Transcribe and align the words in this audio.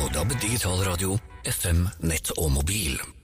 På 0.00 0.08
DAB 0.14 0.40
digital 0.40 0.84
radio, 0.84 1.18
FM, 1.44 1.88
nett 2.00 2.30
og 2.36 2.52
mobil. 2.52 3.19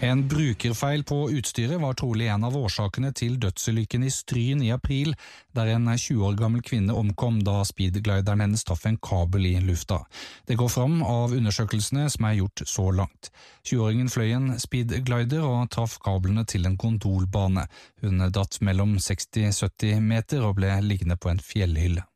En 0.00 0.28
brukerfeil 0.28 1.04
på 1.04 1.30
utstyret 1.30 1.80
var 1.80 1.94
trolig 1.98 2.28
en 2.30 2.44
av 2.46 2.54
årsakene 2.56 3.08
til 3.18 3.34
dødsulykken 3.42 4.04
i 4.06 4.10
Stryn 4.14 4.60
i 4.62 4.68
april, 4.70 5.16
der 5.58 5.72
en 5.72 5.88
20 5.90 6.20
år 6.22 6.36
gammel 6.38 6.62
kvinne 6.62 6.94
omkom 6.94 7.40
da 7.42 7.56
speedglideren 7.66 8.44
hennes 8.44 8.62
traff 8.62 8.86
en 8.86 9.00
kabel 9.02 9.48
i 9.48 9.56
lufta. 9.58 9.98
Det 10.46 10.54
går 10.60 10.70
fram 10.70 11.00
av 11.02 11.34
undersøkelsene 11.34 12.06
som 12.14 12.28
er 12.28 12.36
gjort 12.38 12.62
så 12.70 12.84
langt. 12.94 13.32
20-åringen 13.66 14.12
fløy 14.14 14.28
en 14.36 14.52
speedglider 14.62 15.42
og 15.42 15.66
traff 15.74 15.98
kablene 16.04 16.46
til 16.46 16.70
en 16.70 16.78
gondolbane. 16.78 17.66
Hun 18.04 18.22
datt 18.30 18.60
mellom 18.62 19.00
60–70 19.02 19.98
meter 19.98 20.46
og 20.46 20.60
ble 20.60 20.76
liggende 20.86 21.18
på 21.18 21.32
en 21.32 21.42
fjellhylle. 21.42 22.06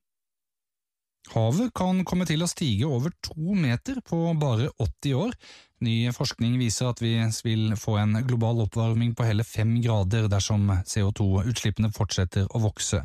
Havet 1.33 1.71
kan 1.75 2.03
komme 2.05 2.27
til 2.29 2.43
å 2.45 2.51
stige 2.51 2.87
over 2.87 3.13
to 3.25 3.55
meter 3.57 4.03
på 4.07 4.25
bare 4.39 4.71
80 4.79 5.15
år. 5.19 5.37
Ny 5.83 6.13
forskning 6.15 6.61
viser 6.61 6.93
at 6.93 7.01
vi 7.03 7.17
vil 7.43 7.73
få 7.79 7.97
en 7.99 8.21
global 8.29 8.61
oppvarming 8.63 9.17
på 9.19 9.27
hele 9.27 9.43
fem 9.43 9.75
grader 9.83 10.29
dersom 10.31 10.69
CO2-utslippene 10.87 11.91
fortsetter 11.95 12.47
å 12.55 12.61
vokse. 12.63 13.01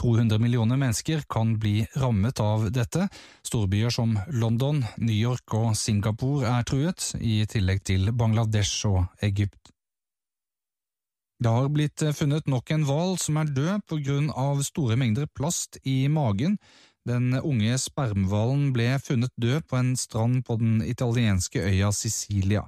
200 0.00 0.40
millioner 0.42 0.80
mennesker 0.80 1.22
kan 1.30 1.54
bli 1.62 1.84
rammet 1.94 2.42
av 2.42 2.66
dette. 2.74 3.06
Storbyer 3.46 3.94
som 3.94 4.16
London, 4.34 4.82
New 4.98 5.14
York 5.14 5.54
og 5.54 5.76
Singapore 5.78 6.50
er 6.50 6.66
truet, 6.66 7.12
i 7.22 7.44
tillegg 7.46 7.84
til 7.86 8.10
Bangladesh 8.10 8.90
og 8.90 9.04
Egypt. 9.22 9.70
Det 11.38 11.52
har 11.52 11.68
blitt 11.68 12.00
funnet 12.16 12.46
nok 12.48 12.70
en 12.72 12.86
hval 12.88 13.18
som 13.20 13.36
er 13.38 13.54
død 13.54 13.86
på 13.86 14.00
grunn 14.02 14.30
av 14.32 14.62
store 14.64 14.96
mengder 14.98 15.28
plast 15.28 15.76
i 15.84 16.08
magen. 16.08 16.56
Den 17.06 17.36
unge 17.38 17.76
spermhvalen 17.78 18.72
ble 18.74 18.96
funnet 18.98 19.30
død 19.38 19.68
på 19.70 19.78
en 19.78 19.92
strand 19.98 20.40
på 20.46 20.56
den 20.58 20.80
italienske 20.82 21.62
øya 21.62 21.92
Sicilia. 21.94 22.64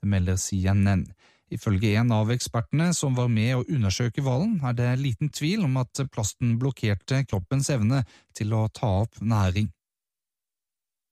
Det 0.00 0.08
melder 0.08 0.36
CNN. 0.38 1.08
Ifølge 1.50 1.96
en 1.98 2.12
av 2.14 2.30
ekspertene 2.30 2.92
som 2.94 3.16
var 3.18 3.26
med 3.28 3.56
å 3.56 3.64
undersøke 3.66 4.22
hvalen, 4.22 4.60
er 4.62 4.76
det 4.78 4.92
liten 5.00 5.32
tvil 5.34 5.64
om 5.66 5.80
at 5.82 6.04
plasten 6.14 6.54
blokkerte 6.62 7.24
kroppens 7.26 7.72
evne 7.74 8.04
til 8.38 8.54
å 8.54 8.68
ta 8.70 8.92
opp 9.02 9.18
næring. 9.18 9.72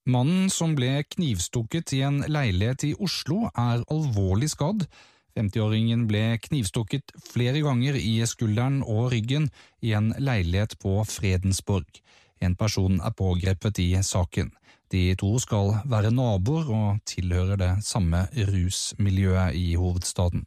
Mannen 0.09 0.47
som 0.49 0.77
ble 0.79 1.03
knivstukket 1.11 1.93
i 1.99 2.05
en 2.07 2.23
leilighet 2.31 2.87
i 2.87 2.95
Oslo, 3.03 3.51
er 3.59 3.83
alvorlig 3.91 4.53
skadd. 4.55 4.87
50-åringen 5.37 6.07
ble 6.09 6.39
knivstukket 6.47 7.13
flere 7.27 7.61
ganger 7.67 7.99
i 7.99 8.15
skulderen 8.27 8.81
og 8.87 9.11
ryggen 9.13 9.51
i 9.85 9.93
en 9.99 10.15
leilighet 10.23 10.79
på 10.81 11.03
Fredensborg. 11.05 12.01
En 12.41 12.55
person 12.57 13.01
er 13.01 13.15
pågrepet 13.17 13.81
i 13.83 13.91
saken. 14.03 14.53
De 14.93 15.15
to 15.21 15.35
skal 15.43 15.75
være 15.85 16.13
naboer 16.15 16.71
og 16.73 17.03
tilhører 17.09 17.59
det 17.61 17.73
samme 17.85 18.27
rusmiljøet 18.33 19.57
i 19.59 19.75
hovedstaden. 19.77 20.47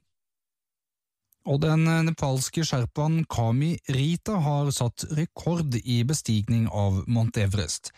Og 1.50 1.62
den 1.62 1.88
nepalske 2.06 2.62
sherpaen 2.66 3.24
Kami 3.26 3.74
Rita 3.90 4.36
har 4.46 4.70
satt 4.74 5.08
rekord 5.18 5.74
i 5.82 6.04
bestigning 6.06 6.68
av 6.70 7.02
Mount 7.08 7.38
Everest. 7.42 7.90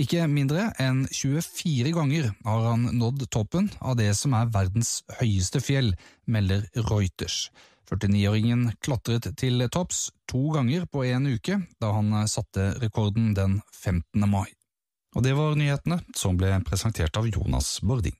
Ikke 0.00 0.26
mindre 0.28 0.68
enn 0.80 1.06
24 1.08 1.92
ganger 1.96 2.30
har 2.44 2.66
han 2.70 2.86
nådd 2.96 3.26
toppen 3.32 3.70
av 3.80 3.96
det 4.00 4.12
som 4.16 4.36
er 4.36 4.52
verdens 4.52 5.00
høyeste 5.18 5.60
fjell, 5.64 5.94
melder 6.24 6.68
Reuters. 6.88 7.48
49-åringen 7.90 8.70
klatret 8.80 9.26
til 9.40 9.66
topps 9.72 10.08
to 10.30 10.46
ganger 10.54 10.86
på 10.86 11.04
en 11.10 11.26
uke, 11.34 11.58
da 11.82 11.92
han 11.96 12.14
satte 12.30 12.72
rekorden 12.78 13.34
den 13.34 13.60
15. 13.74 14.24
mai. 14.30 14.48
Og 15.16 15.24
det 15.26 15.34
var 15.34 15.56
nyhetene, 15.58 15.98
som 16.14 16.38
ble 16.38 16.52
presentert 16.66 17.16
av 17.18 17.26
Jonas 17.26 17.80
Bording. 17.82 18.14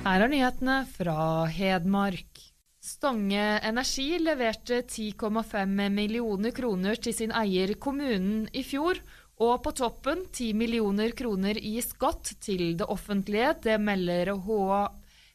Her 0.00 0.24
er 0.24 0.30
nyhetene 0.32 0.80
fra 0.90 1.46
Hedmark. 1.46 2.46
Stange 2.82 3.60
Energi 3.62 4.16
leverte 4.18 4.80
10,5 4.82 5.74
millioner 5.92 6.54
kroner 6.56 6.96
til 6.98 7.14
sin 7.14 7.34
eier 7.36 7.76
kommunen 7.78 8.48
i 8.56 8.64
fjor, 8.66 8.98
og 9.40 9.62
på 9.64 9.72
toppen 9.72 10.26
10 10.28 10.52
millioner 10.52 11.14
kroner 11.16 11.56
i 11.56 11.78
skatt 11.84 12.34
til 12.44 12.74
det 12.76 12.88
offentlige, 12.92 13.54
det 13.64 13.78
melder 13.80 14.34
HA. 14.36 14.80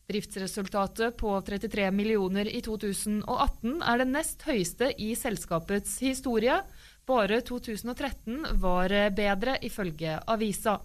Driftsresultatet 0.05 1.15
på 1.17 1.31
33 1.41 1.87
millioner 1.89 2.45
i 2.45 2.61
2018 2.61 3.79
er 3.81 4.01
det 4.01 4.09
nest 4.11 4.45
høyeste 4.45 4.91
i 5.01 5.15
selskapets 5.17 5.97
historie. 6.05 6.59
Bare 7.09 7.39
2013 7.41 8.59
var 8.61 8.93
bedre, 9.17 9.57
ifølge 9.65 10.19
avisa. 10.29 10.77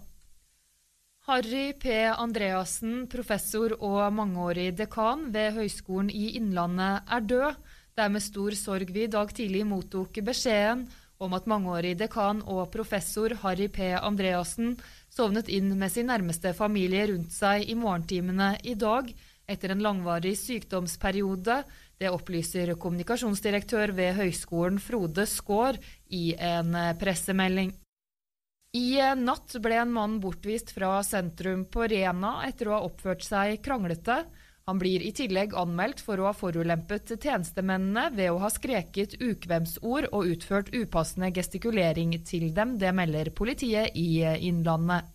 Harry 1.29 1.75
P. 1.77 1.93
Andreassen, 2.09 3.05
professor 3.05 3.75
og 3.77 4.01
mangeårig 4.17 4.71
dekan 4.79 5.27
ved 5.29 5.53
Høgskolen 5.59 6.09
i 6.09 6.31
Innlandet, 6.41 7.05
er 7.05 7.21
død. 7.21 7.61
Det 7.93 8.01
er 8.07 8.09
med 8.09 8.25
stor 8.25 8.57
sorg 8.57 8.89
vi 8.89 9.05
i 9.05 9.11
dag 9.11 9.29
tidlig 9.37 9.61
mottok 9.69 10.17
beskjeden 10.25 10.87
om 11.21 11.35
at 11.37 11.47
mangeårig 11.49 11.93
dekan 11.99 12.41
og 12.49 12.71
professor 12.73 13.35
Harry 13.43 13.67
P. 13.69 13.91
Andreassen 13.93 14.73
sovnet 15.13 15.51
inn 15.53 15.69
med 15.77 15.93
sin 15.93 16.09
nærmeste 16.09 16.55
familie 16.57 17.05
rundt 17.11 17.33
seg 17.35 17.69
i 17.69 17.77
morgentimene 17.77 18.55
i 18.65 18.73
dag 18.79 19.11
etter 19.51 19.73
en 19.73 19.83
langvarig 19.83 20.33
sykdomsperiode. 20.39 21.61
Det 22.01 22.09
opplyser 22.09 22.73
kommunikasjonsdirektør 22.81 23.93
ved 23.97 24.15
høyskolen 24.17 24.81
Frode 24.81 25.27
Skaar 25.29 25.77
i 26.09 26.31
en 26.39 26.73
pressemelding. 26.99 27.75
I 28.71 29.01
natt 29.19 29.57
ble 29.59 29.81
en 29.81 29.91
mann 29.91 30.13
bortvist 30.23 30.71
fra 30.71 31.01
sentrum 31.03 31.65
på 31.67 31.89
Rena 31.91 32.37
etter 32.47 32.69
å 32.69 32.77
ha 32.77 32.85
oppført 32.87 33.25
seg 33.27 33.59
kranglete. 33.65 34.21
Han 34.71 34.79
blir 34.79 35.01
i 35.03 35.09
tillegg 35.11 35.51
anmeldt 35.59 35.99
for 35.99 36.21
å 36.21 36.29
ha 36.29 36.31
forulempet 36.31 37.09
tjenestemennene 37.17 38.05
ved 38.15 38.29
å 38.31 38.37
ha 38.39 38.47
skreket 38.47 39.17
ukvemsord 39.19 40.05
og 40.15 40.29
utført 40.31 40.69
upassende 40.71 41.27
gestikulering 41.35 42.13
til 42.23 42.53
dem. 42.55 42.77
Det 42.79 42.93
melder 42.95 43.33
politiet 43.35 43.91
i 43.99 44.23
Innlandet. 44.47 45.09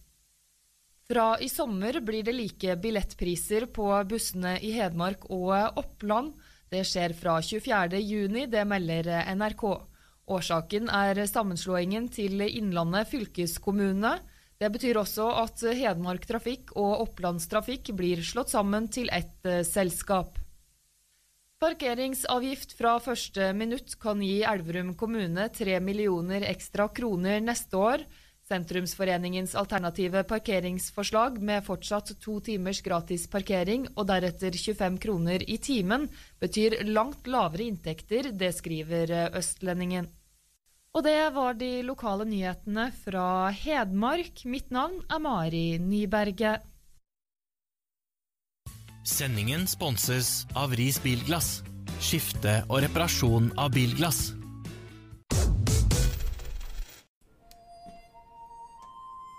Fra 1.09 1.39
i 1.41 1.49
sommer 1.49 2.03
blir 2.05 2.29
det 2.29 2.37
like 2.37 2.77
billettpriser 2.85 3.65
på 3.73 3.89
bussene 4.11 4.59
i 4.61 4.75
Hedmark 4.77 5.25
og 5.33 5.81
Oppland. 5.81 6.35
Det 6.69 6.85
skjer 6.85 7.17
fra 7.17 7.39
24.6, 7.41 8.53
det 8.53 8.69
melder 8.69 9.09
NRK. 9.41 9.65
Årsaken 10.37 10.93
er 10.93 11.25
sammenslåingen 11.33 12.13
til 12.13 12.45
Innlandet 12.45 13.09
fylkeskommune. 13.09 14.19
Det 14.57 14.71
betyr 14.73 14.97
også 14.97 15.29
at 15.43 15.61
Hedmark 15.77 16.25
Trafikk 16.29 16.73
og 16.81 17.03
Opplandstrafikk 17.05 17.93
blir 17.97 18.23
slått 18.25 18.55
sammen 18.55 18.89
til 18.89 19.11
ett 19.13 19.45
selskap. 19.69 20.39
Parkeringsavgift 21.61 22.75
fra 22.77 22.99
første 23.01 23.51
minutt 23.57 23.95
kan 24.01 24.21
gi 24.21 24.43
Elverum 24.45 24.95
kommune 25.01 25.47
3 25.53 25.79
millioner 25.81 26.45
ekstra 26.49 26.89
kroner 26.93 27.41
neste 27.41 27.81
år. 27.81 28.05
Sentrumsforeningens 28.47 29.57
alternative 29.59 30.21
parkeringsforslag 30.29 31.41
med 31.43 31.65
fortsatt 31.67 32.13
to 32.23 32.37
timers 32.45 32.83
gratis 32.85 33.25
parkering 33.33 33.89
og 33.97 34.05
deretter 34.13 34.53
25 34.55 35.01
kroner 35.03 35.43
i 35.49 35.57
timen 35.59 36.07
betyr 36.45 36.79
langt 36.93 37.27
lavere 37.27 37.67
inntekter, 37.67 38.31
det 38.37 38.53
skriver 38.55 39.17
Østlendingen. 39.41 40.13
Og 40.97 41.03
det 41.05 41.19
var 41.35 41.57
de 41.61 41.83
lokale 41.85 42.25
nyhetene 42.25 42.87
fra 43.03 43.51
Hedmark. 43.53 44.47
Mitt 44.49 44.71
navn 44.73 45.03
er 45.13 45.21
Mari 45.21 45.67
Nyberget. 45.83 46.65
Sendingen 49.07 49.67
sponses 49.69 50.47
av 50.57 50.73
Ris 50.81 50.97
Bilglass. 51.05 51.61
Skifte 52.03 52.63
og 52.71 52.81
reparasjon 52.87 53.53
av 53.61 53.75
bilglass. 53.77 54.31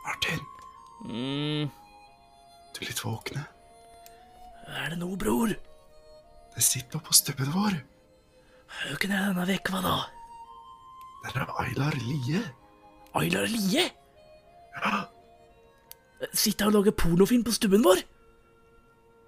Martin, 0.05 0.39
Mm, 1.07 1.69
du 2.73 2.81
er 2.81 2.85
litt 2.85 3.03
våkne. 3.03 3.45
er 4.67 4.89
det 4.89 4.99
noe, 4.99 5.17
bror? 5.17 5.47
Det 6.55 6.63
sitter 6.63 6.99
på 6.99 7.13
stubben 7.13 7.51
vår. 7.51 7.81
Høken 8.67 9.11
er 9.11 9.33
denne 9.33 9.45
vekva, 9.47 9.81
da? 9.81 10.16
Der 11.23 11.41
er 11.41 11.59
Aylar 11.61 11.91
Lie. 11.95 12.41
Aylar 13.15 13.45
Lie? 13.45 13.91
Ja, 14.77 15.03
Sitter 16.33 16.65
hun 16.65 16.75
og 16.75 16.83
lager 16.83 16.91
pornofilm 16.97 17.43
på 17.43 17.51
stubben 17.51 17.83
vår? 17.85 17.99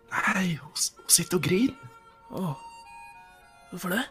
nei, 0.09 0.55
hun, 0.57 0.71
hun 0.97 1.09
sitter 1.09 1.37
og 1.37 1.43
griner. 1.43 1.75
Åh, 2.31 2.53
hvorfor 3.69 3.89
det? 3.89 4.03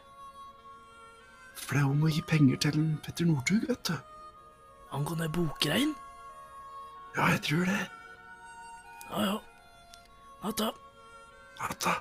For 1.55 1.75
det 1.75 1.81
er 1.83 1.87
hun 1.87 1.99
må 1.99 2.07
gi 2.15 2.23
penger 2.23 2.57
til 2.63 2.79
en 2.79 3.01
Petter 3.05 3.27
Northug, 3.27 3.65
vet 3.69 3.89
du. 3.89 3.95
Angående 4.93 5.29
bokrein? 5.29 5.95
Ja, 7.17 7.27
jeg 7.27 7.43
tror 7.43 7.65
det. 7.67 7.81
Ja, 9.11 9.21
ja. 9.23 9.37
Natta. 10.45 10.71
Natta. 11.61 11.97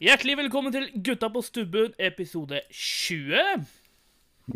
Hjertelig 0.00 0.36
velkommen 0.40 0.72
til 0.72 0.86
Gutta 1.04 1.28
på 1.28 1.42
stubben, 1.44 1.92
episode 2.00 2.62
20. 2.72 3.66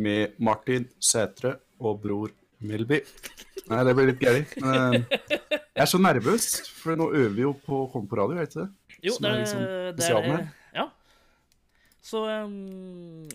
Med 0.00 0.38
Martin 0.40 0.86
Sætre 0.98 1.58
og 1.78 2.00
bror 2.02 2.32
Milby 2.64 3.02
Nei, 3.68 3.80
det 3.86 3.94
ble 3.96 4.06
litt 4.10 4.20
gærent. 4.20 4.50
Eh, 4.60 4.96
jeg 5.76 5.82
er 5.84 5.88
så 5.88 6.00
nervøs, 6.00 6.46
for 6.76 6.96
nå 7.00 7.06
øver 7.12 7.32
vi 7.36 7.44
jo 7.46 7.52
på 7.64 7.84
å 7.84 7.88
komme 7.92 8.08
på 8.10 8.18
radio, 8.18 8.36
vet 8.36 8.52
du 8.52 8.58
det? 8.60 8.66
Jo, 8.98 9.14
Som 9.14 9.24
liksom 9.24 9.24
det 9.24 9.30
er 9.30 9.40
liksom 9.40 9.64
spesialen 9.94 10.48
Ja. 10.76 10.86
Så 12.04 12.24
um, 12.28 12.56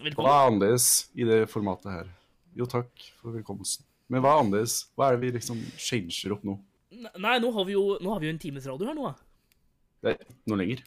velkommen. 0.03 0.25
Hva 0.27 0.35
er 0.35 0.51
annerledes 0.51 0.89
i 1.17 1.25
det 1.25 1.39
formatet 1.49 1.89
her? 1.93 2.11
Jo, 2.57 2.67
takk 2.69 2.89
for 3.17 3.33
velkomsten. 3.33 3.85
Men 4.09 4.21
hva 4.21 4.35
er 4.35 4.43
annerledes? 4.43 4.83
Hva 4.93 5.09
er 5.09 5.17
det 5.17 5.23
vi 5.23 5.33
liksom 5.39 5.61
changer 5.81 6.37
opp 6.37 6.45
nå? 6.45 6.59
Nei, 6.91 7.35
nå 7.39 7.51
har 7.53 7.65
vi 7.67 7.75
jo, 7.75 7.83
har 8.01 8.19
vi 8.21 8.29
jo 8.29 8.33
en 8.33 8.41
times 8.41 8.65
radio 8.69 8.89
her 8.89 8.97
nå. 8.97 9.11
da. 9.11 9.13
Det 9.99 10.11
er 10.11 10.17
ikke 10.17 10.51
noe 10.51 10.59
lenger. 10.63 10.83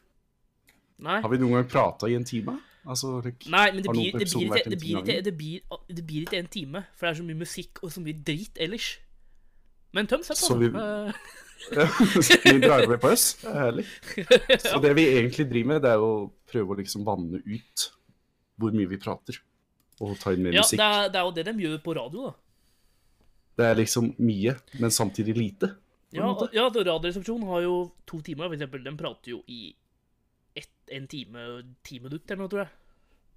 Nei. 1.03 1.19
Har 1.23 1.31
vi 1.33 1.39
noen 1.43 1.57
gang 1.59 1.69
prata 1.71 2.11
i 2.11 2.17
en 2.19 2.27
time? 2.27 2.57
Altså, 2.83 3.21
like, 3.23 3.47
Nei, 3.51 3.69
men 3.71 3.85
det 3.85 3.93
blir, 3.95 4.11
det, 4.19 4.27
blir 4.27 4.49
ikke, 4.49 4.65
en 4.65 4.73
det, 4.73 4.79
blir 4.81 4.97
time 4.97 5.03
ikke, 5.05 5.23
det, 5.23 5.33
blir, 5.39 5.79
det 5.95 6.05
blir 6.07 6.25
ikke 6.27 6.41
en 6.43 6.51
time, 6.51 6.83
for 6.97 7.07
det 7.07 7.13
er 7.13 7.19
så 7.21 7.27
mye 7.29 7.39
musikk 7.39 7.83
og 7.87 7.93
så 7.95 8.03
mye 8.03 8.19
drit 8.27 8.59
ellers. 8.59 8.89
Men 9.95 10.09
tøm 10.11 10.25
seg 10.27 10.41
Så 10.41 10.59
vi- 10.59 10.73
Eh, 11.71 11.89
vi 12.45 12.59
drar 12.59 12.89
med 12.89 12.99
på 13.01 13.13
oss. 13.15 13.35
Det 13.39 13.51
er 13.51 13.59
herlig. 13.61 13.85
Så 14.73 14.81
det 14.83 14.97
vi 14.99 15.05
egentlig 15.15 15.47
driver 15.51 15.69
med, 15.71 15.83
det 15.85 15.93
er 15.95 16.03
å 16.03 16.13
prøve 16.51 16.75
å 16.75 16.79
liksom 16.81 17.05
vanne 17.07 17.39
ut 17.39 17.85
hvor 18.59 18.75
mye 18.75 18.91
vi 18.91 18.99
prater. 18.99 19.39
Og 20.03 20.17
ta 20.19 20.33
inn 20.35 20.43
mer 20.43 20.57
ja, 20.57 20.65
musikk. 20.65 20.81
det 20.81 20.89
er, 20.89 21.13
det 21.13 21.21
er 21.21 21.29
jo 21.29 21.35
det 21.37 21.45
de 21.47 21.55
gjør 21.67 21.77
på 21.85 21.95
radio, 21.95 22.33
da. 22.33 22.35
Det 23.61 23.69
er 23.69 23.79
liksom 23.79 24.09
mye, 24.25 24.57
men 24.83 24.91
samtidig 24.91 25.37
lite. 25.39 25.71
Ja, 26.13 26.27
ja 26.53 26.65
altså, 26.67 26.83
Radioresepsjonen 26.85 27.47
har 27.49 27.63
jo 27.65 27.77
to 28.07 28.21
timer, 28.21 28.49
for 28.51 28.55
eksempel. 28.59 28.83
Den 28.85 28.97
prater 29.01 29.31
jo 29.33 29.43
i 29.49 29.75
ett, 30.57 30.71
en 30.93 31.07
time 31.09 31.45
ti 31.85 31.99
minutter 31.99 32.35
eller 32.35 32.45
noe, 32.45 32.53
tror 32.53 32.65
jeg. 32.67 32.73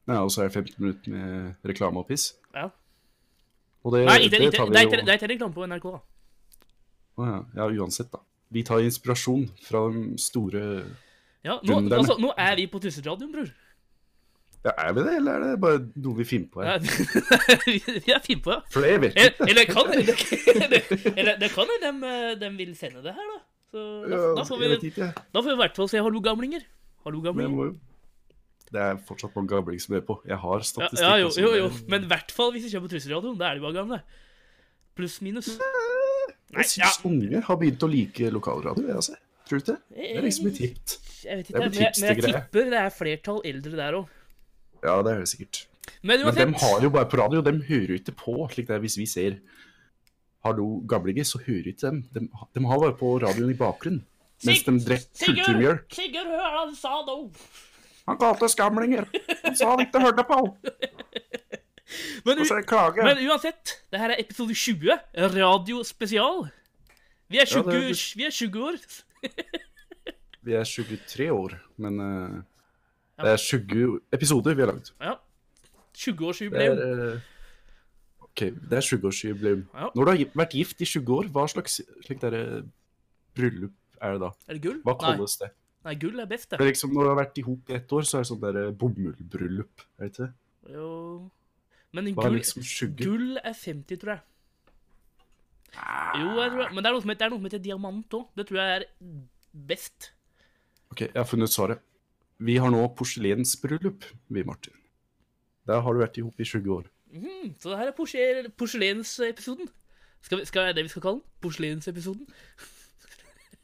Ja, 0.07 0.19
og 0.21 0.29
så 0.33 0.43
er 0.43 0.49
det 0.49 0.53
15 0.59 0.75
minutter 0.83 1.11
med 1.15 1.55
reklame 1.71 2.01
og 2.03 2.07
piss. 2.09 2.33
Ja. 2.53 2.67
Og 3.85 3.93
det, 3.93 4.03
Nei, 4.05 4.19
ikke, 4.25 4.37
det 4.37 4.41
ikke, 4.53 4.67
det 4.73 4.81
er 4.81 4.87
ikke- 4.89 5.05
det 5.05 5.13
er 5.13 5.19
ikke 5.19 5.31
reklame 5.33 5.53
på 5.53 5.65
NRK, 5.69 5.91
da. 5.91 5.99
Å 7.15 7.25
ja, 7.29 7.39
ja, 7.55 7.67
uansett, 7.81 8.11
da. 8.11 8.19
Vi 8.51 8.63
tar 8.63 8.83
inspirasjon 8.83 9.47
fra 9.65 9.85
de 9.91 10.17
store 10.21 10.61
Ja, 11.45 11.59
nå, 11.63 11.79
altså, 11.93 12.17
nå 12.19 12.33
er 12.37 12.55
vi 12.55 12.67
på 12.67 12.79
Trusselradioen, 12.81 13.31
bror. 13.31 13.49
Ja, 14.65 14.71
Er 14.81 14.93
vi 14.97 15.01
det, 15.05 15.11
eller 15.19 15.31
er 15.35 15.43
det 15.51 15.57
bare 15.61 15.79
noe 16.01 16.15
vi 16.17 16.25
finner 16.25 16.47
på 16.49 16.63
Ja, 16.65 16.75
her? 16.79 17.65
vi 18.05 18.13
er 18.15 18.21
fine 18.25 18.41
på 18.41 18.49
ja. 18.55 18.61
For 18.73 18.81
det 18.81 18.95
vet 19.03 19.17
Eller, 19.19 19.33
ikke. 19.35 19.49
eller 19.51 19.65
kan 19.69 19.91
eller, 19.95 20.87
eller, 21.21 21.35
det 21.43 21.49
kan 21.53 21.73
hende 21.75 21.91
de, 22.01 22.39
de 22.41 22.49
vil 22.57 22.71
sende 22.79 23.03
det 23.05 23.13
her, 23.13 23.27
da. 23.35 23.41
Så 23.75 23.83
da, 24.09 24.15
Ja, 24.15 24.31
da, 24.39 24.45
får 24.49 24.61
vi, 24.63 24.71
ikke, 24.89 25.09
da 25.35 25.41
får 25.43 25.49
vi 25.51 25.53
i 25.57 25.61
hvert 25.61 25.77
fall 25.81 25.91
se 25.91 26.01
hallo, 26.01 26.21
gamlinger. 26.25 26.65
Hallo, 27.05 27.21
gamlinger. 27.21 27.75
Det 28.73 28.81
er 28.81 28.97
fortsatt 29.05 29.35
mange 29.37 29.51
gamlinger 29.53 29.83
som 29.85 29.95
er 29.99 30.01
på. 30.07 30.15
Jeg 30.25 30.39
har 30.41 30.57
Ja, 30.57 30.65
statistikk. 30.71 31.05
ja, 31.05 31.15
jo, 31.21 31.29
jo, 31.43 31.51
jo. 31.61 31.69
men 31.93 32.07
i 32.07 32.09
hvert 32.09 32.33
fall 32.33 32.49
hvis 32.55 32.65
vi 32.65 32.71
kjøper 32.73 32.87
på 32.87 32.93
Trusselradioen. 32.95 33.37
Da 33.37 33.51
er 33.51 33.59
de 33.59 33.65
bare 33.67 33.77
gamle. 33.77 33.99
Pluss 34.97 35.19
minus. 35.21 35.51
Nei, 35.59 36.23
Jeg 36.55 36.71
ja. 36.79 36.87
syns 36.89 37.05
unge 37.05 37.41
har 37.45 37.59
begynt 37.61 37.83
å 37.85 37.89
like 37.91 38.31
lokalradio. 38.33 38.87
Jeg, 38.89 38.95
altså. 38.97 39.17
Tror 39.45 39.59
du 39.59 39.61
ikke 39.61 39.75
det? 39.75 39.81
Det 39.93 40.09
er 40.17 40.25
liksom 40.25 40.47
et 40.49 40.61
hipt. 40.63 40.95
Jeg 41.25 41.37
vet 41.37 41.47
Det 41.47 41.53
ikke, 41.53 41.61
er 41.61 41.69
men 41.69 41.77
jeg, 41.77 41.93
men 42.01 42.09
jeg 42.09 42.23
tipper 42.25 42.69
det 42.73 42.79
er 42.81 42.93
flertall 42.97 43.41
eldre 43.45 43.77
der 43.77 43.97
òg. 43.99 44.13
Ja, 44.85 44.95
det 45.05 45.13
er 45.13 45.21
det 45.23 45.29
sikkert. 45.31 45.65
Men 46.05 46.23
Men 46.25 46.35
dem 46.37 46.55
har 46.61 46.81
jo 46.83 46.89
bare 46.93 47.09
på 47.09 47.17
radio. 47.17 47.41
Dem 47.45 47.61
hører 47.65 47.97
ikke 47.99 48.15
på 48.17 48.37
slik 48.53 48.67
det 48.69 48.77
er 48.77 48.83
hvis 48.83 48.97
vi 49.01 49.05
ser 49.09 49.39
Hallo, 50.45 50.83
gamlinger, 50.85 51.25
så 51.25 51.39
hører 51.41 51.71
ikke 51.71 51.87
dem. 51.87 52.03
dem. 52.13 52.27
De 52.53 52.65
har 52.69 52.79
bare 52.79 52.93
på 52.99 53.15
radioen 53.17 53.49
i 53.49 53.57
bakgrunnen. 53.57 54.03
Mens 54.45 54.61
de 54.63 54.75
drikker 54.77 55.25
kulturmjølk. 55.25 55.87
Sigurd, 55.95 56.27
hør 56.29 56.43
hva 56.43 56.59
han 56.59 56.75
sa 56.77 56.99
nå! 57.07 57.15
Han 58.05 58.19
kalte 58.21 58.45
oss 58.45 58.55
gamlinger. 58.59 59.07
Han 59.41 59.55
sa 59.57 59.71
han 59.71 59.81
ikke 59.87 60.03
hørte 60.03 60.25
på. 60.29 60.37
Men, 62.25 62.39
men 62.41 63.19
uansett, 63.29 63.75
det 63.93 63.99
her 64.01 64.09
er 64.15 64.21
episode 64.23 64.55
20. 64.57 64.95
Radiospesial. 65.35 66.47
Vi 67.29 67.37
er 67.37 67.45
20, 67.45 67.61
Ja, 67.61 67.79
det 67.79 68.15
vi 68.17 68.25
er 68.25 68.33
20 68.33 68.63
år. 68.65 68.79
Vi 70.45 70.53
er 70.53 70.63
23 70.63 71.31
år, 71.33 71.55
men 71.81 71.99
eh, 71.99 72.41
det 73.23 73.31
er 73.31 73.37
20 73.39 73.99
episoder 74.13 74.55
vi 74.55 74.61
har 74.65 74.71
lagd. 74.73 74.91
Ja. 74.99 75.15
Det 75.15 75.71
er, 75.71 76.11
20-årsjubileum. 76.11 76.79
eh, 77.15 77.19
OK, 78.25 78.41
det 78.69 78.75
er 78.79 78.83
20-årsjubileum. 78.83 79.61
Ja. 79.73 79.89
Når 79.95 80.03
du 80.05 80.11
har 80.11 80.23
vært 80.43 80.55
gift 80.57 80.81
i 80.81 80.85
20 80.85 81.13
år, 81.15 81.29
hva 81.31 81.45
slags 81.47 81.77
slik 82.03 82.19
der, 82.21 82.63
bryllup 83.35 83.73
er 84.01 84.11
det 84.17 84.21
da? 84.25 84.31
Er 84.49 84.53
det 84.57 84.61
gull? 84.65 84.81
Hva 84.83 84.97
Nei. 85.01 85.15
det? 85.39 85.51
Nei, 85.85 85.93
gull 86.01 86.19
er 86.19 86.25
best, 86.25 86.49
Det 86.49 86.57
det. 86.59 86.65
er 86.65 86.71
liksom, 86.71 86.93
når 86.93 87.03
du 87.03 87.09
har 87.13 87.19
vært 87.21 87.37
i 87.37 87.41
hop 87.45 87.69
i 87.69 87.73
ett 87.77 87.91
år, 87.93 88.01
så 88.09 88.17
er 88.17 88.23
det 88.25 88.29
sånn 88.31 88.41
der 88.41 88.57
eh, 88.65 88.71
bomullbryllup. 88.71 89.83
Er 89.99 90.03
det 90.03 90.11
ikke 90.11 90.25
det? 90.25 90.33
Jo 90.73 90.89
Men 91.93 92.07
er 92.09 92.15
gull, 92.17 92.33
liksom 92.39 92.61
20? 92.65 92.95
gull 93.05 93.37
er 93.37 93.53
50, 93.53 93.99
tror 94.01 94.11
jeg. 94.15 94.21
Jo, 96.15 96.27
jeg 96.41 96.51
tror 96.51 96.61
jeg. 96.63 96.73
Men 96.73 96.83
det 96.83 96.89
er 96.89 96.95
noe 96.95 97.01
som 97.03 97.11
heter, 97.11 97.19
det 97.19 97.25
er 97.27 97.33
noe 97.33 97.39
som 97.39 97.47
heter 97.49 97.63
diamant 97.63 98.17
òg. 98.19 98.25
Det 98.35 98.45
tror 98.49 98.59
jeg 98.61 98.75
er 98.81 98.85
best. 99.71 100.11
OK, 100.91 101.01
jeg 101.05 101.15
har 101.15 101.27
funnet 101.29 101.49
svaret. 101.53 101.79
Vi 102.39 102.57
har 102.59 102.71
nå 102.73 102.81
porselensbryllup, 102.97 104.03
vi, 104.29 104.43
Martin. 104.43 104.73
Der 105.65 105.79
har 105.81 105.93
du 105.95 105.99
vært 106.03 106.17
i 106.19 106.23
hop 106.25 106.39
i 106.39 106.45
20 106.45 106.73
år. 106.75 106.89
Mm, 107.15 107.53
så 107.59 107.71
det 107.71 107.77
her 107.79 107.87
er 107.91 108.49
porselensepisoden. 108.57 109.69
Skal, 110.25 110.39
vi- 110.41 110.45
skal 110.45 110.67
det 110.67 110.75
det 110.75 110.83
vi 110.85 110.89
skal 110.89 111.01
kalle 111.01 111.21
den? 111.21 111.29
Porselensepisoden? 111.41 112.27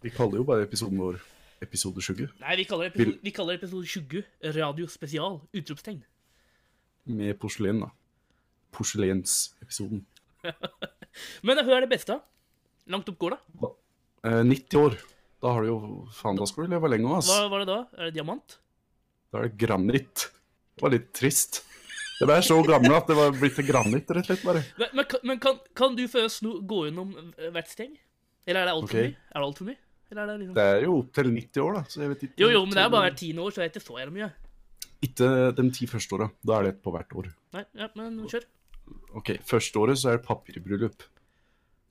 Vi 0.01 0.09
kaller 0.09 0.37
jo 0.37 0.43
bare 0.47 0.63
episoden 0.63 0.97
vår 0.97 1.19
episode 1.61 2.01
20, 2.01 2.29
Nei, 2.41 2.55
vi 2.57 2.63
kaller, 2.65 2.85
episode, 2.89 3.19
vi 3.21 3.29
kaller 3.29 3.53
episode 3.59 3.85
20 3.85 4.23
Radio 4.55 4.87
Spesial. 4.87 5.41
Utropstegn. 5.53 6.03
med 7.05 7.33
porselen, 7.39 7.79
da. 7.81 7.89
Porselensepisoden. 8.71 10.05
Men 11.43 11.57
hva 11.61 11.75
er 11.77 11.81
det 11.85 11.89
beste? 11.91 12.17
Langt 12.89 13.09
opp 13.09 13.17
går 13.21 13.35
det? 13.35 13.69
Eh, 14.25 14.41
90 14.47 14.77
år. 14.79 14.97
Da 15.41 15.51
har 15.53 15.61
du 15.61 15.67
jo 15.67 15.77
Faen, 16.13 16.37
da 16.37 16.45
skal 16.45 16.65
du 16.65 16.73
leve 16.75 16.89
lenge 16.89 17.05
òg, 17.09 17.17
ass. 17.19 17.29
Hva 17.29 17.49
var 17.49 17.59
det 17.63 17.67
da? 17.69 17.79
Er 17.97 18.09
det 18.09 18.13
diamant? 18.17 18.57
Da 19.31 19.39
er 19.41 19.47
det 19.49 19.57
granitt. 19.61 20.27
Det 20.75 20.83
var 20.85 20.93
litt 20.95 21.11
trist. 21.15 21.61
Det 22.21 22.29
er 22.29 22.43
så 22.45 22.59
gammel 22.67 22.93
at 22.93 23.07
det 23.09 23.15
var 23.17 23.31
blitt 23.33 23.55
til 23.57 23.65
granitt, 23.65 24.09
rett 24.13 24.27
og 24.27 24.27
slett. 24.29 24.43
bare. 24.45 24.61
Men, 24.77 24.89
men, 24.99 25.05
kan- 25.09 25.23
men 25.25 25.39
kan, 25.41 25.55
kan 25.77 25.95
du 25.97 26.03
først 26.11 26.43
nå 26.45 26.57
gå 26.69 26.83
gjennom 26.89 27.15
eh, 27.17 27.47
hvert 27.55 27.71
steg? 27.71 27.95
Eller 28.45 28.61
er 28.61 28.69
det 28.69 28.75
altfor 28.75 28.99
okay. 28.99 29.07
mye? 29.09 29.23
Er 29.31 29.39
det 29.39 29.47
alt 29.47 29.57
for 29.61 29.69
mye? 29.71 29.79
Eller 30.11 30.21
er 30.21 30.27
det 30.31 30.35
liksom 30.41 30.55
Det 30.59 30.65
er 30.67 30.83
jo 30.85 30.97
opp 30.99 31.11
til 31.17 31.31
90 31.31 31.63
år, 31.63 31.73
da. 31.79 31.83
Så 31.89 32.01
jeg 32.03 32.11
vet 32.11 32.23
ikke 32.27 32.43
Jo, 32.43 32.49
jo, 32.51 32.61
men 32.67 32.75
det 32.77 32.83
er 32.83 32.91
bare 32.93 33.07
hvert 33.07 33.19
tiende 33.21 33.45
år, 33.45 33.53
så 33.55 33.61
det 33.61 33.65
er 33.65 33.71
ikke 33.73 33.85
så 33.87 33.97
jævlig 34.01 34.15
mye. 34.19 34.29
Ikke 35.07 35.29
de 35.57 35.65
ti 35.79 35.87
første 35.89 36.17
åra. 36.17 36.27
Da 36.45 36.57
er 36.59 36.67
det 36.67 36.73
et 36.75 36.81
på 36.85 36.93
hvert 36.93 37.15
år. 37.17 37.31
Nei, 37.55 37.63
ja, 37.79 37.87
men 37.97 38.19
kjør. 38.29 38.45
OK, 39.17 39.31
første 39.47 39.81
året 39.81 39.97
så 40.01 40.11
er 40.11 40.19
det 40.19 40.25
papirbryllup. 40.27 41.05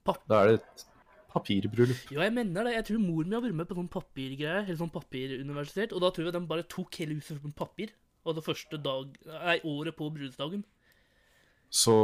Pap- 0.06 0.22
Da 0.30 0.42
er 0.44 0.52
det 0.52 0.60
et 0.60 0.84
papirbryllup. 1.32 2.12
Jo, 2.14 2.20
jeg 2.24 2.34
mener 2.34 2.66
det. 2.66 2.74
Jeg 2.76 2.86
tror 2.90 3.00
mor 3.02 3.24
mi 3.24 3.36
har 3.36 3.44
vært 3.44 3.58
med 3.60 3.70
på 3.70 3.78
sånn 3.78 3.90
papirgreier, 3.92 4.64
eller 4.66 4.78
sånn 4.80 4.92
papiruniversitet, 4.94 5.94
og 5.94 6.04
da 6.04 6.12
tror 6.14 6.28
jeg 6.28 6.36
de 6.36 6.44
bare 6.50 6.66
tok 6.70 7.00
hele 7.02 7.18
huset 7.18 7.40
med 7.44 7.56
papir. 7.58 7.94
Og 8.28 8.36
det 8.36 8.44
første 8.44 8.78
dag, 8.84 9.14
nei, 9.30 9.56
året 9.64 9.96
på 9.96 10.10
bryllupsdagen. 10.12 10.64
Så, 11.72 11.94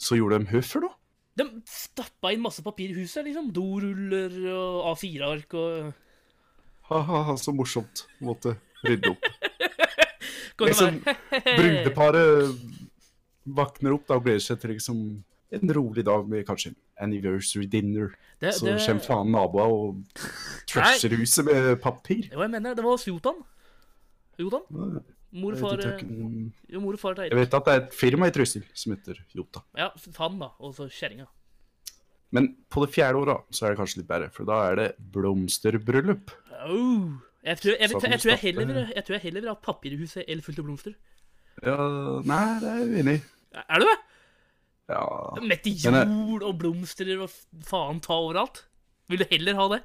så 0.00 0.18
gjorde 0.18 0.40
de 0.42 0.50
høfer, 0.54 0.88
da. 0.88 0.94
De 1.34 1.46
stappa 1.68 2.30
inn 2.34 2.42
masse 2.42 2.62
papir 2.64 2.92
i 2.92 2.98
huset, 2.98 3.24
liksom. 3.26 3.52
Doruller 3.54 4.34
og 4.54 4.94
A4-ark 4.94 5.58
og 5.60 5.92
Ha-ha, 6.90 7.36
så 7.44 7.54
morsomt. 7.56 8.06
Måtte 8.24 8.58
rydde 8.84 9.14
opp. 9.14 9.30
Liksom, 10.54 11.00
brudeparet 11.58 12.52
våkner 13.42 13.96
opp 13.96 14.04
da 14.06 14.18
og 14.20 14.26
gleder 14.26 14.44
seg 14.44 14.60
til 14.62 14.70
liksom 14.70 15.00
en 15.56 15.74
rolig 15.76 16.04
dag 16.06 16.28
med 16.28 16.46
kanskje 16.48 16.72
en 16.72 16.78
anniversary 17.06 17.66
dinner. 17.70 18.14
Det, 18.40 18.54
Så 18.56 18.66
det, 18.66 18.78
kommer 18.82 19.04
faen 19.04 19.32
naboer 19.32 19.74
og 19.74 20.22
trasher 20.70 21.16
huset 21.18 21.46
med 21.48 21.74
papir. 21.82 22.28
Jo, 22.32 22.42
jeg 22.42 22.52
mener 22.52 22.76
det 22.76 22.84
var 22.84 22.96
hos 22.96 23.06
Jotan. 23.08 23.42
Jotan? 24.40 24.64
Mor 25.34 25.54
og 25.56 25.58
far 25.58 25.80
eh, 25.82 26.02
Jo, 26.70 26.80
mor 26.82 26.94
og 26.94 27.00
far 27.02 27.16
til 27.18 27.26
jeg 27.26 27.38
vet 27.38 27.56
at 27.58 27.66
det 27.66 27.72
er 27.72 27.80
et 27.82 27.94
firma 27.96 28.28
i 28.30 28.34
Trysil 28.34 28.66
som 28.74 28.94
heter 28.94 29.18
Jota. 29.34 29.64
Ja, 29.78 29.88
han, 30.20 30.38
da. 30.38 30.52
Og 30.62 30.76
så 30.76 30.86
kjerringa. 30.86 31.26
Men 32.34 32.52
på 32.70 32.84
det 32.84 32.94
fjerde 32.94 33.18
året 33.18 33.54
så 33.54 33.66
er 33.66 33.74
det 33.74 33.80
kanskje 33.82 34.02
litt 34.02 34.10
bedre, 34.10 34.30
for 34.34 34.46
da 34.46 34.60
er 34.68 34.78
det 34.78 34.88
blomsterbryllup. 35.14 36.34
Oh. 36.66 37.14
Jeg 37.44 37.60
tror 37.60 37.74
jeg, 37.74 37.80
jeg, 37.82 37.90
tror 37.90 38.10
jeg, 38.10 38.20
tror 39.04 39.16
jeg 39.18 39.22
heller 39.26 39.42
vil 39.42 39.50
ha 39.50 39.58
papirhuset 39.60 40.24
eller 40.24 40.42
fullt 40.42 40.62
av 40.62 40.66
blomster. 40.66 40.94
Ja, 41.62 41.76
nei, 42.26 42.44
det 42.62 42.70
er 42.70 42.78
jeg 42.80 42.88
uenig 42.94 43.16
i. 43.18 43.24
Er 43.62 43.82
du 43.82 43.86
det? 43.90 43.98
Ja, 44.88 45.04
Mette 45.40 45.70
i 45.70 45.78
jeg- 45.80 46.08
jord 46.10 46.42
og 46.44 46.58
blomster 46.60 47.08
og 47.24 47.30
faen 47.64 48.00
ta 48.04 48.12
overalt. 48.20 48.64
Vil 49.08 49.18
du 49.18 49.24
heller 49.30 49.54
ha 49.60 49.68
det 49.76 49.82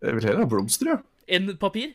jeg 0.00 0.14
vil 0.14 0.22
heller 0.28 0.44
ha 0.44 0.46
blomster, 0.46 0.86
ja. 0.92 0.98
enn 1.28 1.56
papir? 1.58 1.94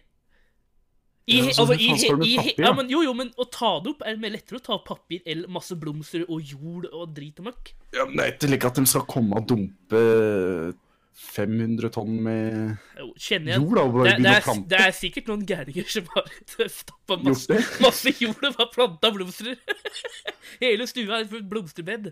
I, 1.25 1.37
Ja, 1.39 1.45
altså, 1.55 1.73
i, 1.79 1.85
i, 1.87 2.09
papir, 2.11 2.49
ja, 2.59 2.65
ja, 2.67 2.71
men, 2.75 2.89
jo, 2.91 2.99
jo, 3.01 3.13
men 3.15 3.29
å 3.39 3.45
ta 3.49 3.79
det 3.79 3.93
opp 3.93 4.01
er 4.05 4.17
mer 4.19 4.33
lettere 4.33 4.59
å 4.59 4.63
ta 4.65 4.75
papir 4.83 5.21
eller 5.25 5.47
masse 5.47 5.71
blomster 5.79 6.25
og 6.27 6.41
jord 6.43 6.89
og 6.91 7.13
drit 7.15 7.39
og 7.39 7.45
møkk. 7.47 7.71
ja 7.95 8.03
men 8.09 8.17
det 8.17 8.25
er 8.25 8.33
ikke 8.35 8.49
like 8.51 8.65
at 8.67 8.75
de 8.81 8.85
skal 8.91 9.05
komme 9.07 9.37
og 9.39 9.47
dumpe 9.47 10.01
500 11.13 11.89
tonn 11.93 12.15
med 12.25 12.77
Jo, 12.97 13.11
jord, 13.13 13.75
da? 13.77 13.83
Det, 14.03 14.13
det, 14.23 14.31
er, 14.31 14.41
plante. 14.41 14.69
det 14.71 14.79
er 14.81 14.95
sikkert 14.97 15.29
noen 15.29 15.43
gærninger 15.45 15.89
som 15.93 16.07
har 16.15 16.29
stappa 16.79 17.17
masse, 17.21 17.59
masse 17.83 18.13
jord 18.17 18.47
og 18.49 18.57
bare 18.57 18.69
planta 18.73 19.11
blomster. 19.13 19.53
Hele 20.63 20.87
stua 20.89 21.21
er 21.21 21.27
et 21.27 21.49
blomsterbed. 21.49 22.11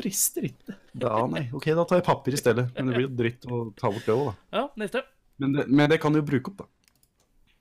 Frister 0.00 0.50
ikke. 0.50 0.76
Da, 0.98 1.14
nei. 1.30 1.46
Ok, 1.54 1.70
da 1.76 1.86
tar 1.86 2.00
jeg 2.00 2.08
papir 2.08 2.34
i 2.36 2.40
stedet. 2.40 2.66
Men 2.74 2.90
det 2.90 2.98
blir 2.98 3.06
jo 3.06 3.14
dritt 3.22 3.46
å 3.46 3.62
ta 3.78 3.92
bort 3.92 4.06
det 4.08 4.16
òg, 4.16 4.30
da. 4.30 4.36
Ja, 4.58 4.66
neste. 4.82 5.04
Men 5.40 5.56
det, 5.56 5.66
men 5.70 5.90
det 5.92 6.00
kan 6.02 6.14
du 6.14 6.20
jo 6.20 6.26
bruke 6.26 6.52
opp, 6.52 6.64
da. 6.64 6.70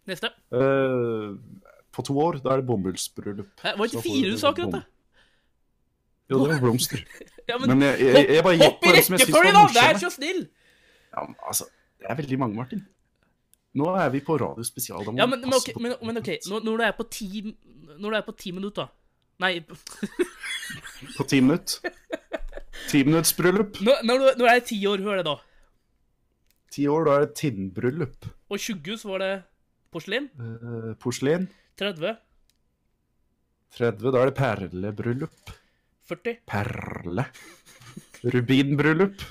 Neste. 0.10 0.32
Uh, 0.50 1.38
på 1.94 2.06
to 2.08 2.16
år, 2.18 2.40
da 2.44 2.56
er 2.56 2.64
det 2.64 2.70
bomullsbryllup. 2.70 3.52
Var 3.62 3.78
det 3.78 3.92
ikke 3.92 4.06
fire 4.08 4.34
du 4.34 4.42
sa 4.42 4.54
akkurat, 4.54 4.80
da? 4.80 4.86
Jo, 6.30 6.40
det 6.44 6.54
var 6.54 6.64
blomster. 6.68 7.04
Ja, 7.50 7.56
men, 7.58 7.72
Men 7.72 7.82
jeg, 7.82 8.02
jeg, 8.06 8.26
jeg 8.36 8.44
bare 8.46 8.58
gikk 8.60 8.68
hopp 8.68 8.76
på 8.84 8.90
i 8.92 8.92
det 8.94 9.00
som 9.02 9.14
jeg 9.16 9.22
syntes 9.24 9.34
rekkefølge, 9.34 9.54
var 9.58 9.72
da! 9.74 9.86
Vær 9.88 9.98
så 9.98 10.10
snill! 10.14 10.42
Ja, 11.10 11.24
men 11.26 11.32
altså, 11.50 11.66
det 11.98 12.12
er 12.12 12.18
veldig 12.20 12.38
mange, 12.38 12.58
Martin. 12.60 12.84
Nå 13.82 13.88
er 13.98 14.12
vi 14.14 14.22
på 14.28 14.36
Radio 14.38 14.66
Spesial. 14.68 15.02
Da 15.02 15.16
må 15.16 15.18
Ja, 15.18 15.26
men, 15.26 15.42
men, 15.42 15.56
okay, 15.58 15.74
ok, 15.74 15.82
men, 15.82 15.96
men 16.06 16.22
ok, 16.22 16.30
når, 16.46 16.62
når 16.68 16.78
du 16.78 16.84
er 16.86 16.94
på 16.94 17.06
ti 17.10 17.30
Når 17.48 18.06
du 18.06 18.18
er 18.20 18.26
på 18.28 18.36
ti 18.38 18.54
minutter, 18.54 18.86
da 18.86 19.00
Nei, 19.40 19.64
På 21.18 21.24
ti 21.24 21.40
minutter. 21.42 21.94
Timinuttsbryllup. 22.90 23.80
når, 23.82 24.02
når, 24.04 24.18
du, 24.20 24.26
når 24.40 24.46
du 24.46 24.50
er 24.52 24.66
ti 24.68 24.80
år, 24.88 25.04
hør 25.06 25.22
det 25.22 25.26
da. 25.28 25.36
Ti 26.74 26.88
år, 26.92 27.06
da 27.08 27.16
er 27.16 27.26
det 27.26 27.36
tinnbryllup. 27.40 28.28
Og 28.50 28.60
20 28.60 29.00
så 29.02 29.12
var 29.14 29.24
det 29.24 29.32
porselen. 29.94 30.28
Uh, 30.38 30.92
porselen. 31.02 31.48
30. 31.80 32.18
30, 33.78 34.12
da 34.12 34.22
er 34.22 34.32
det 34.32 34.36
perlebryllup. 34.38 35.54
40. 36.10 36.40
Perle. 36.50 37.26
Rubinbryllup. 38.34 39.22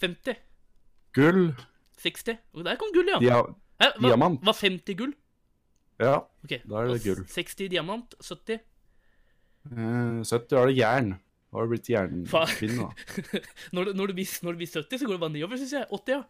50. 0.00 0.36
Gull. 1.16 1.50
60. 2.02 2.38
Og 2.56 2.64
der 2.66 2.78
kom 2.80 2.92
gull, 2.94 3.10
ja. 3.12 3.18
Dia 3.22 3.40
Hæ, 3.82 3.88
hva, 3.98 4.08
diamant. 4.12 4.40
Var 4.46 4.56
50 4.58 4.96
gull? 4.98 5.12
ja. 6.02 6.16
okay. 6.44 6.58
Da 6.66 6.80
er 6.82 6.92
det 6.94 7.02
gull. 7.04 7.24
60 7.30 7.68
diamant. 7.72 8.14
70. 8.22 8.60
Eh, 9.72 10.22
70, 10.26 10.56
er 10.58 10.66
det 10.72 10.76
jern. 10.78 11.12
Da 11.52 11.58
har 11.60 11.66
det 11.68 11.72
blitt 11.74 11.90
jernfinn, 11.92 12.78
da. 12.80 12.86
Når, 13.76 13.84
du- 13.84 13.92
når, 13.98 14.06
du 14.08 14.14
blir, 14.16 14.30
når 14.42 14.54
du 14.56 14.62
blir 14.62 14.70
70, 14.72 14.98
så 15.02 15.06
går 15.06 15.18
det 15.18 15.20
bare 15.26 15.34
nedover, 15.36 15.60
syns 15.60 15.74
jeg. 15.76 15.86
80, 15.92 16.14
ja. 16.16 16.22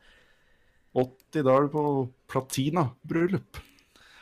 80, 0.99 1.45
da 1.47 1.55
er 1.55 1.69
du 1.69 1.71
på 1.73 1.85
platinabryllup. 2.29 3.61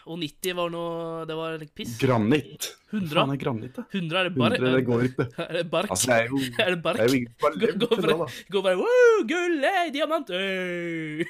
Og 0.09 0.17
90 0.21 0.55
var 0.57 0.71
noe 0.73 1.25
Det 1.29 1.37
var 1.37 1.57
litt 1.61 1.73
piss. 1.77 1.97
Granitt. 2.01 2.71
100. 2.91 3.11
faen 3.13 3.35
er 3.35 3.41
granitt, 3.41 3.75
da? 3.77 3.85
100 3.93 4.21
er 4.21 4.29
det 4.29 4.33
bare 4.37 4.57
100, 4.59 4.73
det 4.77 4.85
går 4.89 5.05
ikke. 5.11 5.27
Er 5.47 5.53
det 5.59 5.65
bark? 5.71 5.91
Altså, 5.95 6.09
det 6.11 6.17
er 6.17 6.31
jo, 6.33 6.41
Er 6.65 6.71
det 6.75 6.81
bark? 6.87 6.97
det 6.97 7.05
er 7.05 7.13
jo 7.13 7.19
ingen 7.21 7.35
gå, 7.37 7.51
til 7.61 7.69
det, 7.69 8.09
bare, 8.09 8.17
da. 8.19 8.47
gå 8.57 8.63
bare 8.67 8.81
wow, 8.81 9.21
gull, 9.31 9.59
hey, 9.67 9.93
diamant 9.95 10.33
øy. 10.33 11.27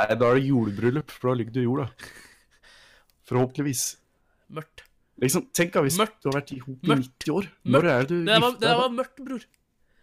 Nei, 0.00 0.06
da 0.20 0.28
er 0.30 0.38
det 0.38 0.44
jordbryllup, 0.46 1.10
for 1.16 1.30
da 1.32 1.38
ligger 1.40 1.56
du 1.56 1.60
i 1.60 1.66
jorda. 1.66 1.88
Forhåpentligvis. 3.30 3.82
Mørkt. 4.56 4.84
Liksom, 5.20 5.48
tenk 5.54 5.74
hvis 5.84 5.98
Mørkt. 6.00 6.20
du 6.22 6.30
har 6.30 6.38
vært 6.40 6.52
i 6.54 6.60
hop 6.62 6.86
i 6.86 6.94
90 6.94 7.34
år. 7.34 7.48
Mørkt. 7.50 7.74
Når 7.74 7.88
er 7.90 7.98
det 8.00 8.08
du 8.08 8.14
gifter 8.20 8.44
var, 8.46 8.54
det 8.62 8.76
var 8.80 8.94
mørkt, 8.94 9.24
bror. 9.26 9.44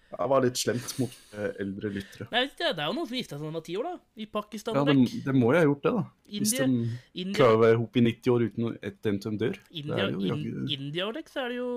Det 0.07 0.27
var 0.31 0.39
litt 0.45 0.55
slemt 0.59 0.93
mot 1.01 1.15
eh, 1.35 1.49
eldre 1.59 1.89
lyttere. 1.91 2.27
Nei, 2.31 2.45
det, 2.55 2.69
er 2.71 2.85
jo 2.87 2.93
noen 2.95 3.07
som 3.09 3.17
gifta 3.17 3.35
seg 3.35 3.43
da 3.43 3.49
de 3.51 3.57
var 3.57 3.65
ti 3.65 3.73
år, 3.75 3.87
da. 3.89 3.97
I 4.23 4.27
Pakistan 4.37 4.77
Ja, 4.77 4.81
og 4.83 4.87
det, 4.87 4.95
vekk. 5.01 5.15
det 5.25 5.33
må 5.35 5.49
jo 5.51 5.57
ha 5.59 5.63
gjort 5.67 5.83
det, 5.83 5.91
da. 5.97 6.03
Hvis 6.37 6.53
de 6.55 6.67
India, 6.67 7.35
klarer 7.35 7.57
å 7.57 7.61
være 7.65 7.75
ihop 7.75 7.99
i 7.99 8.03
90 8.07 8.31
år 8.33 8.45
uten 8.47 8.69
at 8.87 9.09
en 9.11 9.19
de 9.25 9.31
dør. 9.43 9.57
India, 9.71 9.95
det 9.99 10.07
jo 10.13 10.21
in, 10.21 10.29
jaggu- 10.31 10.71
India 10.77 11.07
og 11.09 11.13
vekk, 11.19 11.27
så 11.33 11.43
er 11.43 11.49
det 11.51 11.57
jo 11.59 11.69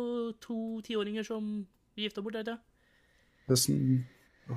to 0.46 0.58
tiåringer 0.86 1.26
som 1.26 1.50
gifta 1.98 2.22
bort, 2.22 2.38
vet 2.38 2.52
jeg. 2.54 2.58
Hvordan- 3.50 4.04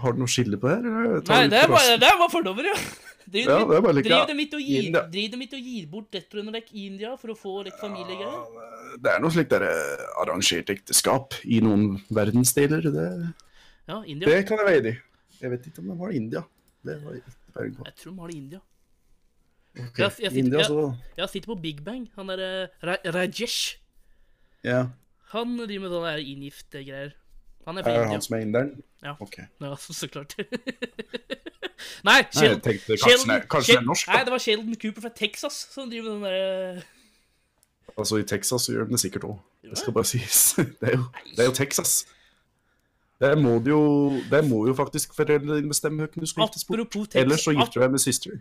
Har 0.01 0.13
du 0.13 0.17
noe 0.23 0.27
skille 0.31 0.57
på 0.57 0.69
det 0.69 0.77
her? 0.81 1.19
Nei, 1.29 1.47
det 1.49 1.59
er 1.63 1.67
bare, 1.69 1.97
det 2.01 2.07
er 2.07 2.17
bare 2.17 2.29
fordommer, 2.33 2.65
ja. 2.65 2.77
Driver 3.33 3.51
Ja, 3.51 3.59
de- 3.59 3.67
det 3.69 3.75
er 3.77 3.81
bare 3.81 3.93
like- 3.97 4.09
driver 4.09 4.27
de 4.27 4.33
midt 4.37 4.53
og 4.53 4.61
gir, 4.61 4.83
India. 4.85 5.01
driver 5.07 5.29
de 5.31 5.37
og 5.57 5.61
gir 5.65 5.85
bort 5.87 6.11
dette 6.11 6.37
under 6.39 6.57
i 6.59 6.85
India 6.87 7.15
for 7.17 7.29
å 7.33 7.35
få 7.37 7.63
litt 7.65 7.77
familiegreier? 7.81 8.97
Det 9.01 9.11
er 9.13 9.19
noe 9.23 9.31
slikt 9.33 9.49
der 9.53 9.63
eh, 9.65 10.03
arrangert 10.21 10.69
ekteskap 10.69 11.33
i 11.45 11.59
noen 11.61 12.01
verdensdeler. 12.11 12.81
Det, 12.83 13.33
Ja, 13.87 14.01
India. 14.07 14.27
det 14.29 14.47
kan 14.47 14.57
jeg 14.57 14.65
være 14.65 14.77
enig 14.79 14.93
i. 14.93 14.99
Jeg 15.41 15.51
vet 15.51 15.65
ikke 15.67 15.79
om 15.83 15.87
de 15.91 15.97
har 15.99 16.09
India. 16.15 16.41
Det 16.85 16.95
var 17.03 17.11
jeg 17.11 17.21
ikke 17.23 17.31
peiling 17.55 17.75
på. 17.77 17.83
Jeg 17.85 17.95
tror 17.95 18.11
de 18.11 18.19
har 18.19 18.27
det 18.27 18.35
i 18.35 18.37
India. 18.37 18.59
Okay. 19.73 19.83
Jeg- 19.83 19.97
jeg 20.03 20.11
sitter- 20.31 20.37
India, 20.37 20.63
så 20.63 20.95
Jeg 21.17 21.29
sitter 21.29 21.47
på 21.55 21.61
Big 21.61 21.83
Bang. 21.83 22.09
Han 22.15 22.27
derre 22.27 22.67
Ra 22.83 22.95
Rajesh. 23.05 23.77
Ja. 24.63 24.85
Han 25.33 25.57
driver 25.57 25.79
med 25.79 25.89
sånne 25.89 26.13
inngiftgreier. 26.21 26.85
greier. 26.85 27.11
Han 27.65 27.77
er 27.77 27.83
fra 27.83 27.91
Er 27.91 27.99
det 28.03 28.07
han 28.11 28.21
som 28.21 28.35
er 28.37 28.41
inderen? 28.41 28.83
Ja. 29.03 29.15
Okay. 29.19 29.43
Ja, 29.61 29.75
så, 29.79 30.07
klart. 30.07 30.35
Nei, 32.03 32.23
Sheldon, 32.31 32.59
Nei 32.59 32.61
tenkte 32.63 32.95
kanskje 32.97 33.09
Sheldon, 33.09 33.29
er, 33.35 33.39
kanskje 33.51 33.77
er 33.77 33.81
norsk? 33.81 34.07
Da? 34.07 34.13
Nei, 34.13 34.23
det 34.23 34.31
var 34.31 34.39
Sheldon 34.39 34.75
Cooper 34.75 35.01
fra 35.01 35.09
Texas 35.15 35.53
som 35.71 35.89
driver 35.89 36.03
med 36.03 36.13
den 36.13 36.21
derre 36.23 36.83
Altså, 37.97 38.17
i 38.17 38.23
Texas 38.23 38.61
så 38.65 38.71
gjør 38.73 38.85
de 38.87 38.91
det 38.95 38.99
sikkert 39.03 39.23
òg. 39.27 39.39
Det 39.63 39.77
skal 39.77 39.93
bare 39.93 40.05
sies. 40.05 40.53
Det 40.81 40.89
er 40.89 40.95
jo, 40.97 41.03
det 41.35 41.39
er 41.39 41.45
jo 41.49 41.51
Texas. 41.53 42.05
Der 43.23 43.35
må, 43.39 43.53
jo, 43.63 43.79
der 44.31 44.43
må 44.43 44.65
jo 44.67 44.73
faktisk 44.75 45.13
foreldrene 45.15 45.55
dine 45.55 45.69
bestemme 45.71 46.03
hvem 46.03 46.25
du 46.25 46.27
skal 46.27 46.43
giftes 46.43 46.65
bort. 46.67 47.15
Ellers 47.15 47.45
så 47.45 47.53
gifter 47.55 47.79
du 47.79 47.83
deg 47.85 47.93
med 47.93 48.01
søster. 48.03 48.31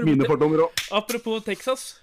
Mine 0.08 0.24
fordommer 0.28 0.64
òg. 0.64 0.70
apropos 0.96 1.44
Texas. 1.44 2.00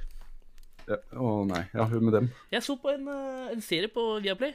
Ja, 0.87 0.99
å 1.17 1.41
nei, 1.49 1.63
ja, 1.73 1.87
hun 1.89 2.05
med 2.05 2.13
dem. 2.13 2.29
Jeg 2.53 2.63
så 2.63 2.77
på 2.79 2.93
en, 2.93 3.09
eh, 3.09 3.49
en 3.55 3.61
serie 3.65 3.89
på 3.91 4.05
Viaplay. 4.21 4.53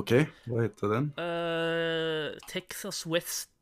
OK, 0.00 0.14
hva 0.48 0.64
heter 0.64 0.94
den? 0.96 1.12
Uh, 1.20 2.32
Texas 2.48 3.04
West 3.06 3.52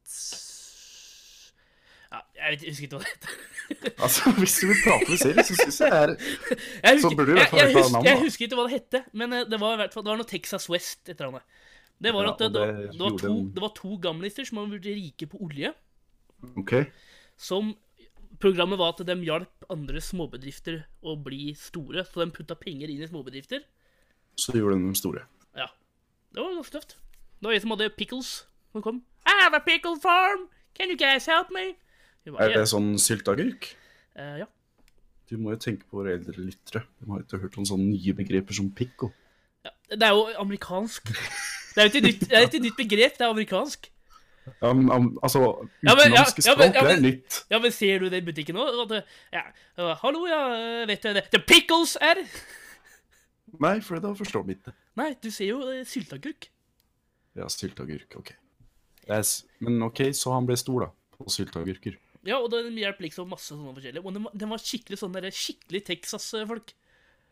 ja, 2.11 2.21
Jeg 2.37 2.52
vet, 2.52 2.62
jeg 2.62 2.73
husker 2.75 2.87
ikke 2.88 2.97
hva 2.97 3.02
det 3.05 3.12
heter. 3.14 3.35
Altså, 4.02 4.33
Hvis 4.38 4.55
du 4.59 4.67
vil 4.67 4.81
prate 4.85 5.11
med 5.11 5.21
Siri, 5.21 5.45
så 5.47 5.57
syns 5.61 5.81
jeg 5.81 5.95
er 5.95 6.14
Jeg 6.88 7.02
Så 7.05 7.11
burde 7.14 7.26
du 7.29 7.37
i 7.37 7.38
hvert 7.38 7.52
fall 7.52 7.61
jeg, 7.61 7.75
ta 7.76 7.85
navnet. 7.95 8.09
jeg 8.11 8.23
husker 8.25 8.47
ikke 8.47 8.59
hva 8.59 8.64
det 8.67 8.75
hette, 8.75 9.02
men 9.12 9.37
eh, 9.37 9.45
det 9.50 9.61
var 9.62 9.85
i 9.85 9.87
Det 9.90 10.02
var 10.09 10.19
noe 10.23 10.31
Texas 10.33 10.67
West 10.73 11.09
et 11.09 11.14
eller 11.21 11.37
annet. 11.37 11.61
Det 12.00 12.14
var 12.17 12.26
Ja, 12.26 12.33
at 12.33 12.40
det, 12.43 12.49
det, 12.57 12.67
det 12.97 13.05
var 13.05 13.19
to, 13.21 13.35
det 13.55 13.62
var 13.62 13.73
to 13.76 13.97
gamlister 14.02 14.49
som 14.49 14.59
hadde 14.59 14.79
blitt 14.79 14.90
rike 14.97 15.29
på 15.31 15.38
olje. 15.45 15.71
OK. 16.57 16.75
Som 17.37 17.75
Programmet 18.40 18.79
var 18.81 18.95
at 18.95 19.02
de 19.05 19.14
hjalp 19.26 19.67
andre 19.69 20.00
småbedrifter 20.00 20.79
å 21.05 21.12
bli 21.21 21.50
store, 21.59 22.07
så 22.09 22.23
de 22.23 22.33
putta 22.33 22.57
penger 22.57 22.88
inn 22.88 23.02
i 23.05 23.09
småbedrifter. 23.11 23.67
Så 24.40 24.55
gjorde 24.57 24.79
de 24.79 24.87
dem 24.87 24.97
store. 24.97 25.26
Ja. 25.59 25.67
Det 26.33 26.40
var 26.40 26.55
ganske 26.57 26.73
tøft. 26.73 26.95
Det 27.37 27.50
var 27.50 27.52
en 27.52 27.61
som 27.67 27.75
hadde 27.75 27.90
pickles 27.99 28.31
som 28.73 28.85
kom. 28.87 29.02
I 29.29 29.35
have 29.43 29.59
a 29.59 29.61
pickle 29.61 29.99
farm! 30.00 30.49
Can 30.73 30.88
you 30.88 30.97
guys 30.97 31.26
help 31.29 31.52
me? 31.52 31.75
Vi 32.25 32.33
Er 32.39 32.53
det 32.55 32.67
sånn 32.69 32.95
sylteagurk? 33.00 33.71
Uh, 34.19 34.39
ja. 34.43 34.47
Du 35.31 35.37
må 35.39 35.53
jo 35.55 35.61
tenke 35.62 35.87
på 35.89 36.00
våre 36.03 36.17
eldre 36.19 36.35
lyttere. 36.43 36.83
De 37.00 37.07
har 37.11 37.23
ikke 37.23 37.39
hørt 37.41 37.57
om 37.59 37.65
sånne 37.69 37.87
nye 37.93 38.12
begreper 38.19 38.53
som 38.57 38.71
pickle. 38.71 39.12
ja. 39.65 39.71
Det 39.91 40.03
er 40.07 40.12
jo 40.15 40.27
amerikansk. 40.39 41.09
Det 41.75 41.79
er 41.79 41.87
jo 41.87 41.91
ikke 41.93 42.07
nytt, 42.07 42.23
et 42.33 42.55
nytt 42.62 42.77
begrep, 42.77 43.17
det 43.19 43.25
er 43.27 43.31
amerikansk. 43.31 43.89
Ja, 44.62 44.73
men, 44.73 44.89
am- 44.91 45.19
altså, 45.23 45.41
Ja, 45.85 45.95
men- 45.95 46.12
ja, 46.17 46.25
utenlandske 46.25 46.43
ja, 46.47 46.55
men- 46.59 46.73
ja, 46.75 46.81
det 46.83 46.97
er 46.97 47.00
nytt. 47.03 47.45
Ja, 47.50 47.59
men 47.62 47.71
ser 47.73 47.99
du 48.00 48.09
det 48.11 48.23
i 48.23 48.27
butikken 48.27 48.55
nå? 48.57 48.87
Det- 48.89 49.05
Ja, 49.33 49.43
ja, 49.79 49.95
hallo, 50.03 50.27
ja, 50.27 50.85
vet 50.87 51.03
du 51.03 51.12
det? 51.15 51.31
The 51.31 51.39
pickles 51.39 51.97
er 52.00 52.17
Nei, 53.61 53.81
for 53.81 53.99
da 54.00 54.12
forstår 54.15 54.47
de 54.47 54.55
ikke. 54.55 54.73
Nei, 54.97 55.15
du 55.21 55.31
ser 55.31 55.47
jo 55.47 55.61
eh, 55.71 55.85
sylteagurk. 55.85 56.49
Ja, 57.37 57.47
sylteagurk, 57.47 58.17
ok. 58.17 58.33
Er, 59.09 59.23
men 59.61 59.83
ok, 59.83 59.99
så 60.15 60.33
han 60.35 60.47
ble 60.47 60.57
stor, 60.57 60.81
da. 60.87 60.91
På 61.19 61.27
sylteagurker. 61.31 61.97
Ja, 62.29 62.37
og 62.37 62.50
den 62.53 62.77
hjalp 62.77 62.99
liksom 63.00 63.31
masse 63.33 63.55
sånne 63.55 63.73
forskjellige. 63.77 64.05
Og 64.05 64.12
den 64.17 64.27
var, 64.27 64.33
den 64.37 64.50
var 64.53 64.61
skikkelig 64.61 64.99
sånn 65.00 65.15
der, 65.17 65.31
skikkelig 65.33 65.81
Texas-folk. 65.89 66.75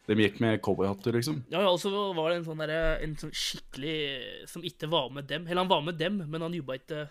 De 0.08 0.16
gikk 0.16 0.38
med 0.40 0.62
cowboyhatter, 0.64 1.12
liksom. 1.12 1.42
Ja, 1.52 1.60
ja, 1.66 1.68
og 1.68 1.76
så 1.82 1.90
var 2.16 2.30
det 2.32 2.38
en 2.38 2.46
sånn 2.46 2.62
der, 2.64 2.72
en 3.04 3.16
sånn 3.20 3.34
skikkelig 3.36 4.46
Som 4.48 4.62
ikke 4.64 4.88
var 4.88 5.10
med 5.12 5.26
dem. 5.28 5.44
Eller 5.46 5.60
han 5.60 5.68
var 5.68 5.82
med 5.84 5.98
dem, 6.00 6.22
men 6.24 6.40
han 6.46 6.56
jobba 6.56 6.78
ikke 6.80 7.02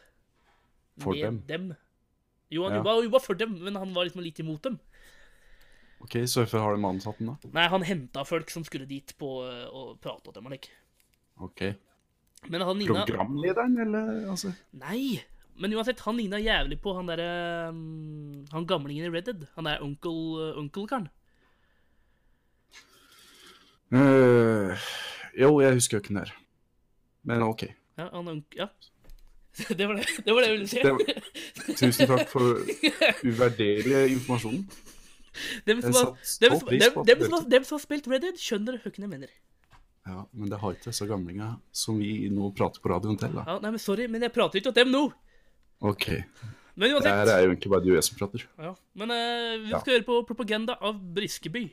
For 1.04 1.14
med 1.14 1.44
dem. 1.52 1.68
Jo, 2.50 2.64
han 2.66 2.74
Ja. 2.74 2.80
jobba, 2.82 2.96
jobba 3.06 3.20
for 3.22 3.36
dem, 3.38 3.54
men 3.62 3.76
han 3.76 3.94
var 3.94 4.08
liksom 4.08 4.24
litt 4.26 4.40
imot 4.42 4.64
dem. 4.66 4.80
Ok, 6.02 6.14
så 6.26 6.42
hvorfor 6.46 6.60
har 6.64 6.76
de 6.78 6.86
ansatt 6.86 7.18
den, 7.20 7.28
da? 7.28 7.50
Nei, 7.54 7.68
han 7.70 7.82
henta 7.86 8.24
folk 8.26 8.50
som 8.54 8.64
skulle 8.66 8.88
dit 8.90 9.14
på 9.20 9.30
å 9.46 10.00
prate 10.02 10.24
til 10.24 10.34
dem. 10.34 10.50
Like. 10.50 10.70
Ok. 11.42 11.62
Men 12.50 12.62
han 12.62 12.82
Programlederen, 12.86 13.78
eller? 13.82 14.30
Altså. 14.32 14.54
Nei! 14.74 15.22
Men 15.58 15.74
uansett, 15.74 16.02
han 16.06 16.18
ligna 16.20 16.38
jævlig 16.42 16.78
på 16.84 16.94
han 16.94 17.08
derre 17.10 17.70
um, 17.74 18.46
Han 18.54 18.68
gamlingen 18.70 19.08
i 19.08 19.14
Red 19.14 19.26
Dead. 19.30 19.48
Han 19.56 19.66
der 19.70 19.82
onkel, 19.82 20.20
onkelkaren. 20.62 21.08
Uh, 23.94 24.76
jo, 25.38 25.50
jeg 25.64 25.78
husker 25.80 25.98
jo 25.98 26.04
ikke 26.04 26.14
den 26.14 26.22
der. 26.22 26.34
Men 27.28 27.44
ok. 27.48 27.66
Ja, 27.98 28.10
han 28.14 28.28
onk... 28.36 28.58
Ja. 28.58 28.70
Det 29.78 29.88
var 29.90 29.98
det, 29.98 30.06
det 30.22 30.34
var 30.36 30.44
det 30.44 30.50
jeg 30.52 30.58
ville 30.58 30.68
si. 30.70 30.82
Det 30.86 31.78
Tusen 31.80 32.10
takk 32.12 32.28
for 32.30 32.60
uvurderlig 33.26 34.04
informasjon. 34.14 34.60
Dem 35.66 35.82
som, 35.82 35.96
har, 35.98 36.12
dem, 36.14 36.54
som, 36.60 36.70
dem, 36.70 37.06
dem, 37.10 37.24
som, 37.24 37.34
har- 37.34 37.48
dem 37.50 37.66
som 37.66 37.78
har 37.78 37.82
spilt 37.82 38.10
Red 38.12 38.22
Dead, 38.26 38.38
skjønner 38.38 38.78
hvem 38.84 39.00
jeg 39.02 39.10
mener. 39.10 39.32
Ja, 40.08 40.22
men 40.32 40.52
det 40.52 40.60
har 40.62 40.76
ikke 40.78 40.92
disse 40.92 41.08
gamlingene 41.10 41.58
som 41.76 41.98
vi 42.00 42.30
nå 42.32 42.52
prater 42.56 42.84
på 42.84 42.92
radioen 42.94 43.18
til. 43.20 43.34
da. 43.36 43.44
Ja, 43.50 43.58
nei, 43.64 43.74
men 43.76 43.82
Sorry, 43.82 44.06
men 44.12 44.24
jeg 44.24 44.34
prater 44.36 44.62
ikke 44.62 44.72
om 44.72 44.78
dem 44.78 44.94
nå. 44.94 45.02
Ok. 45.82 46.08
Men 46.78 46.90
Det 46.90 46.96
uansett. 46.96 47.14
her 47.14 47.32
er 47.34 47.44
jo 47.44 47.52
egentlig 47.52 47.72
bare 47.74 47.82
du 47.86 47.90
og 47.92 47.96
jeg 47.98 48.04
som 48.06 48.18
prater. 48.20 48.44
Ja, 48.62 48.74
men 48.96 49.12
eh, 49.12 49.58
vi 49.66 49.70
skal 49.80 49.94
høre 49.98 50.06
på 50.06 50.20
propaganda 50.30 50.76
av 50.82 51.00
Briskeby. 51.16 51.66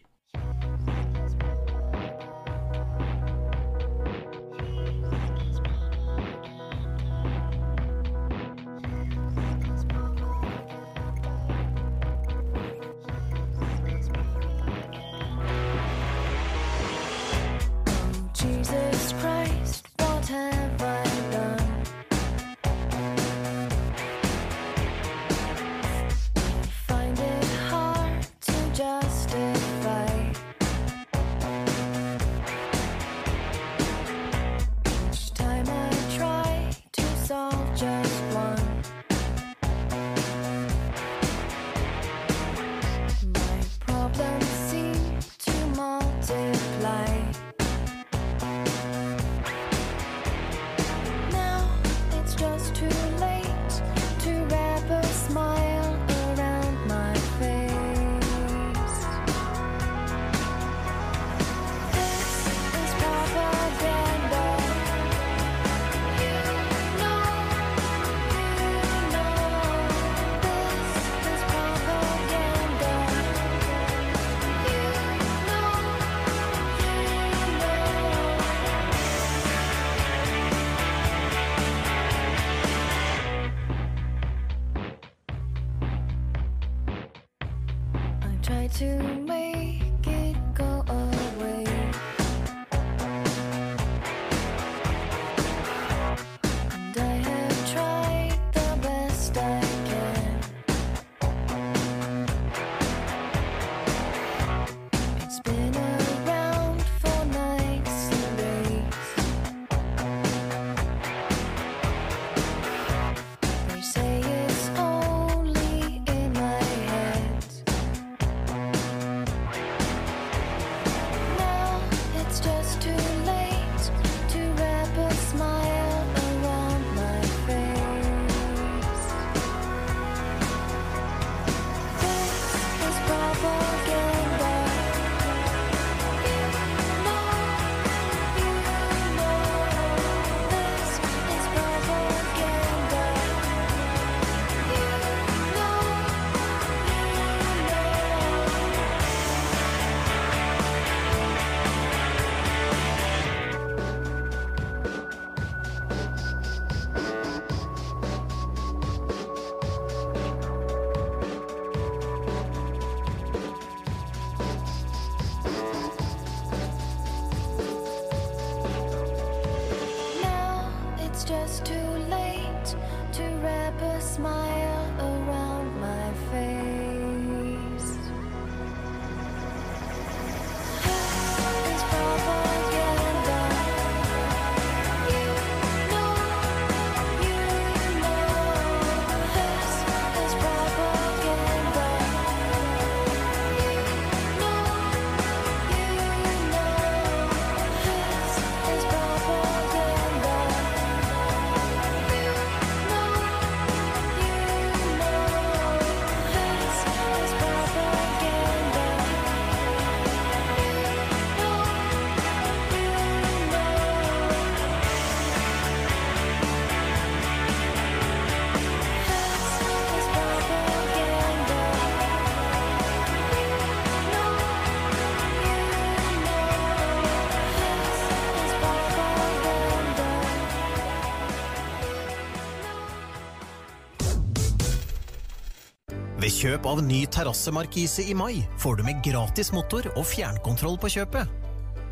Kjøp 236.45 236.67
av 236.69 236.83
ny 236.85 237.05
terrassemarkise 237.09 238.05
i 238.11 238.15
mai 238.17 238.43
får 238.61 238.77
du 238.77 238.85
med 238.85 239.01
gratis 239.05 239.49
motor 239.55 239.87
og 239.95 240.05
fjernkontroll 240.05 240.77
på 240.81 240.91
kjøpet. 240.93 241.31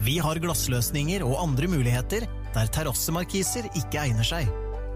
Vi 0.04 0.18
har 0.20 0.40
glassløsninger 0.42 1.22
og 1.24 1.38
andre 1.40 1.70
muligheter 1.72 2.26
der 2.52 2.72
terrassemarkiser 2.74 3.70
ikke 3.70 4.02
egner 4.02 4.26
seg. 4.26 4.50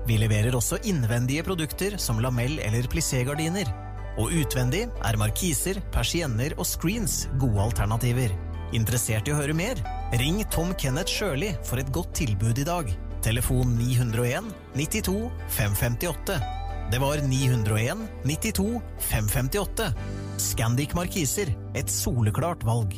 Vi 0.07 0.19
leverer 0.21 0.55
også 0.55 0.81
innvendige 0.87 1.45
produkter 1.47 1.97
som 2.03 2.21
lamell- 2.21 2.61
eller 2.67 2.89
plissé-gardiner. 2.93 3.71
Og 4.21 4.35
utvendig 4.43 4.87
er 5.05 5.21
markiser, 5.21 5.81
persienner 5.95 6.53
og 6.59 6.69
screens 6.69 7.25
gode 7.41 7.63
alternativer. 7.65 8.35
Interessert 8.77 9.29
i 9.29 9.33
å 9.33 9.39
høre 9.41 9.57
mer? 9.57 9.81
Ring 10.21 10.43
Tom 10.53 10.75
Kenneth 10.77 11.13
Sjøli 11.13 11.55
for 11.65 11.81
et 11.81 11.93
godt 11.97 12.13
tilbud 12.21 12.61
i 12.61 12.69
dag. 12.69 12.93
Telefon 13.25 13.73
901 13.81 14.53
92 14.77 15.17
558. 15.49 16.56
Det 16.93 17.01
var 17.03 17.17
901 17.29 17.99
92 18.25 18.81
558. 18.99 19.93
Scandic 20.39 20.95
Markiser, 20.95 21.51
et 21.75 21.91
soleklart 21.91 22.63
valg. 22.67 22.95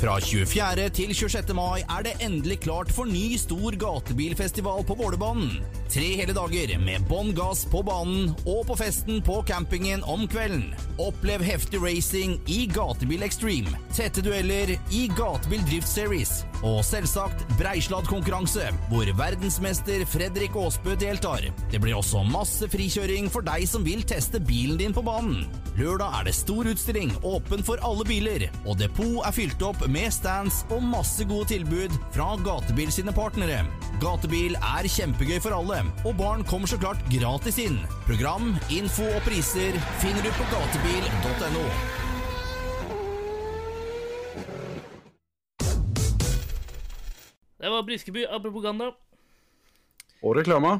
Fra 0.00 0.14
24. 0.20 0.86
til 0.96 1.10
26. 1.14 1.50
mai 1.56 1.82
er 1.82 2.06
det 2.06 2.12
endelig 2.24 2.60
klart 2.64 2.92
for 2.94 3.10
ny 3.10 3.34
stor 3.36 3.74
gatebilfestival 3.76 4.86
på 4.86 4.96
Vålerbanen. 4.96 5.58
Tre 5.90 6.06
hele 6.14 6.30
dager 6.30 6.70
med 6.78 7.02
bånn 7.10 7.32
gass 7.34 7.64
på 7.66 7.80
banen 7.82 8.28
og 8.44 8.60
på 8.68 8.76
festen 8.78 9.16
på 9.26 9.40
campingen 9.48 10.04
om 10.06 10.22
kvelden. 10.30 10.68
Opplev 11.02 11.42
heftig 11.42 11.80
racing 11.82 12.36
i 12.46 12.60
Gatebil 12.70 13.24
Extreme, 13.26 13.74
tette 13.90 14.22
dueller 14.22 14.76
i 14.94 15.00
Gatebil 15.18 15.64
Drift 15.66 15.90
Series 15.90 16.44
og 16.60 16.82
selvsagt 16.84 17.42
Breisladd-konkurranse, 17.58 18.68
hvor 18.90 19.08
verdensmester 19.18 20.04
Fredrik 20.12 20.54
Aasbø 20.60 20.94
deltar. 21.00 21.48
Det 21.72 21.80
blir 21.82 21.96
også 21.98 22.22
masse 22.28 22.68
frikjøring 22.70 23.30
for 23.32 23.42
deg 23.46 23.66
som 23.66 23.82
vil 23.82 24.04
teste 24.06 24.38
bilen 24.44 24.78
din 24.78 24.94
på 24.94 25.02
banen. 25.02 25.48
Lørdag 25.80 26.18
er 26.18 26.28
det 26.28 26.36
stor 26.36 26.68
utstilling, 26.68 27.14
åpen 27.24 27.64
for 27.64 27.80
alle 27.86 28.04
biler, 28.04 28.46
og 28.66 28.76
depot 28.78 29.24
er 29.24 29.34
fylt 29.34 29.62
opp 29.64 29.80
med 29.88 30.12
stands 30.12 30.62
og 30.68 30.84
masse 30.84 31.24
gode 31.26 31.48
tilbud 31.54 31.96
fra 32.12 32.34
Gatebil 32.44 32.92
sine 32.92 33.14
partnere. 33.16 33.62
Gatebil 34.02 34.58
er 34.60 34.88
kjempegøy 34.90 35.40
for 35.40 35.56
alle, 35.56 35.79
og 36.04 36.16
barn 36.18 36.44
kommer 36.48 36.70
så 36.70 36.78
klart 36.80 37.00
gratis 37.12 37.58
inn. 37.62 37.78
Program, 38.08 38.52
info 38.72 39.06
og 39.08 39.22
priser 39.26 39.76
finner 40.02 40.24
du 40.24 40.30
på 40.36 40.46
gatebil.no. 40.52 41.64
Det 47.60 47.72
var 47.74 47.84
Briskeby 47.84 48.24
av 48.24 48.40
propaganda. 48.44 48.90
Og 50.24 50.36
reklama. 50.36 50.78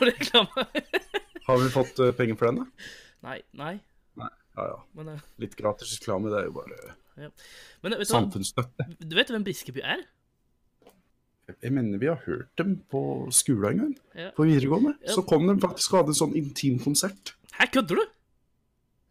Reklame. 0.00 0.66
Har 1.48 1.58
vi 1.58 1.70
fått 1.74 1.98
eh, 1.98 2.14
penger 2.14 2.38
for 2.38 2.50
den, 2.50 2.62
da? 2.62 2.90
Nei, 3.26 3.40
nei. 3.58 3.74
Nei. 4.20 4.30
Ja 4.56 4.66
ja. 4.70 4.78
Men, 4.98 5.14
uh... 5.16 5.28
Litt 5.42 5.56
gratis 5.58 5.96
reklame, 5.98 6.30
det 6.30 6.42
er 6.42 6.48
jo 6.50 6.56
bare 6.60 6.78
ja. 7.20 7.28
Men 7.82 7.94
vet 7.98 8.06
du, 8.06 8.08
samfunnsstøtte. 8.08 8.86
du 9.02 9.14
vet 9.18 9.30
hvem 9.32 9.44
Briskeby 9.44 9.82
er? 9.84 10.06
Jeg 11.62 11.72
mener 11.76 12.00
vi 12.00 12.08
har 12.10 12.20
hørt 12.26 12.48
dem 12.60 12.76
på 12.90 13.02
skolen 13.34 13.70
en 13.70 13.80
gang. 13.84 13.92
Ja. 14.14 14.30
På 14.36 14.46
videregående. 14.48 14.96
Ja. 15.04 15.14
Så 15.16 15.24
kom 15.26 15.46
de 15.48 15.56
faktisk 15.62 15.92
og 15.94 16.02
hadde 16.02 16.14
en 16.14 16.20
sånn 16.20 16.36
intimkonsert. 16.38 17.34
Hæ, 17.58 17.66
kødder 17.74 18.00
du? 18.00 18.04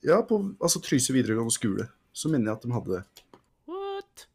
Ja, 0.08 0.22
på 0.24 0.40
altså, 0.64 0.80
Trysil 0.84 1.18
videregående 1.18 1.54
skole. 1.54 1.90
Så 2.16 2.32
mener 2.32 2.52
jeg 2.52 2.58
at 2.60 2.66
de 2.68 2.74
hadde 2.76 3.00
det. 3.00 3.26
What? 3.70 4.26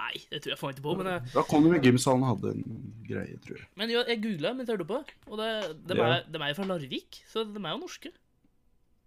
Nei, 0.00 0.14
det 0.32 0.40
tror 0.42 0.54
jeg 0.54 0.60
faen 0.62 0.74
ikke 0.74 0.86
på, 0.86 0.96
men, 1.00 1.10
jeg... 1.12 1.28
Da 1.34 1.44
kom 1.48 1.66
de 1.68 1.76
i 1.76 1.82
gymsalen 1.84 2.24
og 2.26 2.32
hadde 2.34 2.54
en 2.56 2.80
greie, 3.06 3.36
tror 3.44 3.60
jeg. 3.60 3.68
men 3.78 3.92
jeg, 3.92 4.06
jeg 4.10 4.22
googla 4.24 4.54
mens 4.56 4.68
jeg 4.72 4.78
hørte 4.78 4.88
på, 4.90 4.98
og 5.30 5.38
det, 5.40 5.50
de, 5.86 5.98
Ja. 6.00 6.08
er, 6.16 6.26
de 6.32 6.40
er 6.40 6.50
jo 6.50 6.58
fra 6.58 6.66
Larvik, 6.72 7.20
så 7.30 7.44
de 7.46 7.60
er 7.62 7.76
jo 7.76 7.82
norske. 7.84 8.10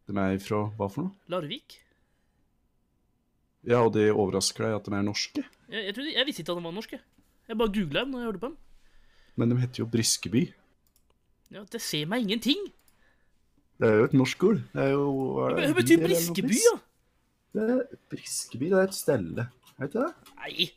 De 0.08 0.16
er 0.24 0.40
fra 0.40 0.62
hva 0.78 0.88
for 0.94 1.08
noe? 1.10 1.16
Larvik. 1.34 1.80
Ja, 3.68 3.82
og 3.84 3.92
det 3.98 4.06
overrasker 4.14 4.64
deg 4.64 4.78
at 4.78 4.86
de 4.88 4.96
er 4.96 5.04
norske? 5.04 5.44
Jeg, 5.68 5.82
jeg, 5.90 5.96
trodde, 5.98 6.14
jeg 6.16 6.28
visste 6.30 6.44
ikke 6.46 6.54
at 6.56 6.62
de 6.62 6.68
var 6.70 6.76
norske. 6.78 7.00
Jeg 7.48 7.58
bare 7.60 7.74
googla 7.76 8.04
dem 8.04 8.12
når 8.14 8.20
jeg 8.24 8.30
hørte 8.32 8.42
på 8.44 8.50
dem. 8.52 8.58
Men 9.38 9.52
de 9.54 9.60
heter 9.62 9.84
jo 9.84 9.88
Briskeby. 9.92 10.42
Ja, 11.54 11.64
Det 11.72 11.82
ser 11.82 12.08
meg 12.10 12.26
ingenting. 12.26 12.66
Det 13.78 13.88
er 13.88 14.00
jo 14.02 14.08
et 14.10 14.16
norsk 14.18 14.44
ord. 14.44 14.62
Det 14.74 14.84
er 14.84 14.90
jo 14.96 15.04
hva 15.38 15.50
er 15.52 15.56
det, 15.60 15.68
Hva 15.70 15.78
betyr 15.78 16.02
Briskeby, 16.02 16.58
da? 16.66 16.74
Det 17.58 17.68
er, 17.74 17.84
Briskeby 18.12 18.72
det 18.72 18.80
er 18.80 18.88
et 18.90 18.98
stelle, 18.98 19.46
vet 19.78 19.94
du 19.94 20.00
det? 20.02 20.10
Nei, 20.42 20.68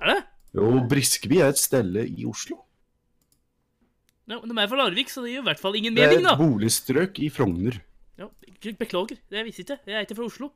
er 0.00 0.12
det? 0.12 0.20
Jo, 0.54 0.68
Briskeby 0.90 1.40
er 1.42 1.50
et 1.52 1.60
stelle 1.60 2.06
i 2.06 2.26
Oslo. 2.30 2.60
Ja, 4.30 4.38
men 4.38 4.48
De 4.54 4.56
er 4.62 4.70
fra 4.70 4.78
Larvik, 4.80 5.10
så 5.12 5.24
det 5.24 5.34
gir 5.34 5.42
i 5.42 5.48
hvert 5.50 5.60
fall 5.60 5.76
ingen 5.76 5.98
Det 5.98 6.06
er 6.06 6.14
et 6.16 6.38
boligstrøk 6.40 7.18
i 7.20 7.28
Frogner. 7.34 7.76
Ja, 8.16 8.30
beklager, 8.78 9.18
det 9.30 9.44
visste 9.44 9.66
ikke. 9.66 9.80
Jeg 9.90 9.98
er 9.98 10.06
ikke 10.06 10.16
fra 10.16 10.28
Oslo. 10.30 10.52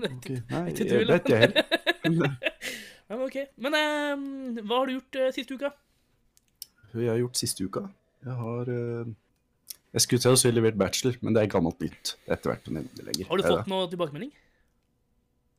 Okay. 0.00 0.40
Nei, 0.50 0.66
jeg 0.74 1.06
vet 1.08 1.30
jeg 1.30 1.54
heller. 2.04 2.36
Ja, 3.10 3.16
men 3.16 3.26
ok. 3.26 3.38
Men 3.58 3.74
eh, 3.74 4.60
hva 4.62 4.76
har 4.78 4.86
du 4.86 4.92
gjort 4.94 5.16
eh, 5.18 5.32
siste 5.34 5.56
uka? 5.58 5.72
Hva 6.92 7.02
jeg 7.02 7.10
har 7.10 7.18
gjort 7.18 7.40
siste 7.40 7.66
uka? 7.66 7.82
Jeg 8.22 8.36
har 8.38 8.70
eh, 8.70 9.10
Jeg 9.96 10.04
skulle 10.04 10.22
til 10.22 10.36
å 10.36 10.38
si 10.38 10.52
levert 10.54 10.78
bachelor, 10.78 11.16
men 11.24 11.34
det 11.34 11.42
er 11.42 11.50
gammelt 11.50 11.82
nytt. 11.82 12.12
Er 12.28 12.36
etter 12.36 12.52
hvert 12.52 12.62
på 12.68 12.74
lenger. 12.76 13.26
Har 13.26 13.42
du 13.42 13.48
fått 13.48 13.72
noe 13.72 13.88
tilbakemelding? 13.90 14.30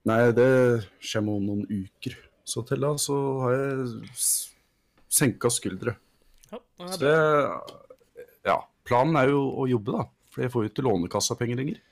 Nei, 0.07 0.21
det 0.33 0.47
kommer 1.11 1.41
om 1.41 1.49
noen 1.49 1.67
uker. 1.67 2.15
Så 2.47 2.63
til 2.65 2.81
da 2.87 2.93
så 2.97 3.19
har 3.43 3.57
jeg 3.57 4.15
senka 5.11 5.51
skuldre. 5.51 5.97
Ja, 6.47 6.57
det 6.79 6.89
Så 6.95 7.03
det 7.03 7.15
Ja. 8.47 8.57
Planen 8.87 9.19
er 9.19 9.29
jo 9.29 9.43
å 9.61 9.67
jobbe, 9.69 9.99
da. 9.99 10.07
For 10.31 10.41
jeg 10.47 10.51
får 10.55 10.63
jo 10.63 10.71
ikke 10.71 10.87
Lånekassa-penger 10.87 11.59
lenger. 11.59 11.83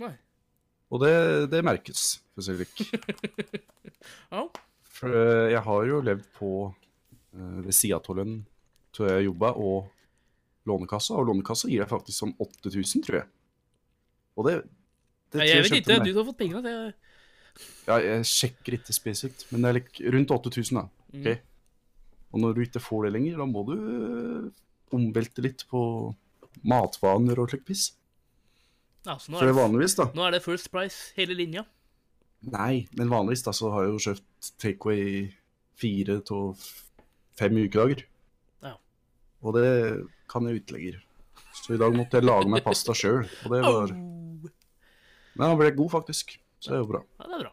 Nei. 0.00 0.14
Og 0.90 1.02
det, 1.02 1.12
det 1.50 1.66
merkes, 1.66 2.20
for 2.32 2.42
å 2.42 2.46
si 2.46 2.54
det 2.62 2.70
slik. 2.70 3.60
Ja. 4.32 4.46
For 5.00 5.16
eh, 5.16 5.48
jeg 5.54 5.62
har 5.64 5.88
jo 5.88 6.02
levd 6.04 6.26
på 6.36 6.52
eh, 6.68 7.58
ved 7.64 7.76
sida 7.76 8.00
av 8.00 8.18
lønn 8.18 8.40
til 8.94 9.08
jeg 9.08 9.28
jobba, 9.28 9.54
og 9.56 9.90
Lånekassa. 10.68 11.16
Og 11.16 11.30
Lånekassa 11.30 11.70
gir 11.70 11.84
deg 11.84 11.90
faktisk 11.90 12.24
sånn 12.24 12.34
8000, 12.36 13.06
tror 13.06 13.22
jeg. 13.22 13.28
Og 14.36 14.48
det, 14.48 14.56
det 15.32 15.40
Nei, 15.40 15.46
jeg 15.48 15.66
vet 15.66 15.78
ikke. 15.80 16.00
Du 16.04 16.12
har 16.18 16.26
fått 16.28 16.40
pengene. 16.42 16.64
Det 16.66 16.74
jeg... 16.74 16.98
Ja, 17.88 17.96
jeg 17.98 18.26
sjekker 18.28 18.76
ikke 18.76 18.94
spesifikt, 18.94 19.46
men 19.50 19.64
det 19.64 19.70
er 19.70 19.76
like, 19.80 20.10
rundt 20.14 20.32
8000, 20.32 20.78
da. 20.78 20.84
Mm. 21.12 21.46
Og 22.30 22.42
når 22.44 22.54
du 22.56 22.60
ikke 22.62 22.82
får 22.82 23.08
det 23.08 23.14
lenger, 23.16 23.40
da 23.40 23.46
må 23.50 23.64
du 23.66 23.72
øh, 23.74 24.44
omvelte 24.94 25.42
litt 25.44 25.64
på 25.70 25.80
matvaner 26.66 27.40
og 27.42 27.50
slikt 27.50 27.66
piss. 27.66 27.88
Ja, 29.06 29.16
så 29.16 29.32
nå 29.32 29.40
For 29.40 29.46
er, 29.46 29.50
det 29.50 29.56
det, 29.56 29.58
vanligvis, 29.58 29.96
da. 29.98 30.06
nå 30.14 30.24
er 30.26 30.36
det 30.36 30.42
First 30.44 30.70
Price 30.72 31.10
hele 31.16 31.36
linja. 31.36 31.64
Nei, 32.48 32.86
men 32.96 33.10
vanligvis 33.12 33.44
da 33.44 33.52
så 33.52 33.68
har 33.74 33.84
jeg 33.84 33.92
jo 33.92 34.04
kjøpt 34.06 34.50
takeaway 34.62 35.26
fire 35.80 36.20
til 36.24 36.54
fem 37.36 37.58
ukedager. 37.60 38.04
Ja. 38.64 38.74
Og 39.44 39.56
det 39.58 39.68
kan 40.30 40.48
jeg 40.48 40.62
utlegger. 40.62 41.00
Så 41.60 41.74
i 41.74 41.80
dag 41.80 41.96
måtte 41.96 42.20
jeg 42.20 42.28
lage 42.28 42.48
meg 42.48 42.64
pasta 42.64 42.94
sjøl, 42.96 43.26
og 43.44 43.52
det 43.52 43.60
var 43.66 43.92
Men 43.92 45.44
den 45.44 45.58
ble 45.60 45.70
god, 45.76 45.90
faktisk. 45.98 46.38
Så 46.60 46.72
det 46.72 46.78
er 46.78 46.82
jo 46.82 46.90
bra. 46.90 47.00
Ja, 47.20 47.28
det 47.28 47.36
er 47.36 47.44
bra. 47.44 47.52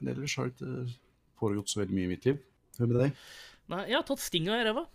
Men 0.00 0.12
ellers 0.14 0.36
har 0.38 0.48
det 0.48 0.54
ikke 0.54 0.98
foregått 1.40 1.72
så 1.72 1.80
veldig 1.82 1.96
mye 1.96 2.06
i 2.06 2.12
mitt 2.12 2.26
liv. 2.28 2.38
Hva 2.78 2.86
med 2.88 3.00
deg? 3.02 3.24
Nei, 3.70 3.82
jeg 3.90 3.98
har 3.98 4.06
tatt 4.06 4.22
stinga 4.22 4.58
i 4.58 4.64
ræva. 4.66 4.86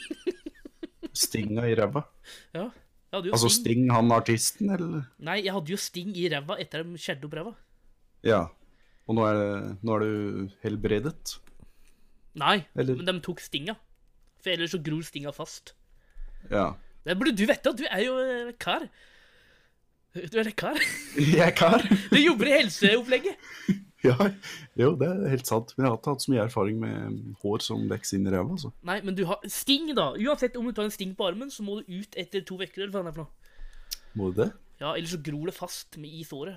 Stinga 1.24 1.64
i 1.68 1.74
ræva? 1.76 2.04
Ja. 2.54 2.68
Altså 3.10 3.48
sting. 3.50 3.56
Sting, 3.56 3.88
han 3.90 4.12
artisten, 4.14 4.70
eller? 4.70 5.08
Nei, 5.26 5.40
jeg 5.42 5.54
hadde 5.56 5.74
jo 5.74 5.78
sting 5.80 6.12
i 6.16 6.28
ræva 6.30 6.56
etter 6.62 6.84
de 6.86 7.00
skjærte 7.00 7.26
opp 7.26 7.34
ræva. 7.40 7.54
Ja. 8.26 8.46
Og 9.10 9.16
nå 9.18 9.24
er, 9.26 9.38
det, 9.40 9.76
nå 9.86 9.94
er 9.96 10.04
du 10.04 10.50
helbredet? 10.64 11.36
Nei, 12.38 12.60
Eller- 12.78 12.96
men 13.00 13.08
de 13.08 13.20
tok 13.24 13.40
stinga. 13.42 13.74
For 14.40 14.52
ellers 14.54 14.72
så 14.72 14.80
gror 14.82 15.02
stinga 15.04 15.32
fast. 15.36 15.74
Ja. 16.50 16.70
Det 17.04 17.16
burde 17.18 17.34
du 17.36 17.44
vite, 17.48 17.72
du 17.76 17.84
er 17.88 18.02
jo 18.04 18.16
eh, 18.22 18.52
kar. 18.60 18.86
Du 20.14 20.38
er 20.40 20.50
kar. 20.58 20.78
Jeg 21.16 21.42
er 21.44 21.54
kar. 21.56 21.84
Du 22.10 22.16
jobber 22.18 22.50
i 22.50 22.56
helseopplegget. 22.62 23.36
Ja, 24.00 24.14
jo, 24.80 24.94
det 24.96 25.04
er 25.10 25.26
helt 25.28 25.44
sant. 25.44 25.74
Men 25.76 25.84
jeg 25.84 25.90
har 25.92 25.98
ikke 25.98 26.12
hatt 26.14 26.22
så 26.24 26.30
mye 26.32 26.44
erfaring 26.46 26.78
med 26.80 27.18
hår 27.42 27.60
som 27.60 27.82
vokser 27.90 28.16
inn 28.16 28.24
i 28.24 28.32
ræva. 28.32 28.54
Altså. 28.54 28.70
Nei, 28.88 28.94
men 29.04 29.12
du 29.18 29.26
har 29.28 29.42
sting, 29.52 29.90
da. 29.92 30.06
Uansett 30.16 30.56
om 30.56 30.64
du 30.64 30.72
tar 30.72 30.86
en 30.88 30.94
sting 30.94 31.10
på 31.18 31.26
armen, 31.28 31.50
så 31.52 31.60
må 31.66 31.74
du 31.82 31.98
ut 31.98 32.16
etter 32.16 32.40
to 32.48 32.56
uker. 32.56 32.86
Eller 32.86 32.94
hva 32.94 33.02
det 33.04 33.10
er 33.12 33.18
for 33.18 33.26
noe. 33.26 34.00
Må 34.16 34.30
du 34.32 34.38
det? 34.40 34.46
Ja, 34.80 34.94
ellers 34.94 35.12
så 35.12 35.20
gror 35.20 35.50
det 35.50 35.54
fast 35.58 35.98
med 36.00 36.16
i 36.16 36.24
såret. 36.24 36.56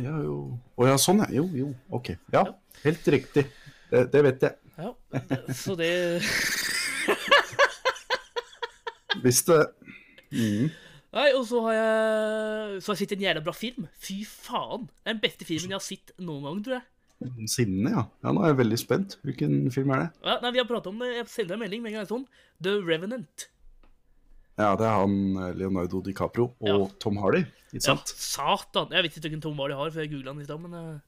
Ja, 0.00 0.14
jo. 0.24 0.36
Å 0.80 0.86
ja, 0.88 0.96
sånn, 1.00 1.20
ja. 1.24 1.28
Jo, 1.42 1.44
jo. 1.56 1.72
OK. 1.92 2.14
Ja, 2.32 2.46
helt 2.84 3.08
riktig. 3.12 3.44
Det, 3.92 4.06
det 4.12 4.22
vet 4.24 4.46
jeg. 4.46 4.56
Ja, 4.80 4.94
så 5.52 5.74
det 5.76 5.90
Visste 9.22 9.58
det. 9.58 9.66
Mm. 10.32 10.70
Nei, 11.12 11.26
og 11.36 11.42
så 11.44 11.60
har 11.66 11.74
jeg 11.76 12.78
Så 12.80 12.88
har 12.88 12.96
jeg 12.96 13.02
sett 13.02 13.12
en 13.18 13.26
jævla 13.26 13.42
bra 13.44 13.52
film. 13.52 13.84
Fy 14.00 14.22
faen. 14.24 14.88
Det 14.88 15.10
er 15.10 15.18
den 15.18 15.22
beste 15.26 15.44
filmen 15.48 15.74
jeg 15.74 15.76
har 15.76 15.84
sett 15.84 16.14
noen 16.24 16.48
gang, 16.48 16.64
tror 16.64 16.78
jeg. 16.78 16.88
Sinne, 17.52 17.92
ja. 17.92 18.06
ja. 18.24 18.32
Nå 18.32 18.42
er 18.42 18.54
jeg 18.54 18.62
veldig 18.62 18.80
spent. 18.80 19.18
Hvilken 19.26 19.58
film 19.74 19.92
er 19.94 20.06
det? 20.06 20.08
Ja, 20.24 20.38
nei, 20.42 20.54
Vi 20.56 20.62
har 20.62 20.70
pratet 20.70 20.90
om 20.94 21.04
det. 21.04 21.12
Jeg 21.18 21.28
sender 21.34 21.58
en 21.58 21.64
melding 21.66 21.84
med 21.84 21.92
en 21.92 22.00
gang 22.00 22.08
sånn. 22.08 22.24
The 22.64 22.78
Revenant. 22.80 23.51
Ja, 24.58 24.74
det 24.76 24.84
er 24.84 24.98
han 25.00 25.14
eh, 25.40 25.54
Leonardo 25.56 26.02
DiCaprio 26.04 26.50
og 26.60 26.68
Ja. 26.68 26.76
Tom 27.00 27.16
Hardy, 27.22 27.44
ikke 27.72 27.84
sant? 27.86 28.12
Ja, 28.12 28.20
satan. 28.26 28.92
Jeg 28.92 29.06
vet 29.06 29.16
ikke 29.16 29.32
hvem 29.32 29.40
Tom 29.44 29.58
Hardy 29.58 29.76
har, 29.78 29.90
for 29.90 30.00
jeg 30.00 30.12
googla 30.12 30.34
han 30.34 30.42
i 30.42 30.44
stad, 30.44 30.60
men 30.60 30.74
eh, 30.76 31.00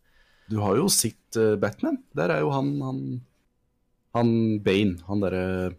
Du 0.50 0.59
har 0.61 0.76
jo 0.76 0.88
sett 0.92 1.37
uh, 1.40 1.54
Batman. 1.61 2.02
Der 2.16 2.33
er 2.33 2.40
jo 2.44 2.50
han 2.52 2.80
Han, 2.85 3.00
han 4.14 4.61
Bane. 4.64 4.98
Han 5.09 5.22
derre 5.24 5.74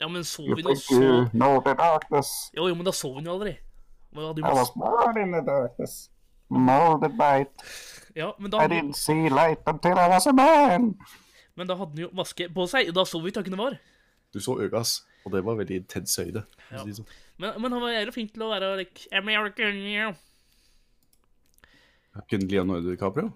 Ja, 0.00 0.08
men 0.08 0.24
så 0.24 0.42
vi 0.42 0.62
nå 0.62 0.74
så 0.74 1.28
know 1.32 1.60
the 1.62 1.74
darkness. 1.78 2.50
Jo, 2.56 2.68
jo, 2.68 2.74
men 2.74 2.84
da 2.84 2.92
så 2.92 3.12
vi 3.12 3.20
den 3.22 3.30
jo 3.30 3.36
aldri. 3.38 3.56
Hadde 4.14 4.42
jo 4.42 4.46
I 4.46 4.54
was 4.54 4.70
born 4.74 5.18
in 5.18 5.32
the 5.32 5.42
darkness. 5.46 6.10
Molded 6.50 7.16
by 7.18 7.44
it. 7.44 7.64
Ja, 8.16 8.32
men 8.38 8.50
da, 8.50 8.58
I 8.58 8.60
hadde... 8.66 8.74
didn't 8.74 8.98
see 8.98 9.28
light 9.28 9.62
until 9.66 9.98
I 9.98 10.08
was 10.08 10.26
a 10.26 10.32
man. 10.32 10.94
men 11.56 11.68
da 11.70 11.76
hadde 11.78 11.94
han 11.94 12.02
jo 12.04 12.10
maske 12.14 12.48
på 12.54 12.66
seg, 12.70 12.88
og 12.90 12.94
da 12.98 13.04
så 13.06 13.20
vi 13.22 13.30
ikke 13.30 13.42
hvem 13.46 13.56
det 13.56 13.60
var. 13.62 13.76
Du 14.34 14.40
så 14.42 14.56
øynene 14.58 14.80
hans, 14.82 15.04
og 15.24 15.32
det 15.32 15.44
var 15.46 15.56
veldig 15.60 15.76
intens 15.82 16.16
høyde. 16.20 16.44
Ja. 16.70 16.82
si 16.84 16.94
sånn. 16.98 17.08
Men, 17.40 17.56
men 17.62 17.74
han 17.74 17.82
var 17.82 17.94
jævlig 17.96 18.14
flink 18.14 18.34
til 18.34 18.44
å 18.46 18.50
være 18.52 18.70
like, 18.82 19.08
American, 19.16 19.80
yeah. 19.90 20.14
Kunne 22.30 22.46
Leonardo 22.46 22.92
DiCaprio? 22.92 23.32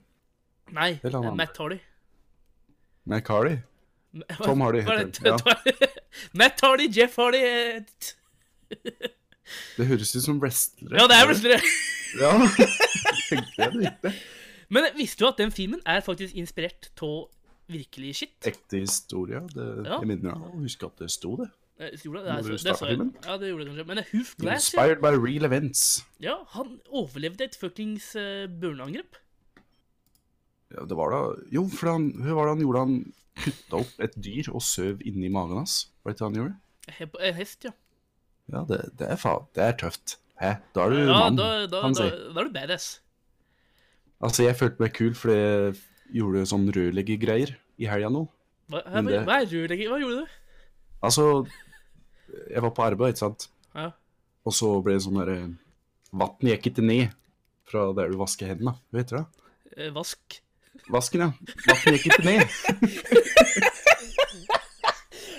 Nei, 0.77 0.99
Eller 1.03 1.25
han. 1.25 1.37
Matt 1.37 1.57
Hardy. 1.59 1.79
Matt 3.09 3.29
Hardy? 3.33 3.57
Tom 4.45 4.61
Hardy 4.65 4.83
er 4.85 5.03
heter 5.03 5.25
det? 5.25 5.33
han. 5.33 5.41
Ja. 5.67 5.89
Matt 6.41 6.61
Hardy, 6.65 6.89
Jeff 6.95 7.17
Hardy 7.19 7.41
eh, 7.45 7.83
Det 9.77 9.87
høres 9.89 10.15
ut 10.15 10.25
som 10.25 10.39
wrestlere. 10.43 11.01
Ja, 11.01 11.09
det 11.11 11.19
er 11.21 11.31
wrestlere. 11.31 11.63
Ja, 12.17 12.31
tenkte 13.29 13.67
jeg 13.67 13.91
det. 14.01 14.13
Men 14.73 14.87
visste 14.97 15.21
du 15.21 15.27
at 15.29 15.41
den 15.43 15.51
filmen 15.53 15.83
er 15.85 16.01
faktisk 16.01 16.39
inspirert 16.41 16.89
av 17.05 17.27
virkelig 17.69 18.15
shit? 18.23 18.37
Ekte 18.49 18.81
historie. 18.81 19.43
Det, 19.53 19.67
Ja. 19.85 19.99
Jeg 20.01 20.09
minner 20.09 20.39
meg 20.39 20.47
å 20.49 20.63
huske 20.63 20.89
at 20.89 21.03
det 21.03 21.11
sto 21.13 21.35
det. 21.37 21.51
Eh, 21.79 21.93
gjorde 22.03 22.25
det? 22.25 22.37
Det, 22.43 22.57
det, 22.59 22.63
det, 22.67 22.89
jeg. 22.91 23.09
Ja, 23.25 23.37
det 23.39 23.49
gjorde 23.53 23.65
det 23.65 23.71
kanskje. 23.71 23.87
Men 23.87 24.01
Hoof 24.13 24.31
Glass. 24.41 24.69
Inspired 24.69 25.01
by 25.05 25.13
real 25.15 25.45
events. 25.47 25.83
ja, 26.21 26.35
han 26.57 26.81
overlevde 26.91 27.45
et 27.47 27.57
fuckings 27.61 28.09
uh, 28.19 28.47
burneangrep. 28.61 29.19
Ja, 30.75 30.85
det 30.85 30.97
var 30.99 31.13
da 31.15 31.21
Jo, 31.55 31.63
for 31.73 31.93
han, 31.95 32.11
hva 32.21 32.35
var 32.37 32.49
det 32.49 32.55
han 32.57 32.65
gjorde? 32.67 32.83
Han 32.85 32.97
kutta 33.39 33.79
opp 33.85 34.01
et 34.05 34.17
dyr 34.19 34.51
og 34.53 34.65
søv 34.67 35.05
inni 35.07 35.31
magen 35.33 35.61
hans. 35.63 35.77
Var 36.03 36.13
det 36.13 36.19
det 36.21 36.27
han 36.27 36.39
gjorde? 36.41 36.57
He- 36.99 37.29
En 37.31 37.39
hest, 37.39 37.65
ja. 37.69 37.73
Ja, 38.49 38.65
det, 38.69 38.79
det 38.99 39.07
er 39.13 39.21
faen 39.21 39.47
Det 39.55 39.63
er 39.65 39.77
tøft. 39.81 40.17
Hæ? 40.41 40.55
Da 40.75 40.85
er 40.87 40.91
du 40.95 40.99
Ja, 40.99 41.19
mann, 41.21 41.37
da, 41.39 41.49
da, 41.71 41.81
kan 41.85 41.95
da, 41.97 42.09
si. 42.09 42.19
da 42.35 42.41
er 42.43 42.49
du 42.51 42.53
badass. 42.55 42.89
Altså, 44.25 44.43
jeg 44.49 44.57
følte 44.59 44.83
meg 44.83 44.93
kul 44.99 45.15
fordi 45.15 45.39
jeg 45.39 45.79
gjorde 46.19 46.45
sånn 46.51 46.67
rørleggergreier 46.75 47.55
i 47.79 47.87
helga 47.91 48.11
nå. 48.11 48.25
Hva, 48.69 48.83
hva, 48.83 49.03
hva? 49.07 49.23
Hva 49.25 49.39
gjorde 49.47 50.17
du? 50.19 50.37
Altså, 51.07 51.25
jeg 52.49 52.65
var 52.65 52.75
på 52.77 52.85
arbeid, 52.87 53.15
ikke 53.15 53.25
sant? 53.27 53.49
Ja. 53.75 53.91
Og 54.49 54.55
så 54.57 54.71
ble 54.85 54.97
det 54.97 55.05
sånn 55.07 55.19
derre 55.21 55.41
Vann 56.09 56.49
gikk 56.49 56.71
ikke 56.71 56.85
ned 56.85 57.11
fra 57.69 57.91
der 57.93 58.15
du 58.15 58.17
vasker 58.17 58.49
hendene. 58.49 58.79
vet 58.97 59.11
du 59.11 59.19
det? 59.19 59.25
Eh, 59.77 59.91
vask. 59.93 60.39
Vasken, 60.89 61.27
ja. 61.27 61.33
Vann 61.69 61.99
gikk 61.99 62.09
ikke 62.09 62.25
ned. 62.25 62.47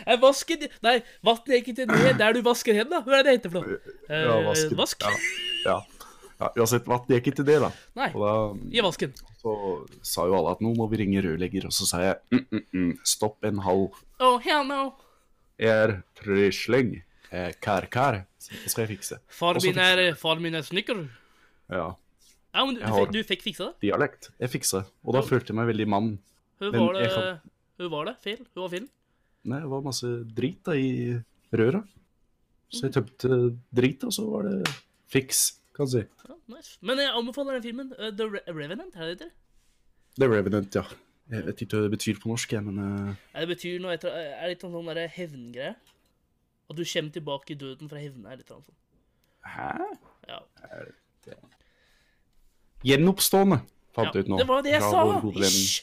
Jeg 0.10 0.18
vasker 0.24 0.68
Nei, 0.86 0.96
vannet 1.26 1.52
gikk 1.60 1.72
ikke 1.74 1.86
ned 1.90 2.18
der 2.20 2.34
du 2.34 2.42
vasker 2.46 2.78
hendene. 2.78 3.02
Hva 3.06 3.20
er 3.20 3.24
det 3.24 3.26
det 3.28 3.36
heter 3.38 3.54
for 3.54 3.66
noe? 3.66 3.96
Eh, 4.10 4.24
Ja, 4.26 4.38
vasken. 4.48 4.78
Vask? 4.80 5.06
Ja. 5.06 5.18
ja. 5.66 6.06
ja 6.40 6.52
uansett, 6.56 6.88
vannet 6.90 7.12
gikk 7.18 7.34
ikke 7.34 7.46
ned, 7.46 7.66
da. 7.68 7.70
Nei, 8.00 8.10
da 8.16 8.32
i 8.74 8.86
vasken. 8.86 9.14
så 9.42 9.54
sa 10.06 10.26
jo 10.30 10.38
alle 10.40 10.56
at 10.56 10.64
nå 10.66 10.74
må 10.78 10.88
vi 10.92 11.04
ringe 11.04 11.22
rørlegger, 11.26 11.70
og 11.70 11.76
så 11.76 11.88
sa 11.90 12.02
jeg 12.04 12.18
mm, 12.34 12.46
mm, 12.50 12.66
mm, 12.74 12.90
stopp 13.08 13.46
en 13.48 13.62
halv. 13.68 14.02
Oh, 14.20 14.40
hell 14.44 14.66
no. 14.68 14.82
Er 15.60 16.04
er 17.32 17.54
kar-kar. 17.62 18.24
Så 18.39 18.56
det 18.63 18.72
skal 18.72 18.86
jeg 18.88 18.98
fikse. 18.98 19.19
Far 19.28 19.60
min 19.62 19.78
er, 19.78 20.13
far 20.17 20.39
min 20.39 20.56
er 20.56 20.63
snekker. 20.65 21.04
Ja. 21.69 21.89
Ja, 22.56 22.65
men 22.65 22.76
du, 22.76 22.82
du, 22.82 22.88
fikk, 22.95 23.12
du 23.13 23.19
fikk 23.24 23.43
fiksa 23.45 23.65
det? 23.67 23.76
Dialekt. 23.84 24.30
Jeg 24.39 24.50
fiksa 24.50 24.80
det. 24.82 24.91
Og 25.06 25.13
da 25.13 25.22
følte 25.22 25.52
jeg 25.54 25.60
meg 25.60 25.67
veldig 25.69 25.88
mann. 25.91 26.08
Hvor 26.60 26.72
var 26.74 26.93
det, 26.98 27.10
kan- 27.13 27.52
hvor 27.78 27.89
var 27.93 28.06
det 28.10 28.15
feil? 28.24 28.39
Hun 28.56 28.63
var 28.63 28.72
feilen? 28.74 28.89
Nei, 29.50 29.60
det 29.63 29.69
var 29.72 29.82
masse 29.86 30.10
drit 30.36 30.63
da 30.65 30.74
i 30.76 30.89
røra. 31.56 31.84
Så 32.69 32.86
jeg 32.88 32.93
tømte 32.98 33.38
drit, 33.74 34.04
og 34.06 34.12
så 34.13 34.26
var 34.30 34.43
det 34.50 34.74
fiks, 35.10 35.43
kan 35.76 35.86
du 35.88 35.91
si. 35.91 36.02
Ja, 36.28 36.36
nice. 36.56 36.78
Men 36.86 36.98
jeg 37.02 37.13
anbefaler 37.17 37.58
den 37.60 37.63
filmen. 37.63 37.93
eh, 37.98 38.12
The 38.12 38.28
Revenant, 38.54 38.95
er 38.95 39.00
det 39.13 39.19
det 39.19 39.28
heter? 39.28 39.32
The 40.19 40.28
Revenant, 40.28 40.76
ja. 40.76 40.84
Jeg 41.30 41.46
vet 41.46 41.62
ikke 41.62 41.78
hva 41.78 41.86
det 41.86 41.94
betyr 41.94 42.20
på 42.22 42.32
norsk, 42.32 42.54
jeg, 42.56 42.65
men 42.65 42.80
eh, 42.82 43.15
Ja, 43.34 43.44
Det 43.44 43.50
betyr 43.52 43.82
noe 43.84 43.94
etter 43.94 44.13
Er 44.13 44.42
det 44.42 44.56
litt 44.56 44.63
sånn 44.65 44.74
derre 44.78 45.04
der 45.04 45.12
hevngreie? 45.13 45.76
At 46.70 46.78
du 46.78 46.84
kommer 46.86 47.13
tilbake 47.13 47.54
i 47.54 47.58
døden 47.58 47.89
for 47.89 47.98
å 47.98 48.02
hevne 48.02 48.30
deg, 48.30 48.42
litt 48.42 48.52
sånn. 48.54 48.65
Hæ? 49.50 49.72
Ja. 50.30 50.42
Gjenoppstående, 52.86 53.58
fant 53.98 54.13
ja. 54.13 54.22
ut 54.22 54.30
nå. 54.30 54.38
Det 54.38 54.48
var 54.50 54.62
det 54.65 54.76
jeg 54.76 54.84
sa! 54.86 55.02
Ish. 55.50 55.80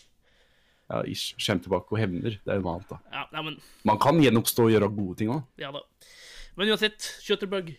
Ja, 0.87 1.03
ish. 1.11 1.35
Kjem 1.43 1.65
tilbake 1.65 1.91
og 1.91 1.99
hevner. 1.99 2.39
Det 2.39 2.55
er 2.55 2.63
noe 2.63 2.77
annet, 2.77 2.95
da. 2.95 3.01
Ja, 3.11 3.27
nei, 3.35 3.43
men 3.51 3.59
Man 3.91 3.99
kan 4.03 4.23
gjenoppstå 4.23 4.69
og 4.69 4.77
gjøre 4.77 4.93
gode 4.95 5.19
ting 5.19 5.35
òg. 5.35 5.43
Ja 5.59 5.75
da. 5.75 5.83
Men 6.57 6.71
uansett, 6.71 7.11
Shutterbug. 7.27 7.75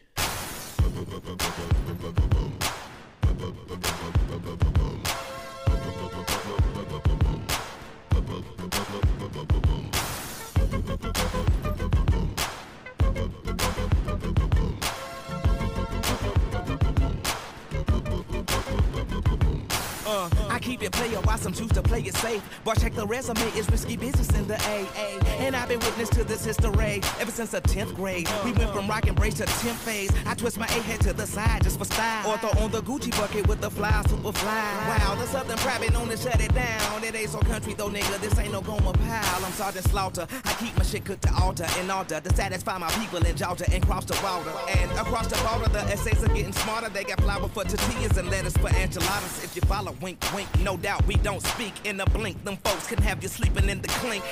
Keep 20.68 20.84
it 20.84 20.92
player 20.92 21.20
while 21.22 21.38
some 21.38 21.54
choose 21.54 21.72
to 21.72 21.82
play 21.82 22.02
it 22.02 22.14
safe. 22.18 22.44
But 22.66 22.78
check 22.82 22.94
the 22.94 23.08
resume, 23.08 23.40
it's 23.56 23.70
risky 23.70 23.96
business 23.96 24.30
in 24.38 24.48
the 24.50 24.56
AA. 24.56 25.18
And 25.40 25.56
I've 25.56 25.70
been 25.70 25.80
witness 25.80 26.10
to 26.10 26.26
this 26.26 26.44
history 26.44 27.02
ever 27.22 27.32
since 27.32 27.52
the 27.52 27.62
10th 27.62 27.96
grade. 27.96 28.28
We 28.44 28.52
went 28.52 28.72
from 28.72 28.86
rock 28.86 29.08
and 29.08 29.16
brace 29.16 29.36
to 29.36 29.46
10th 29.46 29.80
phase. 29.88 30.12
I 30.26 30.34
twist 30.34 30.58
my 30.58 30.66
A 30.66 30.82
head 30.90 31.00
to 31.02 31.14
the 31.14 31.26
side 31.26 31.64
just 31.64 31.80
for 31.80 31.86
style. 31.86 32.30
Or 32.30 32.38
throw 32.38 32.62
on 32.62 32.72
the 32.72 32.82
Gucci 32.82 33.12
bucket 33.12 33.48
with 33.48 33.62
the 33.62 33.72
fly, 33.72 34.04
super 34.10 34.34
fly. 34.34 34.98
Wow, 34.98 35.16
the 35.16 35.26
Southern 35.28 35.58
private 35.60 35.94
known 35.94 36.10
to 36.10 36.18
shut 36.18 36.42
it 36.42 36.54
down. 36.54 37.02
It 37.02 37.16
ain't 37.16 37.30
so 37.30 37.40
country 37.40 37.74
though, 37.74 37.90
nigga. 37.90 38.20
This 38.20 38.38
ain't 38.38 38.52
no 38.52 38.62
Goma 38.62 38.94
pile. 38.94 39.46
I'm 39.46 39.54
Sergeant 39.54 39.88
Slaughter. 39.88 40.28
I 40.44 40.54
keep 40.56 40.76
my 40.76 40.84
shit 40.84 41.06
cooked 41.06 41.22
to 41.22 41.34
altar 41.36 41.68
in 41.80 41.90
order 41.90 42.20
to 42.20 42.36
satisfy 42.36 42.78
my 42.78 42.90
people 43.00 43.26
in 43.26 43.38
Georgia 43.38 43.66
and 43.72 43.86
cross 43.86 44.04
the 44.04 44.20
water. 44.22 44.52
And 44.78 44.92
across 44.92 45.28
the 45.28 45.38
border, 45.48 45.72
the 45.72 45.84
essays 45.94 46.22
are 46.26 46.34
getting 46.34 46.52
smarter. 46.52 46.90
They 46.90 47.06
got 47.06 47.22
flour 47.22 47.48
for 47.48 47.64
tortillas 47.64 48.18
and 48.18 48.30
lettuce 48.30 48.58
for 48.58 48.68
enchiladas. 48.68 49.46
If 49.46 49.56
you 49.56 49.62
follow, 49.62 49.96
wink, 50.02 50.20
wink. 50.36 50.50
No 50.64 50.78
doubt 50.78 51.06
we 51.08 51.16
don't 51.16 51.42
speak 51.42 51.74
in 51.86 52.00
a 52.00 52.06
blink. 52.06 52.44
Them 52.44 52.58
folks 52.58 52.88
can 52.88 53.02
have 53.02 53.22
you 53.24 53.30
sleeping 53.30 53.70
in 53.70 53.82
the 53.82 53.88
clink. 53.88 54.24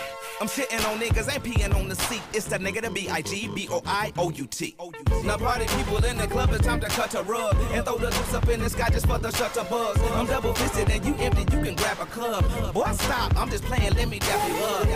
I'm 0.42 0.48
shitting 0.48 0.86
on 0.92 1.00
niggas, 1.00 1.34
ain't 1.34 1.44
peeing 1.44 1.74
on 1.76 1.88
the 1.88 1.96
seat. 1.96 2.22
It's 2.34 2.46
the 2.46 2.58
nigga, 2.58 2.82
the 2.82 2.90
B-I-G-B-O-I-O-U-T. 2.90 4.76
Now 5.24 5.38
party 5.38 5.66
people 5.78 6.04
in 6.04 6.18
the 6.18 6.28
club, 6.28 6.52
it's 6.52 6.66
time 6.66 6.82
to 6.82 6.88
cut 6.88 7.16
a 7.16 7.24
rug. 7.24 7.56
And 7.72 7.86
throw 7.86 7.98
the 7.98 8.10
juice 8.10 8.34
up 8.34 8.50
in 8.50 8.60
the 8.60 8.70
sky 8.70 8.90
just 8.90 9.08
for 9.08 9.18
the 9.18 9.32
shutter 9.32 9.64
buzz. 9.70 9.98
I'm 10.14 10.26
double 10.26 10.54
fisted 10.54 10.90
and 10.90 11.06
you 11.06 11.16
empty, 11.20 11.42
you 11.56 11.64
can 11.64 11.76
grab 11.76 12.00
a 12.02 12.06
club. 12.06 12.44
Boy, 12.74 12.92
stop, 12.94 13.36
I'm 13.38 13.50
just 13.50 13.64
playing, 13.64 13.94
let 13.94 14.10
me 14.10 14.20
dap 14.20 14.50
you 14.50 14.56
up. 14.64 14.88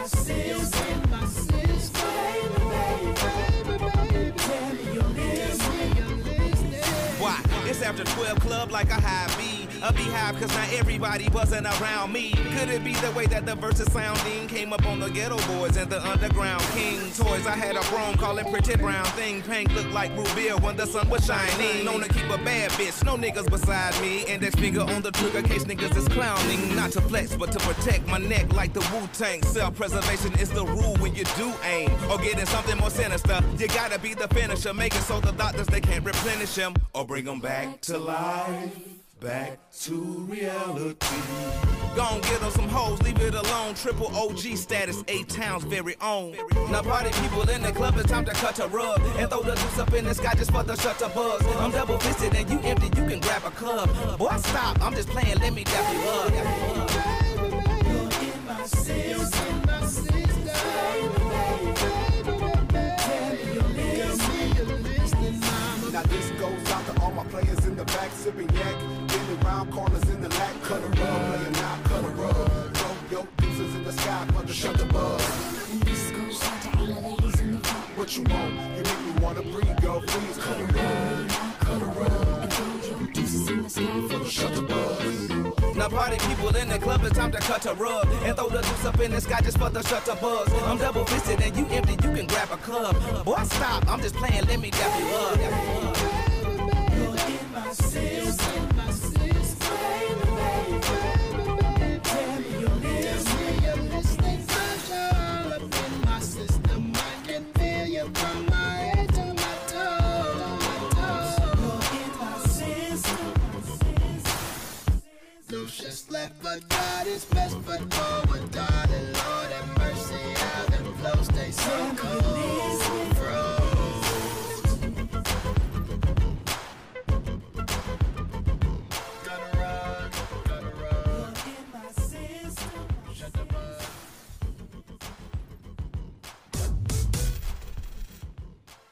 It's 0.02 0.39
after 7.90 8.04
12 8.04 8.38
club 8.38 8.70
like 8.70 8.88
a 8.90 9.00
high 9.00 9.26
B. 9.36 9.69
A 9.82 9.92
beehive 9.94 10.38
cause 10.38 10.50
not 10.50 10.72
everybody 10.74 11.28
wasn't 11.30 11.66
around 11.66 12.12
me. 12.12 12.32
Could 12.32 12.68
it 12.68 12.84
be 12.84 12.92
the 12.94 13.10
way 13.12 13.24
that 13.26 13.46
the 13.46 13.54
verses 13.54 13.90
sounding 13.90 14.46
came 14.46 14.74
up 14.74 14.84
on 14.84 15.00
the 15.00 15.08
ghetto 15.08 15.38
boys 15.54 15.78
and 15.78 15.90
the 15.90 16.06
underground 16.06 16.62
king 16.74 16.98
toys? 17.12 17.46
I 17.46 17.56
had 17.56 17.76
a 17.76 17.80
broom 17.88 18.14
calling 18.18 18.44
pretty 18.52 18.76
brown 18.76 19.06
thing. 19.16 19.40
Pink 19.42 19.74
looked 19.74 19.92
like 19.92 20.14
Rubia 20.14 20.58
when 20.58 20.76
the 20.76 20.86
sun 20.86 21.08
was 21.08 21.24
shining. 21.24 21.86
Known 21.86 22.02
to 22.02 22.08
keep 22.08 22.28
a 22.28 22.36
bad 22.38 22.70
bitch, 22.72 23.02
no 23.06 23.16
niggas 23.16 23.50
beside 23.50 23.98
me. 24.02 24.24
Index 24.24 24.54
finger 24.56 24.82
on 24.82 25.00
the 25.00 25.12
trigger 25.12 25.42
case 25.42 25.64
niggas 25.64 25.96
is 25.96 26.06
clowning. 26.08 26.76
Not 26.76 26.92
to 26.92 27.00
flex, 27.00 27.34
but 27.34 27.50
to 27.52 27.58
protect 27.60 28.06
my 28.06 28.18
neck 28.18 28.52
like 28.52 28.74
the 28.74 28.80
Wu 28.92 29.08
Tang. 29.14 29.42
Self 29.44 29.76
preservation 29.76 30.34
is 30.38 30.50
the 30.50 30.66
rule 30.66 30.96
when 30.96 31.14
you 31.14 31.24
do 31.36 31.54
aim. 31.64 31.90
Or 32.10 32.18
getting 32.18 32.44
something 32.46 32.76
more 32.76 32.90
sinister. 32.90 33.40
You 33.56 33.68
gotta 33.68 33.98
be 33.98 34.12
the 34.12 34.28
finisher. 34.28 34.74
Make 34.74 34.94
it 34.94 35.02
so 35.02 35.20
the 35.20 35.32
doctors 35.32 35.68
they 35.68 35.80
can't 35.80 36.04
replenish 36.04 36.54
him. 36.54 36.74
Or 36.92 37.06
bring 37.06 37.24
him 37.24 37.40
back 37.40 37.80
to 37.82 37.96
life. 37.96 38.89
Back 39.20 39.58
to 39.82 39.94
reality. 40.30 40.96
Gon' 41.94 42.22
get 42.22 42.40
them 42.40 42.50
some 42.52 42.68
hoes, 42.70 43.02
leave 43.02 43.20
it 43.20 43.34
alone. 43.34 43.74
Triple 43.74 44.06
OG 44.16 44.56
status, 44.56 45.04
eight 45.08 45.28
towns 45.28 45.62
very 45.64 45.94
own. 46.00 46.34
Now 46.70 46.80
party 46.80 47.10
people 47.20 47.42
in 47.50 47.60
the 47.60 47.70
club, 47.70 47.98
it's 47.98 48.10
time 48.10 48.24
to 48.24 48.32
cut 48.32 48.58
a 48.60 48.68
rug 48.68 48.98
and 49.18 49.28
throw 49.28 49.42
the 49.42 49.54
juice 49.56 49.78
up 49.78 49.92
in 49.92 50.06
the 50.06 50.14
sky 50.14 50.32
just 50.36 50.50
for 50.50 50.62
the 50.62 50.74
shutter 50.74 51.10
buzz. 51.10 51.44
I'm 51.58 51.70
double 51.70 51.98
fisted 51.98 52.34
and 52.34 52.48
you 52.48 52.60
empty, 52.60 52.86
you 52.86 53.06
can 53.06 53.20
grab 53.20 53.44
a 53.44 53.50
club. 53.50 53.90
Boy, 54.16 54.34
stop, 54.38 54.80
I'm 54.80 54.94
just 54.94 55.10
playing, 55.10 55.38
let 55.38 55.52
me 55.52 55.64
dap 55.64 55.92
you 55.92 56.00
up. 56.08 57.10
Now 65.92 66.02
this 66.04 66.30
goes 66.40 66.70
out 66.70 66.86
to 66.86 67.02
all 67.02 67.10
my 67.10 67.24
players 67.24 67.66
in 67.66 67.76
the 67.76 67.84
back, 67.84 68.10
sipping 68.12 68.48
yak, 68.54 68.76
sky 74.52 74.72
for 74.72 74.78
the 74.78 74.84
buzz. 74.86 75.80
This 75.84 76.10
goes 76.10 76.42
out 76.42 76.62
to 76.62 76.78
all 76.78 76.86
the 76.86 76.92
ladies 77.00 77.40
in 77.40 77.52
the 77.52 77.58
front. 77.58 77.98
What 77.98 78.16
you 78.16 78.22
want? 78.24 78.54
You 78.76 78.82
make 78.82 79.00
me 79.06 79.12
wanna 79.22 79.42
breathe, 79.42 79.80
girl, 79.80 80.00
please 80.06 80.38
cut 80.38 80.60
a 80.60 80.64
rug, 80.64 81.28
cut 81.60 81.82
a 81.82 81.84
rug. 81.84 82.52
Shut. 84.28 84.50
Now 85.76 85.88
party 85.88 86.18
people 86.28 86.54
in 86.56 86.68
the 86.68 86.78
club, 86.78 87.02
it's 87.04 87.16
time 87.16 87.32
to 87.32 87.38
cut 87.38 87.64
a 87.66 87.74
rug 87.74 88.06
and 88.22 88.36
throw 88.36 88.48
the 88.48 88.60
juice 88.60 88.84
up 88.84 89.00
in 89.00 89.10
the 89.12 89.20
sky 89.20 89.40
just 89.40 89.58
for 89.58 89.70
the 89.70 89.82
shutter 89.82 90.14
buzz. 90.20 90.52
I'm 90.64 90.78
double 90.78 91.04
fisted 91.06 91.40
and 91.40 91.56
you 91.56 91.66
empty, 91.66 91.92
you 91.92 92.14
can 92.14 92.26
grab 92.26 92.50
a 92.52 92.56
club. 92.58 93.24
Boy, 93.24 93.42
stop, 93.44 93.88
I'm 93.88 94.00
just 94.00 94.14
playing, 94.14 94.44
let 94.44 94.60
me 94.60 94.70
dap 94.70 95.00
you 95.00 95.06
up. 95.16 95.99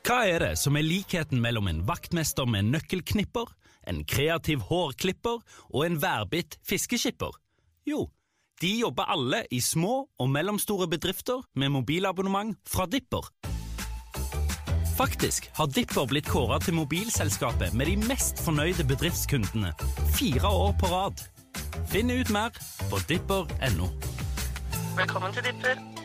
Hva 0.08 0.22
er 0.24 0.40
det 0.40 0.54
som 0.56 0.76
er 0.78 0.86
likheten 0.86 1.42
mellom 1.44 1.66
en 1.68 1.82
vaktmester 1.84 2.46
med 2.48 2.70
nøkkelknipper, 2.72 3.50
en 3.86 4.00
kreativ 4.08 4.62
hårklipper 4.70 5.42
og 5.68 5.82
en 5.84 5.98
værbitt 6.00 6.56
fiskeskipper? 6.64 7.36
Jo, 7.84 8.06
de 8.60 8.78
jobber 8.80 9.06
alle 9.06 9.44
i 9.50 9.60
små 9.60 10.08
og 10.18 10.30
mellomstore 10.30 10.88
bedrifter 10.90 11.44
med 11.54 11.68
mobilabonnement 11.68 12.56
fra 12.66 12.86
Dipper. 12.86 13.28
Faktisk 14.98 15.46
har 15.54 15.70
Dipper 15.70 16.08
blitt 16.10 16.26
kåra 16.26 16.58
til 16.58 16.74
mobilselskapet 16.74 17.74
med 17.74 17.86
de 17.86 17.96
mest 18.08 18.42
fornøyde 18.42 18.86
bedriftskundene 18.88 19.70
fire 20.16 20.50
år 20.50 20.74
på 20.80 20.90
rad. 20.90 21.22
Finn 21.86 22.10
ut 22.10 22.34
mer 22.34 22.50
på 22.90 22.98
dipper.no. 23.08 23.86
Velkommen 24.98 25.32
til 25.32 25.46
Dipper. 25.46 25.97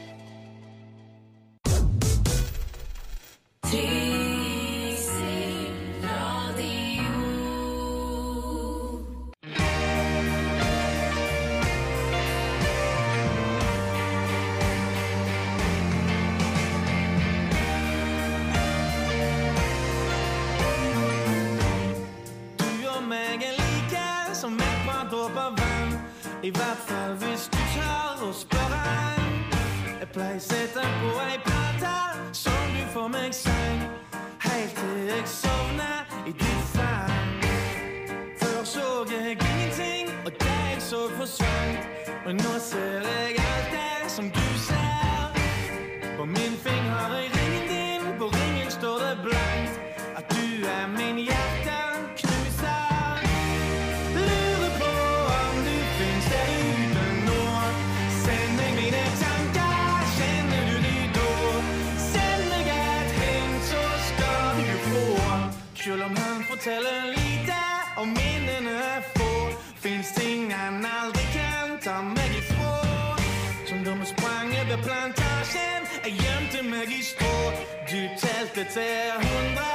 I 26.43 26.49
hvert 26.49 26.77
fall 26.87 27.13
hvis 27.15 27.45
du 27.53 27.57
tør 27.73 28.23
å 28.27 28.31
spørre. 28.35 28.79
Jeg 29.99 30.07
pleier 30.11 30.41
å 30.41 30.43
sette 30.43 30.83
på 30.99 31.11
ei 31.23 31.37
plate 31.45 31.93
som 32.35 32.73
du 32.75 32.81
får 32.91 33.07
meg 33.13 33.31
sang. 33.37 33.85
Helt 34.43 34.75
til 34.75 34.99
jeg 35.07 35.23
sovner 35.37 36.03
i 36.27 36.35
ditt 36.43 36.65
fang. 36.75 37.47
Før 38.43 38.59
så 38.73 38.87
jeg 39.13 39.37
ingenting, 39.39 40.11
og 40.25 40.31
det 40.43 40.83
så 40.83 41.05
forsvant. 41.15 42.11
Men 42.25 42.43
nå 42.43 42.57
ser 42.59 43.07
jeg 43.07 43.39
alt 43.47 43.77
det 43.77 44.11
som 44.11 44.27
du 44.27 44.47
ser. 44.67 45.39
På 46.17 46.27
min 46.27 46.59
finger 46.67 47.32
forteller 66.63 67.05
lite 67.07 67.63
og 67.97 68.07
minnene 68.07 68.79
få, 69.15 69.31
fins 69.75 70.11
ting 70.15 70.53
han 70.53 70.85
aldri 70.85 71.25
kan 71.35 71.75
ta 71.83 71.97
meg 72.01 72.37
ifra. 72.39 72.71
Som 73.67 73.83
da 73.83 73.91
vi 73.99 74.05
sprang 74.05 74.53
over 74.61 74.79
plantasjen, 74.85 75.83
jeg 76.05 76.13
gjemte 76.23 76.63
meg 76.69 76.87
i 76.99 77.01
strå. 77.03 77.35
Du 77.91 77.99
telte 78.23 78.63
til 78.75 79.11
hundre, 79.27 79.72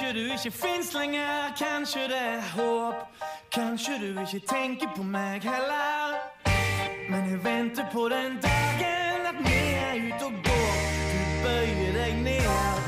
Kanskje 0.00 0.20
du 0.20 0.32
ikke 0.32 0.50
fins 0.50 0.94
lenger, 0.94 1.52
kanskje 1.58 2.00
det 2.00 2.16
er 2.16 2.40
håp. 2.56 2.94
Kanskje 3.52 3.92
du 4.00 4.20
ikke 4.20 4.46
tenker 4.46 4.88
på 4.96 5.02
meg 5.02 5.42
heller. 5.44 6.16
Men 7.10 7.30
jeg 7.30 7.44
venter 7.44 7.84
på 7.92 8.08
den 8.08 8.38
dagen 8.40 9.20
at 9.30 9.38
vi 9.44 9.60
er 9.88 9.94
ute 10.08 10.24
og 10.24 10.32
går. 10.48 10.72
Du 11.12 11.20
bøyer 11.44 11.92
deg 12.00 12.16
ned, 12.22 12.79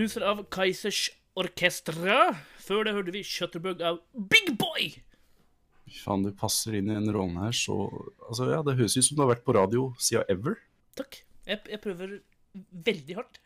Hjerteknuser 0.00 0.24
av 0.24 0.38
Kaizers 0.48 1.10
Orkestra. 1.36 2.30
Før 2.64 2.86
det 2.86 2.92
hørte 2.96 3.12
vi 3.12 3.20
Shutterbug 3.20 3.82
av 3.84 3.98
Big 4.32 4.46
Boy. 4.56 4.94
Faen, 6.00 6.22
du 6.24 6.30
passer 6.32 6.78
inn 6.78 6.88
i 6.88 6.94
den 6.96 7.10
rollen 7.12 7.36
her 7.42 7.52
så 7.52 7.74
Altså, 8.30 8.46
ja, 8.48 8.62
det 8.64 8.78
høres 8.78 8.94
ut 8.96 9.04
som 9.04 9.18
du 9.18 9.20
har 9.26 9.28
vært 9.34 9.44
på 9.44 9.52
radio 9.52 9.90
siden 10.00 10.24
ever. 10.32 10.56
Takk. 10.96 11.18
Jeg, 11.44 11.60
jeg 11.68 11.80
prøver 11.82 12.14
veldig 12.86 13.16
hardt 13.18 13.40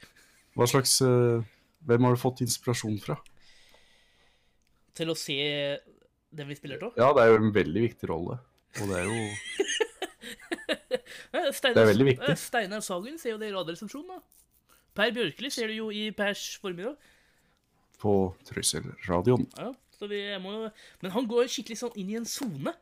Hva 0.54 0.66
slags 0.68 0.94
uh, 1.02 1.42
Hvem 1.88 2.06
har 2.06 2.14
du 2.14 2.20
fått 2.22 2.44
inspirasjon 2.46 3.00
fra? 3.02 3.18
til 4.94 5.10
å 5.10 5.16
se 5.18 5.34
den 6.30 6.46
vi 6.46 6.54
spiller 6.54 6.78
til. 6.78 6.92
Ja, 7.00 7.08
det 7.16 7.24
er 7.24 7.32
jo 7.32 7.38
en 7.40 7.50
veldig 7.50 7.80
viktig 7.82 8.06
rolle. 8.12 8.36
Og 8.78 8.92
det 8.92 9.00
er 9.00 9.08
jo 9.10 9.16
Eh, 11.34 11.48
Steinar, 11.50 11.74
Det 11.74 11.82
er 11.82 11.88
veldig 11.90 12.04
viktig. 12.12 12.28
eh, 12.30 12.38
Steinar 12.38 12.82
Sagen 12.86 13.18
ser 13.18 13.32
jo 13.34 13.38
det 13.42 13.48
i 13.50 13.54
Radioresepsjonen, 13.56 14.20
da. 14.20 14.43
Per 14.94 15.10
Bjørkli 15.16 15.50
ser 15.50 15.70
du 15.72 15.74
jo 15.78 15.88
i 15.90 16.10
Pers 16.14 16.44
formiddag. 16.62 16.96
på 18.04 18.12
Trøyselradioen. 18.46 19.46
Ja, 19.58 19.70
så 19.98 20.06
vi 20.10 20.18
må 20.42 20.52
jo 20.52 20.70
Men 21.02 21.10
han 21.14 21.26
går 21.30 21.46
skikkelig 21.48 21.78
sånn 21.80 21.94
inn 21.96 22.10
i 22.12 22.16
en 22.20 22.26
sone. 22.28 22.74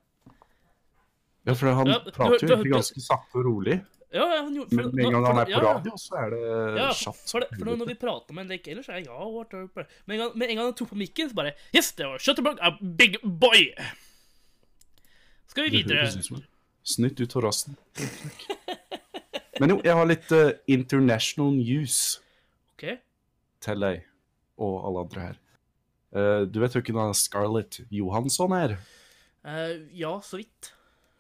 Ja, 1.46 1.54
for 1.54 1.72
han 1.74 1.86
Ja, 1.90 1.98
prater 2.04 2.38
jo 2.46 2.48
egentlig 2.56 2.72
ganske 2.74 3.00
sakte 3.02 3.38
og 3.40 3.44
rolig. 3.48 3.80
Ja, 4.12 4.26
ja, 4.28 4.42
han 4.44 4.54
gjorde, 4.54 4.76
Men 4.76 4.90
med 4.92 5.04
en 5.06 5.12
gang 5.16 5.24
han 5.24 5.38
er 5.40 5.48
på 5.54 5.60
radio, 5.64 5.92
så 5.96 6.16
er 6.20 6.30
det 6.34 6.40
ja, 6.76 6.88
kjapt. 6.92 7.22
For, 7.30 7.40
det, 7.40 7.48
for 7.56 7.70
når 7.80 7.86
vi 7.88 7.94
prater 7.96 8.34
med 8.36 8.44
en 8.44 8.50
lek 8.52 8.66
ellers, 8.68 8.88
er 8.92 8.98
jeg 9.00 9.06
ja, 9.06 9.16
what 9.24 9.54
whatever. 9.56 9.86
Men 10.06 10.14
en 10.18 10.20
gang, 10.26 10.34
med 10.38 10.50
en 10.52 10.56
gang 10.60 10.66
han 10.68 10.74
tok 10.76 10.90
på 10.92 10.98
mikken, 11.00 11.30
så 11.30 11.38
bare 11.38 11.54
Yes, 11.72 11.92
det 11.96 12.06
var 12.10 12.18
Shutterbug, 12.20 12.58
a 12.60 12.74
big 12.82 13.16
boy! 13.24 13.72
Skal 15.48 15.64
vi 15.64 15.70
Det 15.70 15.78
videre? 15.86 16.02
høres 16.04 16.16
ut 16.20 16.28
som 16.28 16.42
Snytt 16.82 17.20
ut 17.24 17.36
av 17.38 17.42
rassen. 17.46 17.76
Men 19.61 19.74
jo, 19.74 19.78
jeg 19.84 19.96
har 19.98 20.09
litt 20.09 20.32
uh, 20.32 20.50
international 20.70 21.53
news 21.53 21.96
OK. 22.72 22.86
til 23.61 23.84
deg 23.84 24.05
og 24.62 24.76
alle 24.88 25.03
andre 25.07 25.26
her. 25.26 25.40
Uh, 26.12 26.44
du 26.48 26.61
vet 26.62 26.76
hvem 26.76 27.00
Scarlett 27.16 27.82
Johansson 27.92 28.55
er? 28.57 28.76
Uh, 29.44 29.82
ja, 29.96 30.14
så 30.24 30.40
vidt. 30.40 30.72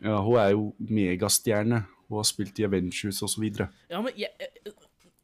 Ja, 0.02 0.18
hun 0.24 0.38
er 0.40 0.52
jo 0.54 0.70
megastjerne. 0.78 1.84
Hun 2.08 2.20
har 2.20 2.28
spilt 2.28 2.58
i 2.60 2.66
Avengers 2.66 3.22
og 3.24 3.30
så 3.32 3.40
videre. 3.40 3.68
Ja, 3.90 4.02
men 4.04 4.16
jeg, 4.18 4.32
jeg, 4.40 4.74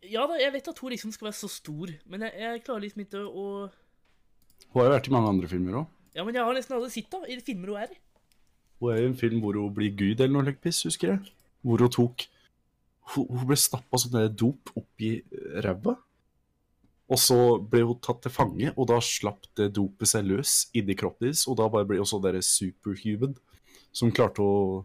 Ja 0.08 0.24
da, 0.30 0.38
jeg 0.40 0.52
vet 0.54 0.68
at 0.70 0.78
hun 0.78 0.92
liksom 0.94 1.12
skal 1.12 1.28
være 1.28 1.36
så 1.36 1.50
stor, 1.52 1.90
men 2.08 2.22
jeg, 2.24 2.32
jeg 2.40 2.62
klarer 2.64 2.84
liksom 2.86 3.02
ikke 3.04 3.24
å 3.26 3.46
Hun 4.68 4.80
har 4.80 4.88
jo 4.88 4.94
vært 4.94 5.08
i 5.08 5.12
mange 5.12 5.32
andre 5.32 5.50
filmer 5.50 5.80
òg. 5.82 5.90
Ja, 6.16 6.24
men 6.24 6.36
jeg 6.36 6.44
har 6.44 6.56
nesten 6.56 6.76
aldri 6.76 6.90
sett 6.92 7.12
henne 7.14 7.28
i 7.30 7.40
filmer 7.44 7.72
hun 7.72 7.82
er 7.82 7.92
i. 7.92 7.98
Hun 8.78 8.92
er 8.94 9.02
i 9.02 9.08
en 9.10 9.18
film 9.18 9.42
hvor 9.42 9.58
hun 9.58 9.74
blir 9.74 9.92
gud 9.96 10.20
eller 10.20 10.32
noe 10.34 10.46
slikt 10.46 10.62
piss, 10.64 10.80
husker 10.86 11.12
jeg. 11.12 11.34
Hvor 11.66 11.82
hun 11.82 11.92
tok 11.92 12.24
Hun, 13.14 13.26
hun 13.30 13.48
ble 13.48 13.56
stappa 13.58 14.00
sånn 14.00 14.20
dop 14.36 14.72
oppi 14.78 15.16
ræva. 15.64 15.96
Og 17.08 17.20
så 17.20 17.36
ble 17.64 17.86
hun 17.88 18.00
tatt 18.04 18.20
til 18.26 18.32
fange, 18.32 18.72
og 18.74 18.88
da 18.90 18.98
slapp 19.00 19.46
det 19.56 19.70
dopet 19.78 20.10
seg 20.10 20.26
løs 20.28 20.66
inni 20.76 20.96
kroppen 20.98 21.30
hennes. 21.30 21.46
Og 21.48 21.56
da 21.60 21.68
bare 21.72 21.88
ble 21.88 22.02
hun 22.02 22.08
sånn 22.08 22.24
derre 22.24 22.42
superhuman 22.44 23.36
som 23.96 24.12
klarte 24.12 24.44
å 24.44 24.84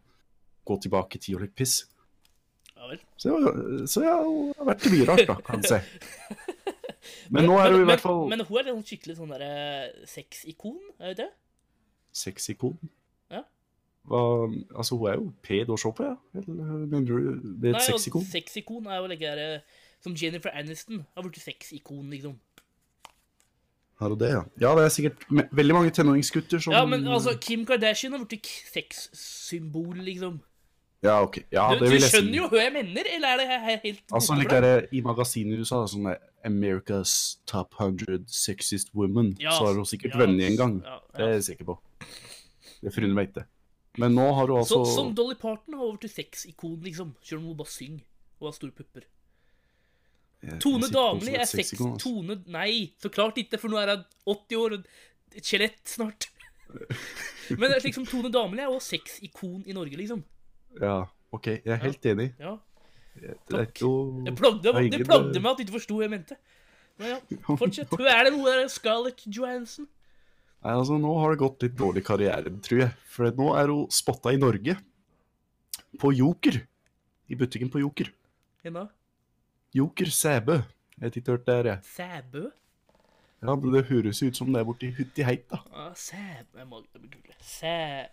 gå 0.63 0.77
tilbake 0.85 1.19
i 1.19 1.25
tid 1.25 1.35
og 1.37 1.43
litt 1.43 1.55
piss. 1.59 1.81
Ja 2.77 2.87
vel. 2.87 3.03
Så, 3.19 3.35
så 3.91 4.05
ja, 4.05 4.15
hun 4.23 4.55
har 4.55 4.71
vært 4.71 4.87
mye 4.93 5.07
rart, 5.09 5.25
da, 5.27 5.37
kan 5.43 5.63
jeg 5.63 5.73
si. 5.73 6.39
Men 7.35 7.47
nå 7.49 7.57
er 7.59 7.73
hun 7.73 7.83
i 7.83 7.87
hvert 7.87 7.99
fall 7.99 8.21
Men, 8.31 8.39
men 8.39 8.47
hun 8.47 8.57
er 8.61 8.69
en 8.71 8.83
skikkelig 8.87 9.17
sånn 9.17 9.31
derre 9.33 10.05
sexikon, 10.07 10.77
er 11.03 11.11
hun 11.11 11.17
det? 11.19 11.31
sexikon. 12.15 12.77
Hva, 14.03 14.19
altså, 14.75 14.97
hun 14.99 15.07
er 15.09 15.19
jo 15.19 15.29
pen 15.45 15.69
å 15.71 15.77
se 15.79 15.91
på, 15.95 16.03
ja. 16.03 16.15
Eller 16.35 16.71
mener 16.91 17.05
du 17.07 17.59
det 17.61 17.71
er 17.71 17.77
et 17.79 17.85
sexikon? 17.87 18.25
Sexikon 18.27 18.87
er 18.91 18.97
jo 18.99 19.07
like 19.07 19.35
der, 19.39 19.61
Som 20.03 20.15
Jennifer 20.19 20.51
Aniston 20.51 21.05
har 21.15 21.23
blitt 21.23 21.39
sexikon, 21.39 22.09
liksom. 22.11 22.33
Har 24.01 24.09
hun 24.09 24.19
det, 24.19 24.31
ja? 24.33 24.41
Ja, 24.59 24.71
det 24.75 24.83
er 24.83 24.89
sikkert 24.91 25.21
veldig 25.55 25.75
mange 25.77 25.91
tenåringsgutter 25.95 26.59
som 26.59 26.73
Ja, 26.73 26.81
men 26.85 27.07
altså, 27.07 27.37
Kim 27.39 27.63
Kardashian 27.65 28.11
har 28.17 28.25
blitt 28.25 28.49
sexsymbol, 28.73 29.95
liksom. 30.03 30.41
Ja, 31.03 31.21
ok. 31.23 31.37
Ja, 31.51 31.69
du 31.71 31.79
det 31.79 31.87
du 31.87 31.91
vil 31.93 32.01
jeg 32.01 32.09
si. 32.09 32.17
skjønner 32.17 32.37
jo 32.37 32.45
hva 32.51 32.59
jeg 32.63 32.73
mener, 32.73 33.07
eller 33.15 33.27
er 33.27 33.37
det 33.37 33.79
helt 33.85 34.03
Altså, 34.11 34.35
like 34.39 34.59
der, 34.65 34.85
I 34.91 35.01
magasinet 35.03 35.59
du 35.59 35.65
sa, 35.67 35.81
sånn 35.87 36.07
der 36.07 36.19
America's 36.47 37.37
Top 37.47 37.75
100 37.79 38.23
Sexiest 38.27 38.91
Women, 38.95 39.33
Ja, 39.39 39.51
så 39.55 39.67
har 39.69 39.79
hun 39.79 39.87
sikkert 39.87 40.15
ja, 40.15 40.21
vunnet 40.25 40.47
en 40.51 40.57
gang. 40.59 40.77
ja, 40.83 40.99
Det 41.15 41.25
er 41.27 41.33
jeg 41.37 41.43
sikker 41.51 41.65
på. 41.71 41.79
Det 42.83 42.91
forundrer 42.93 43.15
meg 43.15 43.29
ikke. 43.31 43.45
Men 44.01 44.15
nå 44.17 44.25
har 44.33 44.47
du 44.49 44.55
altså 44.57 44.79
Så, 44.85 44.95
som 44.95 45.11
Dolly 45.15 45.35
Parton 45.37 45.75
har 45.77 45.83
over 45.85 45.97
til 46.01 46.09
sexikon, 46.09 46.79
liksom. 46.81 47.15
Selv 47.21 47.41
om 47.43 47.51
hun 47.51 47.57
bare 47.59 47.69
synger 47.69 48.01
og 48.39 48.47
har 48.49 48.55
store 48.57 48.71
pupper. 48.71 49.05
Jeg- 50.43 50.59
Tone 50.59 50.89
Damli 50.91 51.35
er 51.37 51.45
sex... 51.47 51.71
altså. 51.71 51.91
Tone 52.01 52.39
Nei, 52.51 52.93
så 52.99 53.09
klart 53.09 53.37
ikke, 53.37 53.59
for 53.61 53.71
nå 53.71 53.77
er 53.79 53.93
hun 53.95 54.03
80 54.33 54.57
år 54.59 54.73
og 54.79 54.87
et 55.37 55.45
skjelett 55.45 55.79
snart. 55.87 56.27
Men 57.59 57.71
liksom 57.83 58.05
Tone 58.09 58.31
Damli 58.33 58.59
er 58.65 58.67
også 58.73 58.97
sexikon 58.97 59.63
i 59.67 59.73
Norge, 59.77 59.95
liksom. 59.99 60.23
Ja, 60.81 61.03
ok. 61.31 61.47
Jeg 61.47 61.73
er 61.77 61.81
helt 61.85 62.05
enig. 62.05 62.31
Ja. 62.39 62.57
Det 63.13 63.53
er 63.53 63.67
ikke 63.69 63.85
noe 63.85 64.23
Det 64.25 64.33
plagde, 64.39 64.71
det 64.73 64.91
det 64.97 65.05
plagde 65.05 65.39
meg 65.39 65.51
at 65.51 65.57
du 65.59 65.63
ikke 65.67 65.77
forsto 65.77 65.95
hva 65.99 66.07
jeg 66.07 66.13
mente. 66.15 66.37
Men 66.97 67.11
ja, 67.13 67.17
fortsett. 67.61 67.93
Hun 67.93 68.07
er 68.09 68.23
det 68.25 68.33
noe 68.33 68.49
der 68.57 68.67
Scarlett 68.73 69.21
Johansson? 69.29 69.87
Nei, 70.63 70.73
altså, 70.79 70.95
nå 70.95 71.11
har 71.19 71.33
det 71.33 71.41
gått 71.41 71.63
litt 71.65 71.73
dårlig 71.75 72.05
karriere, 72.07 72.51
tror 72.63 72.85
jeg. 72.85 72.91
For 73.11 73.27
nå 73.35 73.49
er 73.59 73.71
hun 73.73 73.89
spotta 73.91 74.31
i 74.31 74.39
Norge. 74.39 74.77
På 75.99 76.13
Joker. 76.15 76.61
I 77.27 77.35
butikken 77.39 77.71
på 77.73 77.81
Joker. 77.81 78.13
Henne? 78.63 78.85
Joker 79.75 80.11
Sæbø. 80.13 80.61
Jeg 80.95 81.01
har 81.01 81.17
ikke 81.19 81.31
hørt 81.33 81.47
det 81.49 81.55
her, 81.57 81.69
jeg. 81.73 81.79
Sæbø? 81.83 82.45
Ja, 83.43 83.55
men 83.55 83.73
det 83.73 83.83
høres 83.89 84.23
ut 84.23 84.39
som 84.39 84.53
det 84.53 84.61
er 84.61 84.69
borti 84.69 84.93
Huttiheit, 84.95 85.43
da. 85.51 85.59
Ah, 85.75 85.91
Sæbø 85.99 86.59
Jeg 86.61 86.67
må 86.67 86.79
google. 86.93 87.35
Sæ... 87.41 88.07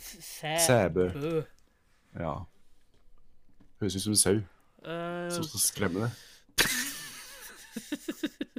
Sæ... 0.00 0.56
Sæbø. 0.66 1.10
Ja. 2.16 2.34
Høres 3.80 3.96
ut 3.96 4.02
som 4.02 4.16
en 4.16 4.22
sau. 4.24 4.40
Uh... 4.80 5.28
Som 5.36 5.44
skal 5.44 5.60
skremme 5.60 6.08
det. 6.08 6.10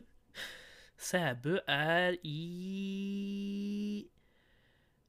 Sæbø 1.05 1.57
er 1.69 2.15
i 2.25 4.05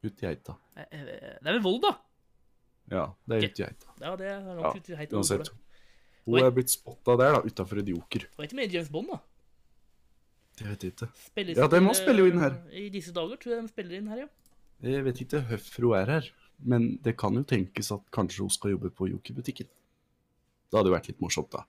Uti 0.04 0.34
da. 0.46 0.54
Eh, 0.76 0.84
eh, 0.92 1.06
Det 1.40 1.48
er 1.48 1.52
ved 1.56 1.62
Volda. 1.64 1.92
Ja, 2.92 3.06
det 3.26 3.38
er 3.38 3.48
uti 3.48 3.62
da. 3.64 3.94
Ja, 4.04 4.16
det 4.16 4.26
er 4.26 4.40
Ja, 4.40 4.54
langt 4.60 4.76
ute 4.82 4.92
i 4.92 4.96
heita. 4.96 5.16
uansett. 5.16 5.48
Hun 6.26 6.38
er 6.42 6.50
blitt 6.50 6.70
spotta 6.70 7.16
der, 7.16 7.32
da, 7.36 7.40
utafor 7.46 7.78
et 7.80 7.88
Joker. 7.88 8.26
Var 8.36 8.44
ikke 8.48 8.56
med 8.56 8.72
James 8.74 8.88
Bond, 8.90 9.08
da? 9.12 9.18
Det 10.58 10.66
vet 10.68 10.82
jeg 10.84 10.92
ikke. 10.92 11.08
Spilles 11.26 11.56
Ja, 11.58 11.66
den 11.68 11.84
må 11.84 11.94
spille 11.94 12.18
jo 12.18 12.26
inn 12.30 12.38
her. 12.40 12.54
eh, 12.72 12.86
I 12.86 12.88
disse 12.90 13.12
dager 13.12 13.36
tror 13.36 13.54
jeg 13.54 13.62
de 13.62 13.68
spiller 13.68 13.96
inn 13.98 14.08
her, 14.08 14.16
ja. 14.18 14.26
Jeg 14.82 15.04
vet 15.04 15.20
ikke 15.20 15.40
hvorfor 15.48 15.82
hun 15.82 15.96
er 15.96 16.06
her, 16.06 16.30
men 16.58 16.96
det 17.02 17.16
kan 17.16 17.34
jo 17.34 17.42
tenkes 17.42 17.90
at 17.92 18.00
kanskje 18.12 18.40
hun 18.40 18.50
skal 18.50 18.70
jobbe 18.70 18.90
på 18.90 19.08
Joker-butikken. 19.08 19.66
Det 20.70 20.76
hadde 20.78 20.88
jo 20.90 20.94
vært 20.96 21.08
litt 21.08 21.20
morsomt, 21.20 21.50
da. 21.52 21.64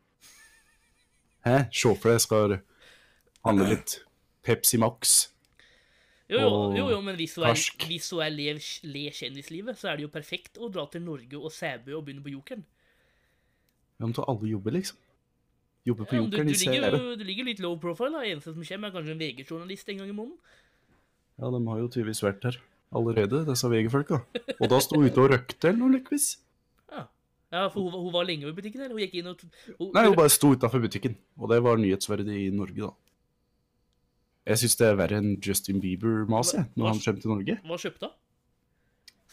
Hæ? 1.45 1.69
Se 1.71 1.95
for 1.95 2.09
deg 2.11 2.19
skal 2.21 2.57
handle 3.45 3.69
litt 3.69 4.03
Pepsi 4.47 4.79
Max. 4.81 5.17
Jo, 6.27 6.39
jo, 6.43 6.55
jo, 6.75 6.85
jo 6.91 7.01
men 7.03 7.15
hvis 7.15 7.37
du 7.37 7.43
er, 7.47 7.59
hvis 7.87 8.07
du 8.11 8.19
er 8.23 8.31
lev, 8.33 8.57
le 8.83 9.03
kjendislivet, 9.15 9.77
så 9.79 9.91
er 9.91 9.99
det 9.99 10.07
jo 10.07 10.11
perfekt 10.11 10.59
å 10.59 10.67
dra 10.71 10.83
til 10.91 11.03
Norge 11.05 11.39
og 11.39 11.53
Sæbø 11.55 11.93
og 11.95 12.07
begynne 12.07 12.23
på 12.25 12.33
Jokeren. 12.33 12.65
Ja, 13.97 14.05
men 14.05 14.15
til 14.15 14.27
alle 14.27 14.49
jobber, 14.51 14.75
liksom. 14.75 14.99
Jobber 15.87 16.09
på 16.09 16.17
Ja, 16.17 16.19
du, 16.19 16.25
Jokeren 16.25 16.51
du, 16.51 16.53
i 16.53 16.57
ligger, 16.65 16.97
du 17.21 17.23
ligger 17.27 17.47
litt 17.47 17.61
low 17.63 17.77
profile. 17.79 18.11
da. 18.17 18.25
Eneste 18.27 18.51
som 18.51 18.65
kommer, 18.67 18.91
er 18.91 18.97
kanskje 18.97 19.15
en 19.15 19.21
VG-journalist 19.23 19.93
en 19.93 20.01
gang 20.03 20.11
i 20.11 20.17
måneden. 20.17 20.57
Ja, 21.37 21.53
de 21.53 21.61
har 21.69 21.79
jo 21.79 21.87
tydeligvis 21.93 22.23
vært 22.25 22.49
her 22.49 22.59
allerede, 22.97 23.45
disse 23.47 23.71
VG-folka. 23.71 24.19
Og 24.57 24.67
da 24.73 24.83
sto 24.83 24.99
hun 24.99 25.07
ute 25.07 25.23
og 25.23 25.31
røkte 25.31 25.71
eller 25.71 25.79
noe 25.79 25.95
lykkeligvis. 25.95 26.29
Ja, 27.47 27.69
for 27.71 27.85
hun, 27.85 27.93
hun 27.95 28.11
var 28.11 28.25
lenge 28.27 28.43
ved 28.49 28.57
butikken 28.57 28.81
eller? 28.83 28.97
Hun 28.97 29.03
gikk 29.05 29.13
inn 29.21 29.29
og 29.31 29.39
hun, 29.39 29.91
Nei, 29.95 30.01
hun 30.09 30.17
bare 30.17 30.31
sto 30.33 30.49
utafor 30.51 30.81
butikken, 30.83 31.15
og 31.39 31.47
det 31.53 31.61
var 31.63 31.79
nyhetsverdig 31.79 32.41
i 32.43 32.49
Norge, 32.51 32.89
da. 32.89 33.06
Jeg 34.47 34.61
syns 34.61 34.77
det 34.79 34.87
er 34.87 34.95
verre 34.99 35.17
enn 35.19 35.33
Justin 35.43 35.81
Bieber-mas, 35.83 36.53
jeg, 36.55 36.67
når 36.79 36.93
han 36.93 36.99
kommer 37.03 37.21
til 37.23 37.31
Norge. 37.33 37.55
Hva 37.67 37.77
kjøpte 37.83 38.07
han? 38.07 38.13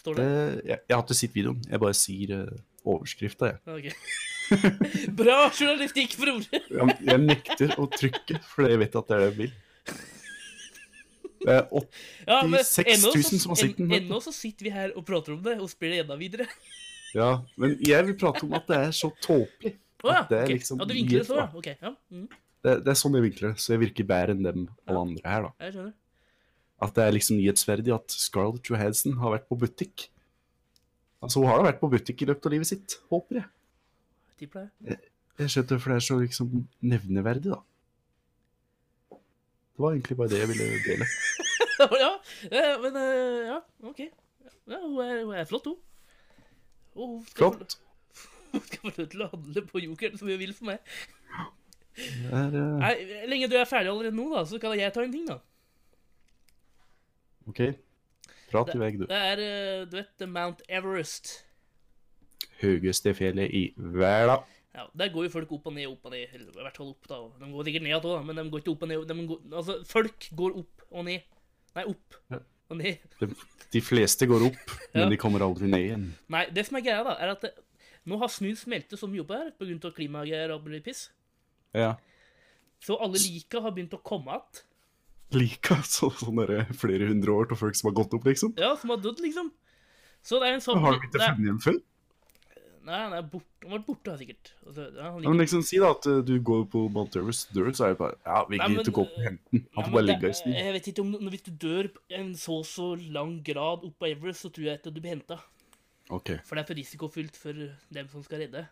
Står 0.00 0.16
det? 0.18 0.24
Det, 0.26 0.62
jeg, 0.72 0.78
jeg 0.90 0.96
har 0.96 1.04
ikke 1.04 1.16
sett 1.20 1.36
videoen, 1.36 1.60
jeg 1.70 1.82
bare 1.84 1.96
sier 1.96 2.32
uh, 2.40 2.56
overskrifta, 2.94 3.52
jeg. 3.52 3.60
Okay. 3.78 3.92
Bra 5.20 5.36
journalistikk, 5.54 6.16
Frode! 6.18 6.48
jeg. 6.80 6.96
Jeg 7.06 7.22
nekter 7.22 7.76
å 7.80 7.86
trykke, 7.94 8.40
for 8.50 8.66
jeg 8.68 8.82
vet 8.82 8.98
at 9.00 9.12
det 9.12 9.16
er 9.16 9.22
det 9.22 9.30
jeg 9.30 9.38
vil. 9.38 9.54
Det 11.44 11.52
er 11.52 11.62
Ja, 12.26 12.40
86 12.40 12.82
ennå 12.88 13.12
000 13.14 13.22
så- 13.28 13.38
som 13.38 13.54
har 13.54 13.60
sett 13.60 13.76
den. 13.78 13.92
Ennå 13.92 14.20
så 14.24 14.32
sitter 14.32 14.64
vi 14.64 14.70
her 14.74 14.92
og 14.96 15.04
prater 15.06 15.34
om 15.36 15.42
det 15.44 15.58
og 15.60 15.70
spiller 15.70 16.02
enda 16.04 16.18
videre. 16.20 16.48
Ja, 17.14 17.44
men 17.54 17.76
jeg 17.86 18.02
vil 18.08 18.16
prate 18.18 18.40
om 18.42 18.56
at 18.58 18.64
det 18.66 18.74
er 18.74 18.88
så 18.90 19.06
tåpelig. 19.22 19.76
Oh, 20.02 20.08
ja, 20.10 20.24
At 20.24 20.32
det 20.32 20.38
er 20.40 20.48
okay. 20.48 20.56
liksom 20.56 20.80
ja, 20.80 20.86
du 20.90 20.94
vinkler 20.96 21.20
det 21.22 21.26
så, 21.28 21.36
ja. 21.38 21.44
Okay, 21.60 21.74
ja. 21.78 21.92
Mm, 22.10 22.24
Det, 22.64 22.78
det 22.80 22.94
er 22.94 22.96
sånn 22.96 23.16
jeg 23.18 23.26
vinkler 23.26 23.52
det, 23.52 23.60
så 23.60 23.74
jeg 23.74 23.82
virker 23.82 24.06
bedre 24.08 24.34
enn 24.34 24.46
dem 24.46 24.64
alle 24.88 25.02
andre 25.04 25.28
her, 25.28 25.46
da. 25.46 25.66
jeg 25.66 25.74
skjønner. 25.74 25.94
At 26.84 26.96
det 26.96 27.04
er 27.04 27.14
liksom 27.14 27.36
nyhetsverdig 27.38 27.92
at 27.94 28.14
Scarlett 28.16 28.70
Johansson 28.70 29.18
har 29.20 29.34
vært 29.36 29.46
på 29.50 29.58
butikk. 29.60 30.06
Altså, 31.24 31.40
hun 31.40 31.48
har 31.48 31.60
da 31.60 31.68
vært 31.68 31.82
på 31.82 31.90
butikk 31.92 32.24
i 32.24 32.28
løpet 32.28 32.48
av 32.48 32.54
livet 32.54 32.68
sitt, 32.68 32.96
håper 33.12 33.40
jeg. 33.40 33.50
Tipper 34.40 34.66
det. 34.66 34.98
Jeg, 35.38 35.52
skjønner 35.52 35.76
hvorfor 35.76 35.92
det 35.92 35.96
er 36.00 36.06
så 36.08 36.18
liksom 36.20 36.50
nevneverdig, 36.94 37.54
da. 37.54 37.60
Det 39.74 39.82
var 39.82 39.94
egentlig 39.94 40.16
bare 40.18 40.30
det 40.30 40.40
jeg 40.42 40.50
ville 40.52 40.66
dele. 40.84 41.08
ja, 42.04 42.12
men 42.82 43.00
eh, 43.00 43.40
ja, 43.48 43.58
OK. 43.88 44.04
Ja, 44.04 44.78
hun, 44.84 45.00
er, 45.04 45.24
hun 45.24 45.34
er 45.36 45.48
flott, 45.50 45.66
hun. 45.66 45.80
Hun 46.94 47.18
skal 47.28 47.56
Flott. 47.58 47.76
Få, 48.14 48.30
hun 48.52 48.64
skal 48.68 48.84
få 48.84 48.94
lov 48.94 49.10
til 49.10 49.24
å 49.24 49.30
handle 49.32 49.64
på 49.68 49.82
Jokeren 49.82 50.20
som 50.20 50.30
hun 50.30 50.40
vil 50.40 50.54
for 50.56 50.72
meg. 50.72 50.94
Er, 51.94 52.54
uh... 52.54 52.78
Nei, 52.82 52.94
Lenge 53.30 53.48
du 53.52 53.56
er 53.60 53.68
ferdig 53.70 53.90
allerede 53.92 54.16
nå, 54.16 54.26
da, 54.34 54.42
så 54.48 54.58
kan 54.62 54.74
jeg 54.78 54.92
ta 54.94 55.04
en 55.04 55.12
ting, 55.14 55.26
da. 55.28 55.38
OK. 57.50 57.60
Prat 58.50 58.72
i 58.74 58.78
vei, 58.80 58.90
du. 58.98 59.04
Det 59.10 59.18
er, 59.18 59.42
eh, 59.42 59.84
du 59.90 59.96
vet, 59.98 60.24
Mount 60.30 60.62
Everest. 60.68 61.32
Høyeste 62.62 63.12
fjellet 63.18 63.50
i 63.54 63.64
verden. 63.76 64.44
Ja, 64.74 64.88
Der 64.98 65.10
går 65.14 65.28
jo 65.28 65.30
folk 65.36 65.52
opp 65.54 65.66
og 65.70 65.74
ned, 65.76 65.86
opp 65.86 66.06
og 66.08 66.14
ned. 66.14 66.32
Eller 66.34 66.48
i 66.50 66.64
hvert 66.66 66.78
fall 66.80 66.90
opp, 66.90 67.06
da. 67.10 67.18
De 67.38 67.50
går 67.52 67.68
sikkert 67.68 67.84
ned 67.86 68.08
òg, 68.10 68.24
men 68.26 68.40
de 68.40 68.44
går 68.50 68.62
ikke 68.64 68.72
opp 68.74 68.82
og 68.82 68.90
ned. 68.90 69.12
Går, 69.28 69.42
altså, 69.60 69.76
folk 69.86 70.26
går 70.34 70.56
opp 70.64 70.86
og 70.90 71.04
ned. 71.06 71.28
Nei, 71.76 71.84
opp 71.90 72.18
Ja. 72.30 72.40
og 72.70 72.76
ned. 72.80 73.04
De, 73.20 73.28
de 73.74 73.80
fleste 73.82 74.26
går 74.30 74.48
opp, 74.48 74.58
men 74.94 75.04
Ja. 75.04 75.08
de 75.12 75.16
kommer 75.20 75.44
aldri 75.46 75.70
ned 75.70 75.84
igjen. 75.86 76.08
Nei, 76.28 76.46
det 76.50 76.66
som 76.66 76.78
er 76.78 76.86
greia, 76.86 77.04
da, 77.06 77.14
er 77.22 77.34
at 77.36 77.46
det, 77.46 77.52
Nå 78.04 78.18
har 78.20 78.28
snøen 78.28 78.56
smeltet 78.60 78.98
så 79.00 79.06
mye 79.08 79.22
oppe 79.22 79.32
her 79.38 79.52
pga. 79.56 79.90
klimagreier 79.96 80.50
og 80.52 80.66
piss. 80.84 81.06
Ja. 81.74 81.94
Så 82.84 82.96
alle 83.00 83.20
lika 83.20 83.62
har 83.64 83.74
begynt 83.74 83.96
å 83.96 84.02
komme 84.04 84.36
igjen. 84.36 84.62
Lika? 85.34 85.80
så, 85.94 86.10
sånn 86.20 86.38
derre 86.42 86.66
flere 86.76 87.08
hundre 87.10 87.34
år 87.34 87.50
til 87.50 87.60
folk 87.60 87.78
som 87.78 87.90
har 87.90 87.98
gått 88.02 88.14
opp, 88.16 88.28
liksom. 88.28 88.54
Ja, 88.60 88.74
som 88.80 88.94
har 88.94 89.02
dødd, 89.02 89.22
liksom. 89.24 89.50
Så 90.24 90.40
det 90.40 90.48
er 90.48 90.56
en 90.56 90.64
sånn 90.64 90.80
Har 90.80 90.96
du 90.96 91.02
ikke 91.02 91.18
funnet 91.18 91.44
igjen 91.44 91.60
før? 91.60 91.82
Nei, 92.84 92.98
han 93.00 93.14
er 93.16 93.24
bort, 93.24 93.46
han 93.62 93.70
har 93.72 93.78
vært 93.78 93.86
borte, 93.88 94.14
sikkert. 94.20 94.50
Altså, 94.66 94.86
ja, 94.92 95.06
han 95.08 95.24
Ja, 95.24 95.30
men 95.32 95.40
liksom 95.40 95.62
Si 95.64 95.78
da 95.80 95.90
at 95.94 96.08
uh, 96.08 96.18
du 96.24 96.34
går 96.44 96.66
på 96.72 96.82
Mount 96.92 97.16
Everest 97.16 97.52
dør, 97.56 97.70
så 97.76 97.86
er 97.86 97.94
det 97.94 98.00
bare 98.02 98.18
Ja, 98.26 98.42
vi 98.48 98.58
gidder 98.60 98.82
ikke 98.82 98.92
å 98.92 98.96
gå 98.98 99.04
opp 99.06 99.14
og 99.16 99.24
hente 99.24 99.54
den. 99.54 99.62
Han 99.76 99.86
får 99.86 99.94
bare 99.94 100.06
ligge 100.10 100.30
i 100.30 100.36
snø. 100.40 100.52
Jeg 100.52 100.74
vet 100.76 100.88
ikke 100.92 101.04
om 101.04 101.30
Hvis 101.32 101.44
du 101.46 101.52
dør 101.64 101.88
en 102.20 102.34
så 102.40 102.58
så 102.68 102.90
lang 103.16 103.38
grad 103.46 103.86
opp 103.88 103.96
på 104.00 104.10
Everest, 104.10 104.44
så 104.44 104.52
tror 104.52 104.68
jeg 104.68 104.80
ikke 104.80 104.92
du 104.92 105.00
blir 105.00 105.16
henta. 105.16 105.40
OK. 106.12 106.34
For 106.44 106.56
det 106.56 106.64
er 106.64 106.68
for 106.68 106.80
risikofylt 106.82 107.40
for 107.40 107.64
dem 107.96 108.10
som 108.12 108.24
skal 108.26 108.44
redde. 108.44 108.66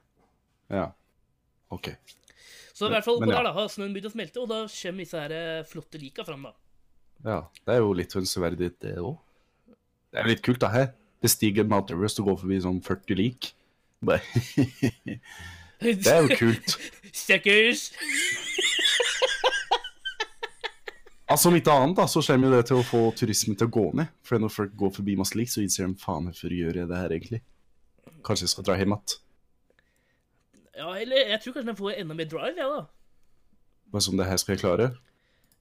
Ja. 0.69 0.91
OK. 1.73 1.95
Så 2.73 2.89
i 2.89 2.93
hvert 2.95 3.05
fall 3.05 3.21
Men 3.21 3.31
ja. 3.31 3.39
der 3.39 3.49
da 3.49 3.55
har 3.57 3.71
snøen 3.73 3.93
begynt 3.95 4.09
å 4.09 4.15
smelte, 4.15 4.43
og 4.43 4.49
da 4.51 4.63
kommer 4.67 5.05
disse 5.05 5.21
her 5.21 5.35
eh, 5.37 5.65
flotte 5.69 6.01
lika 6.01 6.25
fram. 6.27 6.49
da. 6.49 6.55
Ja. 7.27 7.39
Det 7.63 7.77
er 7.77 7.83
jo 7.85 7.93
litt 7.97 8.17
hønseverdig, 8.17 8.73
det 8.83 8.97
òg. 9.01 9.17
Det 10.13 10.21
er 10.21 10.29
litt 10.29 10.45
kult, 10.45 10.61
da. 10.65 10.73
Her. 10.73 10.93
Det 11.23 11.31
stiger 11.31 11.69
Mount 11.69 11.93
Everest 11.95 12.21
og 12.21 12.33
går 12.33 12.41
forbi 12.43 12.61
sånn 12.65 12.81
40 12.85 13.21
lik. 13.21 13.53
Bare 14.03 14.23
Det 15.83 16.11
er 16.11 16.27
jo 16.27 16.39
kult. 16.39 16.79
Stakkars! 17.25 17.91
Altså, 21.33 21.49
Om 21.49 21.55
ikke 21.57 21.73
annet 21.73 21.97
da, 21.97 22.05
så 22.11 22.21
kommer 22.27 22.51
jo 22.51 22.59
det 22.59 22.67
til 22.69 22.77
å 22.77 22.85
få 22.85 22.99
turismen 23.17 23.57
til 23.57 23.71
å 23.71 23.73
gå 23.73 23.85
ned. 23.97 24.11
For 24.27 24.43
når 24.43 24.51
folk 24.53 24.75
går 24.77 24.91
forbi 24.99 25.15
masse 25.17 25.39
lik, 25.39 25.49
så 25.49 25.63
innser 25.63 25.87
de 25.87 25.97
faen 25.97 26.27
hvorfor 26.29 26.53
gjør 26.53 26.83
jeg 26.83 26.91
det 26.91 26.99
her 26.99 27.15
egentlig. 27.17 27.41
Kanskje 28.27 28.45
jeg 28.45 28.53
skal 28.53 28.67
dra 28.69 28.77
hjem 28.77 28.93
igjen. 28.93 29.15
Ja, 31.03 31.07
eller 31.07 31.33
jeg 31.35 31.41
tror 31.43 31.53
kanskje 31.59 31.69
den 31.73 31.77
får 31.79 31.95
enda 31.99 32.15
mer 32.15 32.29
drive, 32.31 32.55
jeg, 32.57 32.69
da. 32.77 32.83
Hva 33.93 34.01
som 34.01 34.17
det 34.17 34.27
her 34.27 34.37
skal 34.41 34.55
jeg 34.55 34.63
klare. 34.63 34.91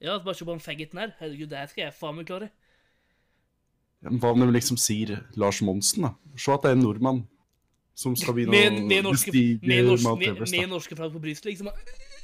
Ja, 0.02 0.18
Bare 0.24 0.34
se 0.38 0.46
på 0.46 0.52
den 0.54 0.62
faggoten 0.64 0.98
her. 1.02 1.12
Herregud, 1.20 1.50
det 1.52 1.58
her 1.58 1.68
skal 1.70 1.84
jeg 1.88 1.94
faen 1.98 2.16
meg 2.18 2.30
klare. 2.30 2.48
Ja, 4.02 4.10
men 4.10 4.20
Hva 4.22 4.32
om 4.34 4.40
de 4.42 4.48
liksom 4.56 4.78
sier 4.82 5.20
Lars 5.38 5.60
Monsen, 5.62 6.08
da? 6.08 6.14
Se 6.40 6.54
at 6.54 6.64
det 6.64 6.72
er 6.72 6.78
en 6.80 6.86
nordmann 6.86 7.20
som 7.94 8.16
skal 8.18 8.34
begynne 8.34 8.56
Med, 8.56 8.80
å 8.80 8.86
med, 8.88 9.04
norske, 9.06 9.34
bestige 9.34 9.84
Mount 10.08 10.24
Everest. 10.26 10.54
med 10.56 10.64
med 10.64 10.70
norske 10.74 10.96
flagg 10.98 11.12
på 11.14 11.22
brystet, 11.22 11.52
liksom. 11.52 11.70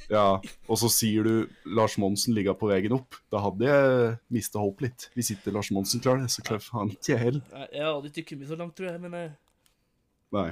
Ja, 0.08 0.40
og 0.66 0.78
så 0.80 0.88
sier 0.90 1.22
du 1.28 1.50
Lars 1.76 1.98
Monsen 2.00 2.32
ligger 2.34 2.56
på 2.56 2.70
veien 2.70 2.94
opp. 2.96 3.14
Da 3.30 3.42
hadde 3.44 3.68
jeg 3.68 4.16
mista 4.32 4.58
håp 4.58 4.80
litt. 4.80 5.10
Hvis 5.14 5.34
ikke 5.36 5.52
Lars 5.52 5.68
Monsen 5.70 6.00
klarer 6.00 6.24
det, 6.24 6.30
så 6.32 6.42
klarer 6.42 6.64
faen 6.64 6.90
ikke 6.96 7.12
jeg 7.12 7.20
heller. 7.20 7.68
Jeg 7.68 7.84
hadde 7.84 8.10
ikke 8.14 8.24
kommet 8.32 8.48
så 8.48 8.56
langt, 8.56 8.74
tror 8.78 8.88
jeg, 8.90 9.02
men 9.04 9.14
eh, 9.14 9.36
Nei. 10.34 10.48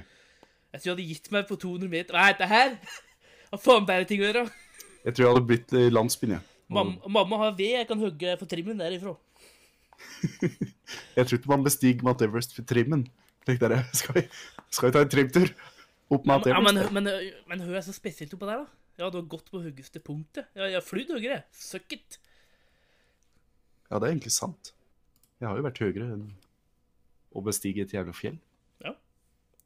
Jeg 0.76 0.82
tror 0.82 0.90
jeg 0.90 0.94
hadde 0.96 1.08
gitt 1.10 1.30
meg 1.34 1.46
på 1.48 1.56
200 1.64 1.90
meter. 1.92 2.16
Hva 2.16 2.28
er 2.28 2.36
dette 2.36 2.48
her? 2.50 2.74
Hva 3.50 3.60
faen 3.62 3.86
bedre 3.88 4.08
ting 4.10 4.22
å 4.22 4.28
gjøre? 4.28 4.44
Jeg 5.06 5.14
tror 5.16 5.24
jeg 5.24 5.32
hadde 5.32 5.46
blitt 5.48 5.74
i 5.78 5.86
landsbyen, 5.92 6.36
jeg. 6.36 6.52
Mam 6.76 6.96
mamma 7.14 7.38
har 7.44 7.52
ved 7.54 7.76
jeg 7.76 7.86
kan 7.86 8.00
hogge 8.02 8.32
for 8.40 8.50
trimmen 8.50 8.80
derifra. 8.82 9.12
Jeg 11.16 11.24
tror 11.24 11.38
ikke 11.38 11.48
man 11.52 11.62
bestiger 11.64 12.04
Mount 12.04 12.20
Everest 12.26 12.52
for 12.56 12.66
trimmen. 12.68 13.04
Tenk 13.46 13.60
dere, 13.62 13.78
skal 13.96 14.18
vi, 14.18 14.22
skal 14.74 14.88
vi 14.90 14.94
ta 14.96 15.02
en 15.06 15.12
trimtur 15.12 15.46
opp 16.12 16.26
Mount 16.28 16.48
Ja, 16.50 16.58
men, 16.60 16.76
Everest? 16.82 16.92
men, 16.96 17.06
men, 17.06 17.38
men 17.52 17.62
hør 17.64 17.78
jeg 17.78 17.86
så 17.86 17.94
spesielt 17.96 18.34
oppå 18.36 18.48
der, 18.50 18.64
da. 18.66 18.82
Ja, 19.00 19.08
du 19.12 19.20
har 19.20 19.28
gått 19.30 19.48
på 19.52 19.60
høyeste 19.62 20.00
punktet. 20.04 20.48
Ja, 20.56 20.66
jeg 20.68 20.78
har 20.78 20.84
flydd 20.84 21.12
høyere. 21.14 21.38
Suck 21.54 21.94
it. 21.96 22.18
Ja, 23.86 24.00
det 24.00 24.08
er 24.08 24.12
egentlig 24.14 24.34
sant. 24.34 24.72
Jeg 25.40 25.48
har 25.50 25.58
jo 25.60 25.64
vært 25.68 25.80
høyere 25.84 26.10
enn 26.16 26.26
å 27.36 27.42
bestige 27.46 27.84
et 27.86 27.92
jævla 27.94 28.14
fjell. 28.16 28.38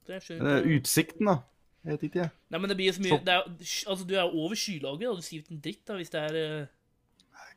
Det 0.07 0.17
er 0.17 0.39
det 0.41 0.53
er 0.57 0.69
utsikten, 0.79 1.27
da. 1.27 1.37
Jeg 1.85 1.93
vet 1.97 2.03
ikke, 2.11 2.19
jeg. 2.21 2.31
Nei, 2.53 2.59
men 2.61 2.69
det 2.69 2.77
blir 2.77 2.93
så 2.93 3.01
mye 3.01 3.17
er, 3.25 3.45
Altså, 3.89 4.05
du 4.05 4.15
er 4.15 4.21
jo 4.27 4.43
over 4.45 4.55
skylaget, 4.59 5.09
og 5.09 5.17
du 5.17 5.23
sier 5.25 5.41
ikke 5.41 5.55
en 5.57 5.61
dritt 5.65 5.83
da, 5.89 5.97
hvis 5.97 6.11
det 6.13 6.21
er 6.21 6.39
uh... 6.61 6.67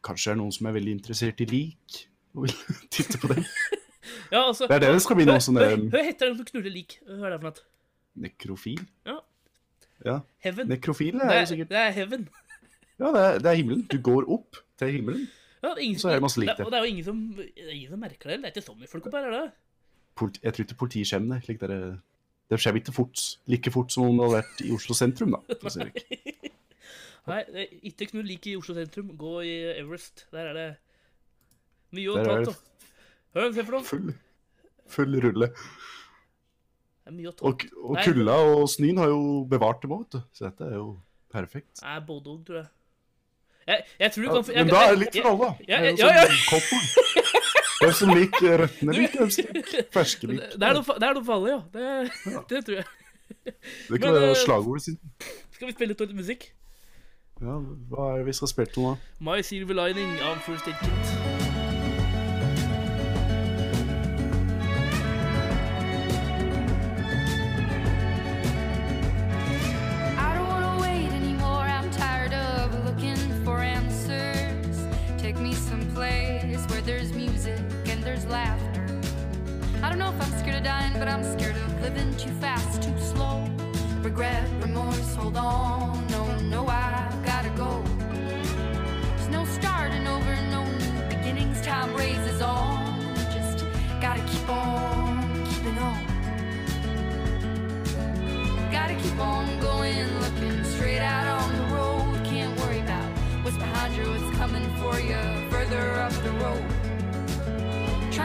Kanskje 0.03 0.29
det 0.31 0.35
er 0.35 0.39
noen 0.41 0.53
som 0.55 0.67
er 0.69 0.75
veldig 0.77 0.93
interessert 0.97 1.41
i 1.43 1.47
lik, 1.49 1.97
og 2.35 2.45
vil 2.47 2.55
titte 2.93 3.19
på 3.19 3.33
dem. 3.33 3.43
Ja, 4.33 4.41
altså 4.47 4.65
Det 4.67 4.75
er 4.75 4.79
det 4.83 4.89
det 4.95 5.01
skal 5.03 5.15
bli 5.15 5.25
nå, 5.27 5.35
sånn 5.43 5.55
Hva 5.59 5.67
der- 5.69 5.83
hva 5.93 6.01
heter 6.03 6.27
den 6.29 6.37
som 6.39 6.47
knuller 6.47 6.73
lik? 6.73 6.97
Hva 7.07 7.27
er 7.27 7.33
det 7.33 7.37
for 7.39 7.47
noe? 7.49 7.67
Nekrofil? 8.25 8.81
Ja. 9.07 9.15
Ja. 10.05 10.15
Heaven. 10.43 10.67
Nekrofil 10.67 11.13
Det 11.19 11.23
er 11.23 11.31
er, 11.31 11.39
det 11.39 11.47
sikkert. 11.53 11.69
det 11.69 11.77
er 11.83 11.91
heaven. 11.99 12.25
Ja, 12.99 13.09
det 13.11 13.21
er, 13.25 13.37
det 13.41 13.49
er 13.51 13.55
himmelen. 13.57 13.81
Du 13.89 13.95
går 14.05 14.27
opp 14.31 14.59
til 14.79 14.91
himmelen. 14.93 15.23
Ja, 15.63 15.69
det 15.73 15.77
er 15.79 15.85
ingen, 15.87 15.99
Så 15.99 16.09
er 16.11 16.19
det 16.19 16.57
det. 16.57 16.65
Og 16.65 16.71
det 16.71 16.77
er 16.77 16.83
jo 16.83 16.89
ingen 16.91 17.03
som, 17.07 17.21
er 17.39 17.71
ingen 17.73 17.89
som 17.89 17.99
merker 17.99 18.29
det. 18.29 18.37
Det 18.43 18.49
er 18.49 18.53
ikke 18.53 18.65
så 18.67 18.75
mye 18.77 18.87
folk 18.91 19.07
opp 19.09 19.15
her, 19.17 19.25
er 19.29 19.33
det? 19.33 19.51
Politi, 20.15 20.39
jeg 20.43 20.53
tror 20.53 20.63
ikke 20.67 20.77
politiet 20.83 21.09
kommer. 21.13 21.39
Slik 21.41 21.59
dere, 21.63 21.79
det 22.51 22.59
skjer 22.59 22.75
ikke 22.81 22.93
fort, 22.95 23.21
like 23.49 23.71
fort 23.73 23.91
som 23.93 24.03
om 24.09 24.17
det 24.19 24.25
hadde 24.27 24.39
vært 24.41 24.63
i 24.67 24.71
Oslo 24.75 24.95
sentrum, 24.97 25.35
da. 25.37 25.69
si. 25.71 25.87
Nei, 27.31 27.39
ikke 27.87 28.09
knull 28.11 28.27
like 28.27 28.51
i 28.51 28.57
Oslo 28.59 28.75
sentrum. 28.75 29.13
Gå 29.17 29.37
i 29.47 29.53
Everest. 29.77 30.25
Der 30.35 30.49
er 30.51 30.57
det 30.57 30.67
mye 31.95 32.11
å 32.11 32.19
ta 32.19 32.35
av. 32.41 32.57
Hør 33.37 33.53
se 33.55 33.63
for 33.63 33.77
noe. 33.77 33.87
Full, 33.87 34.11
full 34.91 35.19
rulle. 35.23 35.47
Det 37.03 37.11
er 37.11 37.15
mye 37.15 37.31
å 37.31 37.35
ta 37.35 37.47
Og, 37.47 37.63
og 37.79 37.95
Nei. 37.97 38.03
kulda 38.09 38.35
og 38.51 38.65
snøen 38.71 38.99
har 39.01 39.09
jo 39.13 39.21
bevart 39.49 39.81
dem 39.83 39.95
òg, 39.95 40.03
vet 40.05 40.17
du. 40.19 40.27
Så 40.35 40.45
dette 40.49 40.67
er 40.67 40.75
jo 40.81 40.87
perfekt. 41.33 41.79
Nei, 41.81 41.97
både 42.11 42.33
og, 42.35 42.43
tror 42.47 42.59
jeg. 42.61 42.69
Jeg, 43.63 43.85
jeg 44.03 44.11
tror 44.11 44.23
du 44.23 44.29
kan 44.29 44.43
jeg- 44.43 44.55
men 44.65 44.73
da 44.75 44.79
er 44.83 44.89
det 44.91 44.99
litt 45.05 45.15
for 45.23 45.29
alle. 45.31 45.49
Ja, 45.71 45.79
ja, 45.79 45.91
ja, 45.95 46.27
ja. 47.87 47.95
som 47.99 48.11
liker 48.13 48.65
Det 48.65 48.89
er 48.89 48.97
som 48.97 49.25
røttene 49.25 49.59
liker. 49.59 49.85
Ferske 49.93 50.29
lik. 50.31 50.41
Det 50.55 50.69
er 50.69 50.79
noe, 50.79 50.97
det 50.99 51.07
er 51.09 51.17
noe 51.19 51.27
farlig, 51.27 51.53
ja. 51.53 51.61
Det, 51.73 51.85
det 52.51 52.65
tror 52.67 52.79
jeg. 52.81 52.89
Det 53.89 54.01
kan 54.01 54.13
være 54.13 54.31
eh, 54.31 54.41
slagordet 54.45 54.83
sitt. 54.89 55.29
Skal 55.51 55.67
vi 55.71 55.77
spille 55.77 55.95
litt 55.95 56.15
musikk? 56.15 56.49
Ja, 57.41 57.59
hva 57.91 58.13
er 58.13 58.17
det 58.21 58.31
vi 58.31 58.39
skal 58.39 58.51
spille 58.51 58.71
til 58.71 58.87
nå? 58.87 58.97
My 59.19 59.41
Silver 59.43 59.79
Lining 59.81 60.19
av 60.21 60.39
First 60.47 60.69
Aid 60.69 60.79
Kit. 60.83 61.32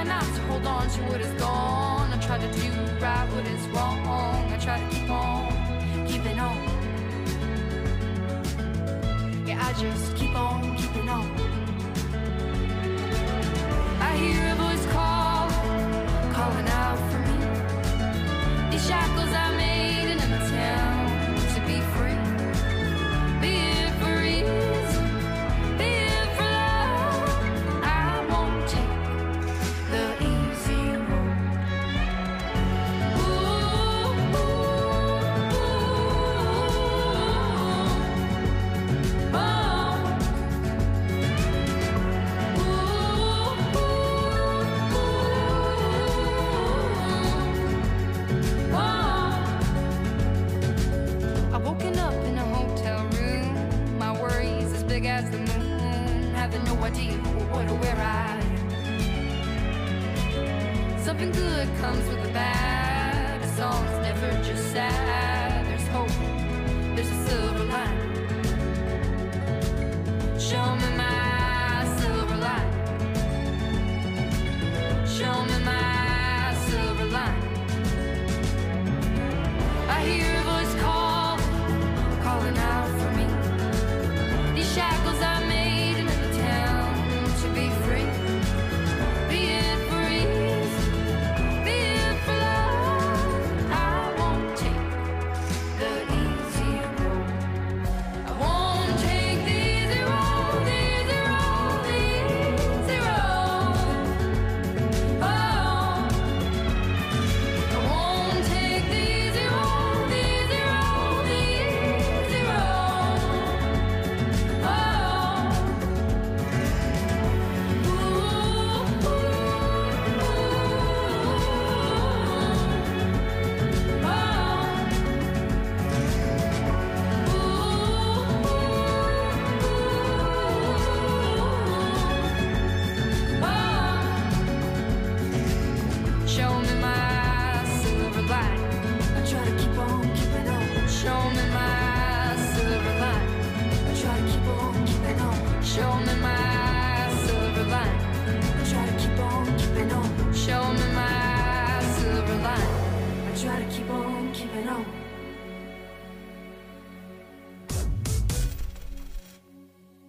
Try 0.09 0.20
to 0.20 0.40
hold 0.48 0.66
on 0.66 0.88
to 0.88 1.02
what 1.02 1.20
is 1.20 1.32
gone. 1.38 2.11
I 2.11 2.16
try 2.26 2.38
to 2.38 2.50
do 2.61 2.70
right 2.98 3.28
what 3.34 3.46
is 3.46 3.68
wrong. 3.68 4.50
I 4.50 4.56
try 4.56 4.80
to 4.80 4.88
keep 4.88 5.11
on 5.11 5.52
keeping 6.06 6.38
on. 6.40 6.56
Yeah, 9.46 9.62
I 9.62 9.74
just 9.74 10.16
keep 10.16 10.34
on 10.34 10.76
keeping 10.78 11.11
on. 11.11 11.26
I 14.00 14.16
hear 14.16 14.52
a 14.52 14.54
voice 14.54 14.86
call, 14.94 15.50
calling 16.32 16.68
out 16.68 16.98
for 17.11 17.20
me. 17.28 18.70
These 18.70 18.86
shackles 18.88 19.32
I 19.44 19.56
made 19.59 20.11
in 20.11 20.18
an 20.20 20.32
attempt 20.32 20.88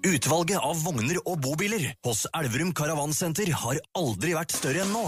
Utvalget 0.09 0.57
av 0.65 0.79
vogner 0.81 1.19
og 1.21 1.35
bobiler 1.43 1.83
hos 2.05 2.23
Elverum 2.33 2.71
Karavansenter 2.73 3.51
har 3.53 3.77
aldri 3.99 4.31
vært 4.33 4.55
større 4.55 4.81
enn 4.81 4.89
nå. 4.95 5.03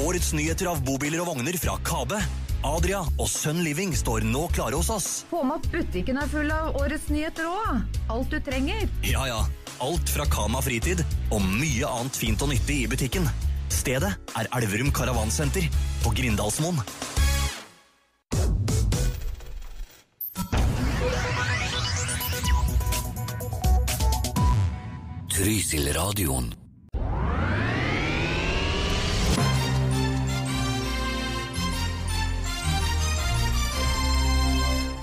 Årets 0.00 0.30
nyheter 0.32 0.70
av 0.70 0.80
bobiler 0.86 1.20
og 1.20 1.34
vogner 1.34 1.58
fra 1.60 1.74
Kabe, 1.84 2.16
Adria 2.64 3.02
og 3.20 3.28
Sun 3.28 3.60
Living 3.66 3.92
står 3.96 4.24
nå 4.24 4.46
klare 4.56 4.80
hos 4.80 4.88
oss. 4.94 5.10
Få 5.28 5.42
med 5.44 5.60
at 5.60 5.68
butikken 5.74 6.20
er 6.22 6.32
full 6.32 6.48
av 6.54 6.80
årets 6.80 7.10
nyheter 7.12 7.50
òg. 7.50 7.84
Alt 8.16 8.32
du 8.32 8.40
trenger. 8.48 8.88
Ja 9.04 9.26
ja, 9.28 9.44
alt 9.84 10.16
fra 10.16 10.24
Kama 10.32 10.64
fritid 10.64 11.04
og 11.28 11.44
mye 11.44 11.92
annet 11.92 12.24
fint 12.24 12.40
og 12.40 12.54
nyttig 12.54 12.82
i 12.86 12.90
butikken. 12.94 13.28
Stedet 13.68 14.16
er 14.16 14.52
Elverum 14.56 14.94
Karavansenter 14.96 15.68
på 16.06 16.16
Grindalsmoen. 16.16 16.80
Trysil-radioen. 25.40 26.54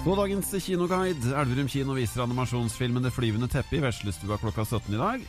På 0.03 0.15
dagens 0.15 0.53
kinoguide. 0.61 1.33
Elverum 1.33 1.67
kino 1.67 1.97
viser 1.97 2.21
animasjonsfilmen 2.21 3.03
Det 3.03 3.15
flyvende 3.17 3.49
teppet 3.49 3.79
i 3.79 3.81
veslestua 3.81 4.37
klokka 4.37 4.65
17 4.65 4.93
i 4.93 5.01
dag. 5.01 5.25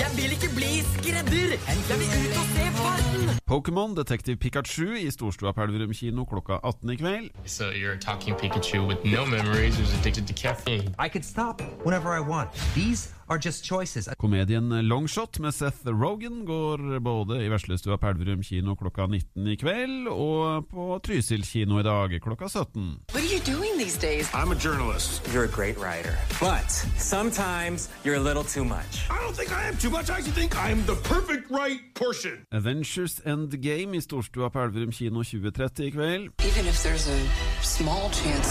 Jeg 0.00 0.10
vil 0.16 0.32
ikke 0.36 0.50
bli 0.56 0.72
skredder! 0.94 1.50
Jeg 1.90 1.96
vil 2.00 2.08
ut 2.20 2.36
og 2.40 2.46
se 2.54 2.64
verden! 2.78 3.40
Pokémon 3.52 3.96
Detektiv 3.96 4.36
Pikachu 4.36 4.92
i 4.96 5.10
storstua 5.10 5.52
på 5.52 5.62
Elverum 5.62 5.92
kino 5.92 6.24
klokka 6.24 6.56
18 6.64 6.90
i 6.90 6.96
kveld. 6.96 7.30
So 7.44 7.64
you're 7.64 7.92
a 7.92 7.98
talking 7.98 8.36
Pikachu 8.36 8.86
with 8.88 9.00
no 9.04 9.26
memories 9.26 9.74
who's 9.78 9.92
addicted 9.98 10.26
to 10.26 10.34
caffeine. 10.34 10.94
I 11.06 11.08
could 11.12 11.24
stop 11.24 11.60
whenever 11.84 12.08
I 12.18 12.20
want. 12.32 12.48
These. 12.74 13.19
Komedien 13.30 14.68
Longshot 14.88 15.38
med 15.38 15.54
Seth 15.54 15.86
Rogan 15.86 16.44
går 16.44 16.98
både 16.98 17.36
i 17.44 17.48
veslestua 17.48 17.94
på 17.96 18.08
Elverum 18.10 18.42
kino 18.42 18.74
klokka 18.74 19.06
19 19.06 19.46
i 19.46 19.54
kveld 19.56 20.08
og 20.10 20.66
på 20.66 20.98
Trysil 21.06 21.44
kino 21.46 21.78
i 21.78 21.84
dag 21.86 22.16
klokka 22.24 22.48
17. 22.48 23.06
What 23.14 23.22
are 23.22 23.30
you 23.30 23.38
doing 23.46 23.78
these 23.78 23.96
days? 23.96 24.26
I'm 24.34 24.50
a 24.50 24.58
journalist. 24.58 25.22
You're 25.30 25.44
a 25.44 25.54
great 25.54 25.78
writer. 25.78 26.18
But 26.40 26.70
sometimes 26.98 27.88
you're 28.02 28.18
a 28.18 28.26
little 28.26 28.42
too 28.42 28.64
much. 28.64 29.06
I 29.06 29.22
don't 29.22 29.36
think 29.38 29.52
I 29.54 29.68
am 29.68 29.76
too 29.76 29.90
much. 29.90 30.10
I 30.10 30.22
think 30.22 30.58
I'm 30.58 30.82
the 30.86 30.98
perfect 31.06 31.46
right 31.50 31.80
portion. 31.94 32.46
Avengers 32.50 33.20
Endgame 33.24 33.96
i 33.96 34.00
storstua 34.00 34.50
på 34.50 34.58
Elverum 34.58 34.90
kino 34.90 35.22
2030 35.22 35.86
i 35.86 35.90
kveld. 35.90 36.30
Even 36.42 36.66
if 36.66 36.82
there's 36.82 37.06
a 37.06 37.20
small 37.62 38.10
chance, 38.10 38.50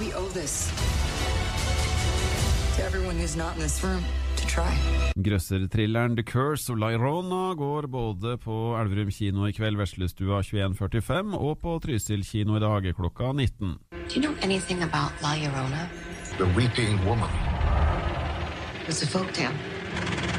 we 0.00 0.10
owe 0.10 0.30
this 0.34 0.66
Grøsserthrilleren 5.14 6.16
The 6.16 6.24
Curse 6.26 6.72
of 6.72 6.78
Lairona 6.78 7.54
går 7.54 7.86
både 7.86 8.34
på 8.42 8.56
Elverum 8.80 9.12
kino 9.14 9.46
i 9.46 9.52
kveld, 9.54 9.78
veslestua 9.78 10.40
21.45, 10.42 11.36
og 11.38 11.60
på 11.62 11.78
Trysil 11.84 12.24
kino 12.26 12.58
i 12.58 12.62
dag 12.64 12.90
klokka 12.98 13.30
19. 13.32 13.78
Do 13.92 14.16
you 14.16 14.22
know 14.22 14.34
anything 14.42 14.82
about 14.82 15.14
La 15.22 15.36
Llorona? 15.38 15.86
The 16.38 16.50
Weeping 16.56 16.98
Woman. 17.06 17.30
It's 18.88 19.02
a 19.02 19.06
folktale. 19.06 20.33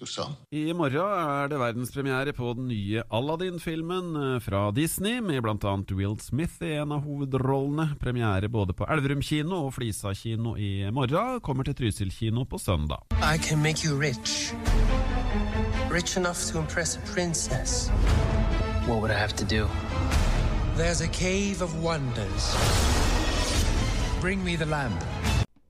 I 0.00 0.72
morgen 0.72 1.12
er 1.12 1.50
det 1.52 1.58
verdenspremiere 1.60 2.32
på 2.32 2.54
den 2.56 2.70
nye 2.70 3.02
Aladdin-filmen 3.12 4.14
eh, 4.16 4.38
fra 4.40 4.70
Disney, 4.72 5.20
med 5.20 5.42
bl.a. 5.44 5.74
Will 5.92 6.16
Smith 6.20 6.62
i 6.64 6.72
en 6.80 6.94
av 6.96 7.04
hovedrollene. 7.04 7.98
Premiere 8.00 8.48
både 8.48 8.72
på 8.72 8.88
Elverum 8.88 9.20
kino 9.20 9.66
og 9.66 9.74
Flisa 9.76 10.14
kino 10.16 10.56
i 10.56 10.88
morgen. 10.90 11.42
Kommer 11.44 11.68
til 11.68 11.76
Trysil 11.76 12.12
kino 12.12 12.46
på 12.48 12.58
søndag. 12.58 13.04
I 13.20 13.36
can 13.36 13.60
make 13.62 13.84
you 13.84 13.98
rich. 13.98 14.54
Rich 15.92 16.16
enough 16.16 16.40
to 16.48 16.58
impress 16.58 16.96
a 16.96 17.00
princess. 17.12 17.90
What 18.88 19.00
would 19.02 19.10
I 19.10 19.18
have 19.20 19.36
to 19.36 19.44
do? 19.44 19.68
There's 20.76 21.02
a 21.04 21.08
cave 21.08 21.60
of 21.60 21.82
wonders. 21.84 22.54
Bring 24.20 24.44
me 24.44 24.56
the 24.56 24.66
lamp. 24.66 25.04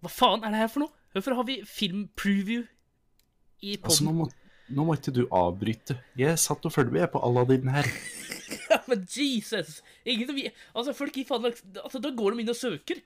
Hva 0.01 0.09
faen 0.09 0.45
er 0.45 0.55
det 0.55 0.61
her 0.63 0.69
for 0.71 0.87
noe? 0.87 0.95
Hvorfor 1.13 1.35
har 1.35 1.43
vi 1.49 1.63
filmpreview 1.67 2.63
i 3.63 3.77
Altså, 3.79 4.05
nå 4.07 4.15
må, 4.17 4.27
nå 4.71 4.87
må 4.87 4.97
ikke 4.99 5.15
du 5.15 5.25
avbryte. 5.35 5.99
Jeg 6.19 6.39
satt 6.41 6.65
og 6.67 6.75
fulgte 6.75 6.95
med 6.95 7.09
på 7.13 7.23
Aladdin 7.27 7.73
her. 7.75 7.89
Ja, 8.71 8.79
men 8.87 9.05
Jesus! 9.07 9.81
Ingen 10.07 10.27
som. 10.27 10.39
Altså, 10.75 10.93
folk 10.95 11.15
gir 11.15 11.27
faen 11.27 11.47
altså, 11.47 12.01
Da 12.03 12.11
går 12.15 12.35
de 12.35 12.43
inn 12.43 12.51
og 12.51 12.59
søker. 12.59 12.99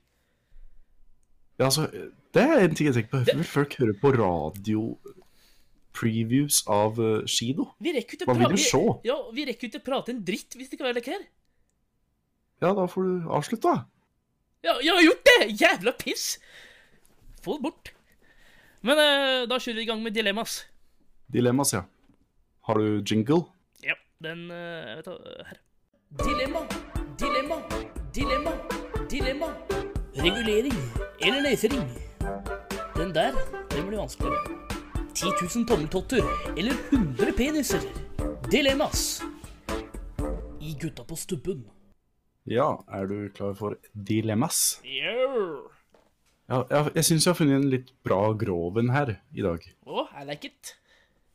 Ja, 1.59 1.67
altså, 1.69 1.87
det 2.35 2.43
er 2.43 2.65
en 2.65 2.75
ting 2.77 2.89
jeg 2.89 2.97
tenker 2.97 3.13
på. 3.13 3.21
Hvorfor 3.21 3.41
vil 3.41 3.49
folk 3.49 3.77
høre 3.81 3.97
på 4.01 4.13
radio 4.17 4.83
previews 5.95 6.63
av 6.71 6.99
uh, 7.01 7.23
kino? 7.31 7.69
Vi 7.85 7.95
rekker 7.95 8.19
ikke 8.19 8.29
Hva 8.29 8.37
vil 8.41 8.57
du 8.57 8.61
se? 8.61 8.83
Ja, 9.07 9.19
vi 9.37 9.47
rekker 9.49 9.71
ikke 9.71 9.85
prate 9.87 10.15
en 10.15 10.25
dritt 10.27 10.57
hvis 10.59 10.73
det 10.73 10.79
ikke 10.79 10.91
er 10.91 10.99
like 10.99 11.15
her. 11.15 11.27
Ja, 12.65 12.73
da 12.77 12.87
får 12.91 13.09
du 13.09 13.29
avslutte, 13.37 13.73
da. 13.73 13.85
Ja, 14.65 14.79
jeg 14.81 14.97
har 14.97 15.05
gjort 15.05 15.29
det! 15.31 15.41
Jævla 15.61 15.93
piss! 16.01 16.27
Få 17.45 17.59
det 17.59 17.67
bort. 17.67 17.94
Men 18.85 19.01
eh, 19.01 19.43
da 19.49 19.57
kjører 19.57 19.79
vi 19.81 19.85
i 19.87 19.89
gang 19.89 20.03
med 20.05 20.13
dilemmas. 20.13 20.59
Dilemmas, 21.33 21.71
ja. 21.73 21.87
Har 22.69 22.77
du 22.77 23.01
jingle? 23.01 23.47
Ja, 23.81 23.95
den 24.21 24.51
eh, 24.53 24.99
vet 24.99 25.07
du, 25.09 25.31
her. 25.49 25.61
Dilemma, 26.21 26.61
dilemma, 27.21 27.57
dilemma, 28.13 28.53
dilemma. 29.09 29.49
Regulering 30.21 30.77
eller 31.19 31.41
nesering. 31.47 31.87
Den 32.95 33.15
der, 33.17 33.39
den 33.73 33.89
blir 33.89 34.03
vanskeligere. 34.03 34.53
10 35.15 35.33
000 35.41 35.65
tommeltotter 35.71 36.21
eller 36.53 36.77
100 36.93 37.33
peniser. 37.39 37.87
Dilemmas. 38.53 39.23
I 40.61 40.77
Gutta 40.81 41.09
på 41.09 41.17
stubben. 41.17 41.65
Ja, 42.45 42.69
er 42.93 43.09
du 43.09 43.33
klar 43.33 43.57
for 43.57 43.79
dilemmas? 43.97 44.83
Yeah. 44.85 45.74
Ja, 46.51 46.59
jeg, 46.69 46.91
jeg 46.99 47.05
syns 47.09 47.25
jeg 47.25 47.33
har 47.33 47.39
funnet 47.39 47.57
en 47.63 47.71
litt 47.73 47.91
bra 48.05 48.21
groven 48.37 48.91
her 48.93 49.15
i 49.33 49.45
dag. 49.45 49.63
Oh, 49.89 50.05
I 50.21 50.25
like 50.29 50.45
it. 50.51 50.75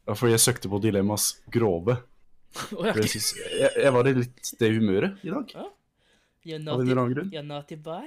Ja, 0.05 0.13
fordi 0.17 0.35
jeg 0.35 0.43
søkte 0.43 0.69
på 0.69 0.79
dilemmas 0.83 1.31
grove. 1.53 1.95
Å, 1.99 2.83
ja. 2.85 2.93
For 2.93 3.01
jeg, 3.03 3.09
synes, 3.15 3.29
jeg, 3.59 3.71
jeg 3.83 3.93
var 3.93 4.07
i 4.09 4.13
litt 4.17 4.51
det 4.59 4.69
humøret 4.75 5.23
i 5.25 5.33
dag. 5.33 5.53
You're 6.45 6.61
Av 6.71 6.79
en 6.79 6.85
eller 6.87 7.01
annen 7.01 7.13
grunn. 7.15 7.31
You're 7.33 7.45
naughty 7.45 7.75
boy. 7.75 8.05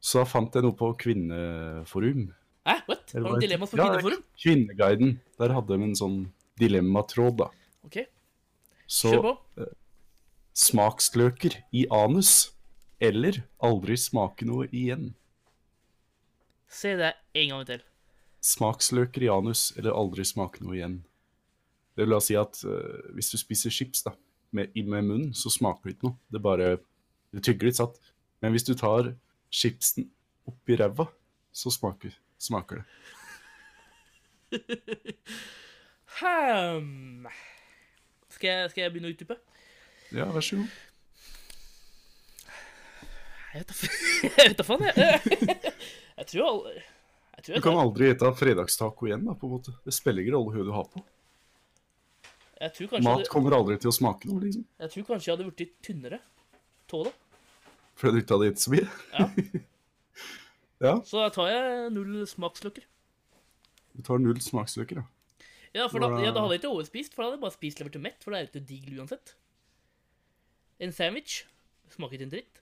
Så 0.00 0.22
da 0.22 0.28
fant 0.30 0.54
jeg 0.56 0.64
noe 0.64 0.74
på 0.78 0.92
Kvinneforum. 1.02 2.28
Hæ? 2.66 2.76
What? 2.88 3.10
Har 3.12 3.20
du 3.20 3.28
heter- 3.28 3.42
dilemmas 3.44 3.70
på 3.74 3.78
Ja, 3.78 3.88
Kvinneforum? 3.90 4.22
Kvinneguiden. 4.42 5.12
Der 5.38 5.54
hadde 5.56 5.76
de 5.76 5.82
en 5.90 5.94
sånn 5.98 6.16
dilemmatråd, 6.62 7.36
da. 7.42 7.50
Ok. 7.86 8.00
Så 8.90 9.12
Kjør 9.14 9.26
på. 9.26 9.34
eh, 9.66 9.74
smaksløker 10.56 11.58
i 11.76 11.84
anus 11.94 12.50
eller 13.00 13.42
aldri 13.62 13.96
smake 14.00 14.46
noe 14.48 14.66
igjen. 14.70 15.12
Se 16.70 16.94
det 16.96 17.12
en 17.34 17.52
gang 17.52 17.66
til. 17.66 17.82
Smaksløker 18.46 19.26
i 19.26 19.30
anus 19.32 19.70
eller 19.76 19.96
aldri 19.96 20.24
smake 20.24 20.62
noe 20.64 20.76
igjen. 20.78 21.00
Det 21.96 22.06
vil 22.06 22.14
da 22.14 22.20
si 22.24 22.36
at 22.38 22.62
uh, 22.64 23.10
hvis 23.16 23.32
du 23.32 23.36
spiser 23.40 23.74
chips 23.74 24.04
da, 24.06 24.14
med, 24.56 24.72
med 24.78 25.02
munnen, 25.04 25.34
så 25.36 25.50
smaker 25.52 25.90
det 25.90 25.96
ikke 25.96 26.08
noe. 26.08 26.18
Det 26.30 26.42
bare 26.42 26.70
det 27.34 27.44
tygger 27.46 27.68
litt 27.68 27.78
satt. 27.78 27.98
Men 28.40 28.54
hvis 28.54 28.66
du 28.66 28.72
tar 28.78 29.12
chipsen 29.52 30.08
oppi 30.48 30.74
i 30.74 30.78
ræva, 30.80 31.06
så 31.52 31.72
smaker, 31.74 32.14
smaker 32.38 32.80
det. 32.80 32.86
Hmm. 36.20 37.26
Skal, 38.28 38.48
jeg, 38.50 38.70
skal 38.72 38.82
jeg 38.82 38.92
begynne 38.92 39.08
å 39.08 39.14
utdype? 39.14 39.36
Ja, 40.12 40.26
vær 40.34 40.44
så 40.44 40.58
god. 40.58 40.72
Jeg 43.54 43.64
vet 44.36 44.58
da 44.58 44.66
faen, 44.68 44.84
jeg. 44.90 45.56
Jeg 46.20 46.28
tror 46.34 46.46
aldri, 46.50 46.74
jeg 47.36 47.44
tror 47.46 47.56
Du 47.56 47.64
kan 47.64 47.72
tar, 47.72 47.80
aldri 47.86 48.10
spise 48.20 48.30
fredagstaco 48.36 49.08
igjen, 49.08 49.24
da, 49.24 49.34
på 49.38 49.48
en 49.48 49.54
måte. 49.54 49.72
Det 49.86 49.94
spiller 49.96 50.24
ingen 50.24 50.36
rolle 50.36 50.52
hva 50.52 50.66
du 50.66 50.74
har 50.74 50.88
på. 50.92 51.02
jeg 52.60 52.74
Mat 53.06 53.22
jeg, 53.24 53.30
kommer 53.32 53.56
aldri 53.56 53.78
til 53.80 53.88
å 53.88 53.94
smake 53.96 54.28
noe, 54.28 54.42
liksom. 54.44 54.66
jeg 54.84 54.92
tror 54.94 55.06
kanskje 55.08 55.30
jeg 55.30 55.36
hadde 55.38 55.48
blitt 55.48 55.78
tynnere. 55.86 56.18
Tåla. 56.90 57.12
Fordi 58.00 58.18
du 58.18 58.20
ikke 58.20 58.36
hadde 58.36 58.50
gitt 58.50 58.64
så 58.64 58.74
mye. 58.74 58.90
Ja. 59.14 59.30
ja, 60.90 60.92
Så 61.08 61.22
da 61.22 61.30
tar 61.32 61.48
jeg 61.52 61.88
null 61.96 62.20
smaksløker. 62.28 62.84
du 63.96 64.04
tar 64.04 64.20
null 64.20 64.44
smaksløker, 64.44 65.00
da. 65.00 65.08
Ja, 65.70 65.86
for 65.86 66.02
da, 66.02 66.10
ja, 66.18 66.32
da 66.34 66.42
hadde 66.42 66.56
jeg 66.56 66.64
ikke 66.64 66.74
overspist, 66.74 67.14
for 67.14 67.22
da 67.22 67.30
hadde 67.30 67.38
jeg 67.38 67.44
bare 67.46 67.56
spist 67.56 67.80
lever 67.80 67.94
til 67.94 68.02
mett, 68.04 68.20
for 68.24 68.34
det 68.34 68.40
er 68.40 68.48
det 68.48 68.52
ikke 68.58 68.68
digg 68.68 68.92
uansett. 68.98 69.34
En 70.82 70.92
sandwich 70.92 71.44
smaker 71.94 72.18
ikke 72.18 72.26
en 72.26 72.32
dritt. 72.36 72.60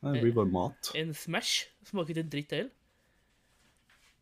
Nei, 0.00 0.14
Det 0.16 0.22
blir 0.24 0.36
bare 0.38 0.50
mat. 0.50 0.90
En 0.96 1.12
smash 1.14 1.68
smaker 1.86 2.14
ikke 2.14 2.24
en 2.24 2.32
dritt 2.32 2.54
heller. 2.56 2.70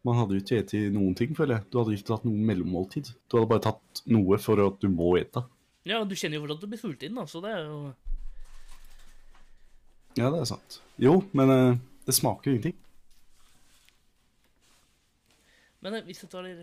Man 0.07 0.15
hadde 0.17 0.37
jo 0.37 0.41
ikke 0.45 0.61
spist 0.63 0.93
noen 0.95 1.15
ting, 1.19 1.33
føler 1.37 1.59
jeg. 1.59 1.67
Du 1.73 1.79
hadde 1.81 1.95
ikke 1.97 2.09
tatt 2.13 2.25
noe 2.29 2.45
mellommåltid. 2.51 3.11
Du 3.29 3.37
hadde 3.39 3.51
bare 3.51 3.65
tatt 3.67 4.03
noe 4.07 4.39
for 4.41 4.61
at 4.65 4.79
du 4.81 4.89
må 4.93 5.11
ete. 5.19 5.43
Ja, 5.89 6.03
du 6.05 6.15
kjenner 6.15 6.39
jo 6.39 6.45
fortsatt 6.45 6.61
at 6.61 6.65
du 6.67 6.71
blir 6.73 6.81
sulten, 6.83 7.17
da, 7.19 7.25
så 7.29 7.41
det 7.45 7.51
er 7.57 7.65
jo 7.67 7.79
Ja, 10.19 10.31
det 10.35 10.41
er 10.43 10.49
sant. 10.51 10.79
Jo, 11.01 11.17
men 11.39 11.51
uh, 11.53 11.77
det 12.07 12.15
smaker 12.17 12.51
jo 12.51 12.57
ingenting. 12.59 12.77
Men 15.85 15.95
uh, 15.99 16.03
hvis 16.07 16.21
du 16.23 16.27
tar 16.31 16.43
det 16.47 16.57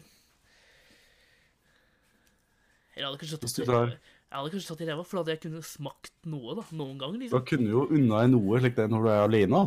Eller 2.95 3.09
hadde 3.09 3.19
kanskje 3.21 3.39
tatt 3.43 3.55
tar- 3.67 3.93
Jeg 3.95 4.35
hadde 4.39 4.51
kanskje 4.53 4.69
tatt 4.71 4.83
i 4.83 4.89
ræva, 4.89 5.03
for 5.07 5.17
da 5.17 5.23
hadde 5.23 5.33
jeg 5.35 5.43
kunnet 5.45 5.67
smakt 5.67 6.13
noe, 6.27 6.55
da. 6.59 6.63
Noen 6.75 6.97
ganger, 6.99 7.19
liksom. 7.23 7.35
Da 7.39 7.47
kunne 7.47 7.67
du 7.67 7.73
jo 7.75 7.85
unna 7.95 8.21
deg 8.23 8.33
noe 8.35 8.59
slik 8.63 8.75
det 8.79 8.87
når 8.91 9.03
du 9.05 9.09
er 9.11 9.23
alene. 9.27 9.63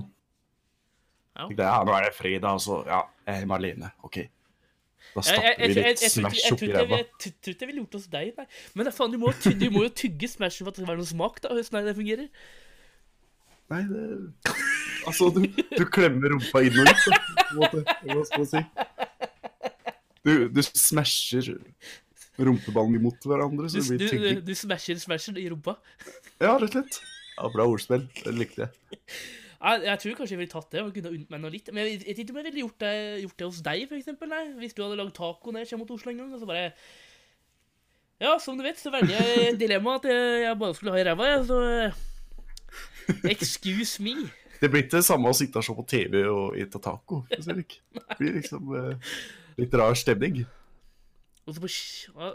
Ja. 1.37 1.47
Det, 1.51 1.63
ja, 1.65 1.77
nå 1.87 1.93
er 1.95 2.09
det 2.09 2.15
fredag, 2.17 2.49
altså. 2.57 2.81
ja, 2.89 3.03
jeg 3.27 3.35
er 3.35 3.43
hjemme 3.45 3.59
alene. 3.61 3.91
OK. 4.07 4.17
Da 5.15 5.23
stapper 5.25 5.61
vi 5.63 5.75
litt 5.79 6.01
Smash 6.03 6.41
opp 6.49 6.57
oppi 6.59 6.67
jeg, 6.69 6.75
ræva. 6.77 6.97
jeg, 6.99 7.07
tror 7.19 7.53
ikke 7.55 7.65
jeg 7.65 7.69
ville 7.71 7.83
gjort 7.85 7.93
det 7.95 8.01
hos 8.01 8.09
deg, 8.13 8.33
nei. 8.39 8.47
Men 8.77 8.91
faen, 8.93 9.13
du 9.15 9.19
må, 9.23 9.31
ty- 9.41 9.55
du 9.59 9.69
må 9.75 9.85
jo 9.87 9.93
tygge 10.03 10.29
Smash 10.31 10.59
for 10.63 10.71
at 10.73 10.77
det 10.77 10.83
skal 10.85 10.91
være 10.93 11.01
noe 11.03 11.11
smak, 11.13 11.39
da. 11.45 11.53
Hvordan 11.55 11.79
er 11.81 11.87
det 11.89 11.95
fungerer? 11.99 12.29
Nei, 13.73 13.83
det 13.89 14.57
Altså, 15.09 15.31
du, 15.33 15.45
du 15.79 15.85
klemmer 15.89 16.35
rumpa 16.35 16.61
inn 16.67 16.75
og 16.83 16.91
ut, 16.91 17.05
da. 17.07 17.19
på 17.39 17.55
en 17.55 17.61
måte. 17.63 17.97
Hva 18.11 18.25
skal 18.29 18.43
man 18.43 18.51
si? 18.51 18.63
Du, 20.27 20.33
du 20.53 20.61
smasher 20.67 21.53
rumpeballen 22.39 22.99
imot 22.99 23.25
hverandre, 23.25 23.71
Du, 23.71 23.79
så 23.79 23.81
det 23.95 23.97
blir 24.03 24.11
tygging. 24.13 24.41
du 24.45 24.53
smasher 24.59 24.99
smasher 25.01 25.39
i 25.41 25.47
rumpa. 25.49 25.79
Ja, 26.43 26.59
rett 26.61 26.69
og 26.69 26.75
slett. 26.77 26.99
Ja, 27.39 27.49
bra 27.55 27.65
ordspill. 27.71 28.05
Det 28.21 28.35
likte 28.37 28.67
jeg. 28.67 28.99
Jeg, 29.59 29.83
jeg 29.89 30.01
tror 30.03 30.17
kanskje 30.21 30.35
jeg 30.37 30.39
ville 30.39 30.53
tatt 30.53 30.75
det 30.75 30.83
og 30.85 30.91
kunne 30.95 31.11
unnt 31.17 31.31
meg 31.33 31.41
noe 31.43 31.51
litt. 31.51 31.71
Men 31.75 31.89
jeg, 31.89 32.03
vet 32.07 32.21
ikke 32.23 32.35
om 32.35 32.41
jeg 32.41 32.47
ville 32.49 32.65
gjort 32.65 32.83
det, 32.85 32.95
gjort 33.25 33.39
det 33.41 33.49
hos 33.49 33.63
deg, 33.67 33.85
for 33.91 33.99
eksempel. 33.99 34.31
Nei. 34.31 34.43
Hvis 34.61 34.77
du 34.77 34.85
hadde 34.85 34.99
lagd 35.01 35.15
taco 35.19 35.55
når 35.55 35.65
jeg 35.65 35.73
kommer 35.73 35.89
til 35.89 35.99
Oslo 35.99 36.13
en 36.13 36.21
gang, 36.23 36.35
og 36.35 36.43
så 36.43 36.51
bare 36.51 36.67
Ja, 38.23 38.37
som 38.43 38.59
du 38.59 38.65
vet, 38.67 38.79
så 38.79 38.93
velger 38.95 39.15
jeg 39.15 39.57
dilemmaet 39.59 39.59
dilemma 39.63 39.97
at 39.99 40.07
jeg, 40.11 40.45
jeg 40.45 40.61
bare 40.63 40.77
skulle 40.79 40.95
ha 40.95 41.01
i 41.03 41.09
ræva, 41.09 41.33
jeg, 41.33 41.49
så 41.51 41.59
eh, 41.67 42.05
Excuse 43.33 44.03
me. 44.03 44.15
Det 44.61 44.71
blir 44.71 44.85
ikke 44.85 44.99
det 44.99 45.07
samme 45.07 45.31
å 45.31 45.37
sitte 45.37 45.61
og 45.61 45.67
se 45.67 45.75
på 45.75 45.85
TV 45.89 46.23
og 46.27 46.57
ete 46.59 46.81
taco. 46.83 47.23
det 47.31 47.59
blir 48.19 48.39
liksom 48.39 48.73
eh, 48.79 49.13
litt 49.59 49.77
rar 49.79 49.95
stemning. 49.99 50.43
Og 51.49 51.55
så 51.57 51.63
på, 51.63 51.71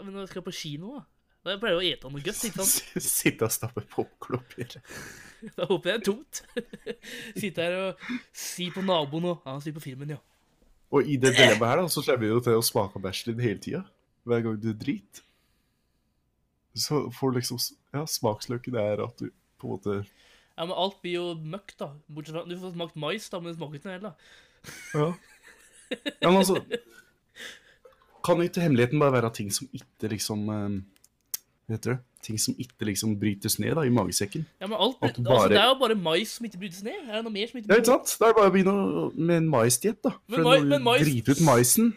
men 0.02 0.12
når 0.12 0.24
jeg 0.24 0.32
skal 0.32 0.44
på 0.44 0.56
kino, 0.56 0.96
da. 0.98 1.04
Da 1.44 1.58
pleier 1.60 1.76
jeg 1.76 1.92
å 1.92 1.98
ete 1.98 2.08
noe 2.08 2.24
godt, 2.24 2.46
ikke 2.48 2.64
sant? 2.64 3.04
Sitte 3.04 3.44
og 3.44 3.52
stappe 3.52 3.84
det. 3.84 4.80
Da 5.58 5.66
håper 5.68 5.90
jeg 5.90 6.00
det 6.00 6.02
er 6.02 6.06
tomt. 6.10 6.42
Sitte 7.40 7.66
her 7.66 7.76
og 7.80 8.06
si 8.36 8.70
på 8.74 8.84
naboen 8.84 9.30
og 9.32 9.44
Ja, 9.46 9.58
si 9.62 9.74
på 9.74 9.82
filmen, 9.84 10.14
ja. 10.16 10.20
Og 10.94 11.08
i 11.10 11.16
det 11.18 11.34
dilemmaet 11.34 11.70
her, 11.72 11.82
da, 11.82 11.90
så 11.90 12.04
kommer 12.06 12.22
vi 12.22 12.30
jo 12.30 12.40
til 12.44 12.58
å 12.58 12.64
smake 12.64 13.00
bæsjen 13.02 13.32
din 13.32 13.42
hele 13.42 13.62
tida. 13.62 13.82
Hver 14.28 14.44
gang 14.44 14.58
du 14.62 14.70
driter. 14.78 15.24
Så 16.74 17.04
får 17.14 17.30
du 17.30 17.38
liksom 17.38 17.60
Ja, 17.94 18.02
smaksløken 18.10 18.78
er 18.80 19.02
at 19.04 19.20
du 19.20 19.28
på 19.62 19.68
en 19.68 19.76
måte 19.76 19.98
Ja, 20.56 20.64
men 20.64 20.74
alt 20.74 20.98
blir 21.02 21.18
jo 21.18 21.26
møkk, 21.38 21.76
da. 21.78 21.92
Bortsett 22.08 22.34
fra 22.34 22.46
Du 22.48 22.56
får 22.58 22.74
smakt 22.74 22.98
mais, 22.98 23.28
da, 23.30 23.40
men 23.40 23.52
det 23.52 23.58
smaker 23.58 23.78
ikke 23.78 23.90
noe 23.90 23.98
heller. 23.98 24.16
Ja. 24.94 25.06
ja 26.24 26.32
men 26.32 26.40
altså 26.40 26.58
Kan 28.24 28.42
ikke 28.42 28.64
hemmeligheten 28.64 29.02
bare 29.02 29.18
være 29.18 29.34
ting 29.36 29.52
som 29.54 29.68
ikke 29.76 30.10
liksom 30.14 30.48
Vet 30.48 30.58
Hva 31.68 31.76
heter 31.76 31.94
det? 31.94 32.02
Ting 32.24 32.38
som 32.40 32.54
ikke 32.56 32.86
liksom 32.88 33.10
brytes 33.20 33.58
ned 33.60 33.74
da, 33.76 33.82
i 33.84 33.90
magesekken. 33.92 34.46
Ja, 34.62 34.66
men 34.70 34.78
alt, 34.80 34.96
bare... 35.00 35.12
altså, 35.12 35.48
Det 35.52 35.58
er 35.60 35.66
jo 35.68 35.74
bare 35.82 35.96
mais 36.00 36.30
som 36.38 36.46
ikke 36.48 36.60
brytes 36.62 36.80
ned. 36.86 36.96
Er 37.04 37.18
det 37.18 37.24
noe 37.26 37.34
mer 37.34 37.50
som 37.50 37.58
ikke 37.60 37.68
Ja, 37.68 37.74
brytes 37.74 37.90
ikke 37.92 38.08
sant? 38.08 38.14
Det 38.22 38.28
er 38.30 38.38
bare 38.38 38.48
å 38.48 38.54
begynne 38.54 39.26
med 39.28 39.36
en 39.42 39.50
maisdiett, 39.52 39.98
da. 40.06 40.14
For 40.32 40.40
når 40.46 40.64
men 40.64 40.72
du 40.80 40.84
mais- 40.88 41.04
driter 41.04 41.36
ut 41.36 41.42
maisen, 41.44 41.90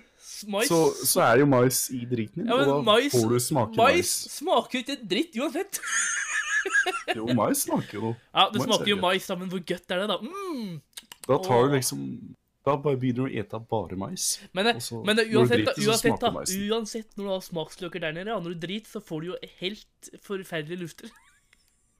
mais- 0.52 0.68
så, 0.68 0.82
så 1.08 1.24
er 1.30 1.40
jo 1.40 1.48
mais 1.48 1.80
i 1.96 2.02
driten 2.06 2.44
din, 2.44 2.48
Ja, 2.52 2.60
og 2.60 2.68
da 2.68 2.78
mais, 2.92 3.12
får 3.16 3.30
du 3.32 3.40
smake 3.40 3.76
mais 3.80 3.96
mais. 3.96 4.12
smaker 4.36 4.84
ikke 4.84 4.98
dritt 5.08 5.40
uansett. 5.40 5.80
Jo, 7.16 7.26
mais 7.32 7.62
smaker 7.64 7.94
jo 7.96 8.02
noe. 8.10 8.16
Ja, 8.36 8.50
det 8.52 8.60
Mais 8.60 8.68
smaker 8.68 8.84
er 8.84 8.92
jo 8.92 9.00
mais, 9.00 9.28
da, 9.30 9.36
men 9.40 9.48
hvor 9.50 9.62
godt 9.64 9.92
er 9.96 10.02
det, 10.04 10.08
da? 10.12 10.18
Mm. 10.20 10.82
Da 11.28 11.38
tar 11.46 11.68
du 11.70 11.76
liksom 11.78 12.02
Da 12.68 12.74
bare 12.84 13.00
begynner 13.00 13.28
du 13.30 13.30
å 13.30 13.40
ete 13.40 13.60
bare 13.72 13.96
mais. 14.00 14.26
Men, 14.52 14.68
det- 14.68 14.82
så 14.84 15.00
men 15.08 15.16
det, 15.16 15.28
når 15.32 15.46
uansett, 15.46 15.64
da, 15.64 15.74
driter, 15.74 15.88
uansett, 15.88 16.20
da, 16.20 16.32
uansett 16.76 17.14
når 17.16 17.24
du 17.24 17.32
har 17.32 17.44
smaksløker 17.46 18.04
der 18.04 18.16
nede, 18.18 18.34
og 18.36 18.44
når 18.44 18.56
du 18.58 18.66
driter, 18.68 18.92
så 18.92 19.00
får 19.08 19.24
du 19.24 19.28
jo 19.30 19.38
helt 19.62 20.10
forferdelige 20.26 20.82
lufter. 20.84 21.14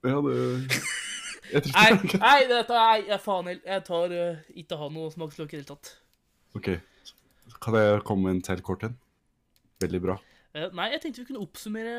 Ja, 0.04 0.20
det 0.26 0.36
Jeg 1.54 1.64
tror 1.64 1.78
Nei, 1.80 2.20
nei, 2.20 2.40
dette 2.50 2.76
er 2.76 3.04
jeg 3.08 3.20
faen 3.24 3.48
helt 3.48 3.64
Jeg 3.64 3.84
tar 3.88 4.12
uh, 4.12 4.40
ikke 4.60 4.78
ha 4.82 4.90
noe 4.92 5.12
smaksløk 5.14 5.54
i 5.54 5.56
det 5.56 5.62
hele 5.62 5.70
tatt. 5.70 5.92
OK. 6.60 6.68
Kan 7.64 7.78
jeg 7.80 8.02
komme 8.08 8.28
med 8.28 8.36
en 8.36 8.42
til 8.50 8.64
kort 8.68 8.84
en? 8.84 8.98
Veldig 9.80 10.02
bra. 10.04 10.18
Uh, 10.52 10.68
nei, 10.76 10.90
jeg 10.92 11.04
tenkte 11.06 11.24
vi 11.24 11.30
kunne 11.30 11.44
oppsummere 11.46 11.96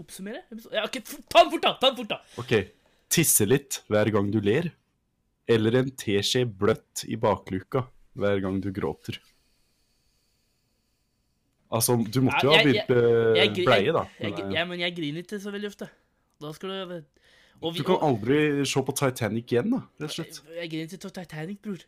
Oppsummere? 0.00 0.40
Ja, 0.72 0.86
ok, 0.86 1.00
Ta 1.28 1.42
den 1.44 1.52
fort, 1.52 1.64
da! 1.66 1.74
Ta 1.82 1.90
den 1.90 1.98
fort, 2.00 2.12
da! 2.14 2.20
OK. 2.40 2.54
Tisse 3.12 3.44
litt 3.48 3.82
hver 3.92 4.08
gang 4.14 4.32
du 4.32 4.40
ler, 4.44 4.70
eller 5.48 5.78
en 5.80 5.90
teskje 5.96 6.44
bløtt 6.46 7.04
i 7.08 7.16
bakluka 7.16 7.86
hver 8.18 8.40
gang 8.44 8.60
du 8.62 8.70
gråter. 8.74 9.18
Altså, 11.68 11.98
du 12.00 12.20
måtte 12.24 12.44
jo 12.46 12.50
ha 12.54 12.56
Jeg- 12.62 12.74
jeg- 12.74 12.86
begynt 12.88 13.56
med 13.56 13.64
bleie, 13.66 13.92
da. 13.92 14.04
Jeg, 14.20 14.32
eh, 14.40 14.52
ja, 14.54 14.64
men 14.64 14.80
jeg 14.80 14.94
griner 14.96 15.18
ikke 15.22 15.38
så 15.40 15.50
veldig 15.52 15.66
ofte. 15.68 15.88
Da 16.40 16.52
skal 16.52 16.68
du 16.70 16.86
vi, 16.94 17.04
Du 17.74 17.82
kan 17.82 17.96
aldri 18.00 18.64
se 18.64 18.80
på 18.80 18.94
Titanic 18.94 19.46
igjen, 19.52 19.70
da, 19.70 19.82
rett 20.00 20.02
og 20.02 20.10
slett. 20.10 20.40
Jeg 20.54 20.70
griner 20.70 20.88
ikke 20.94 21.04
av 21.04 21.12
Titanic, 21.24 21.60
bror. 21.60 21.78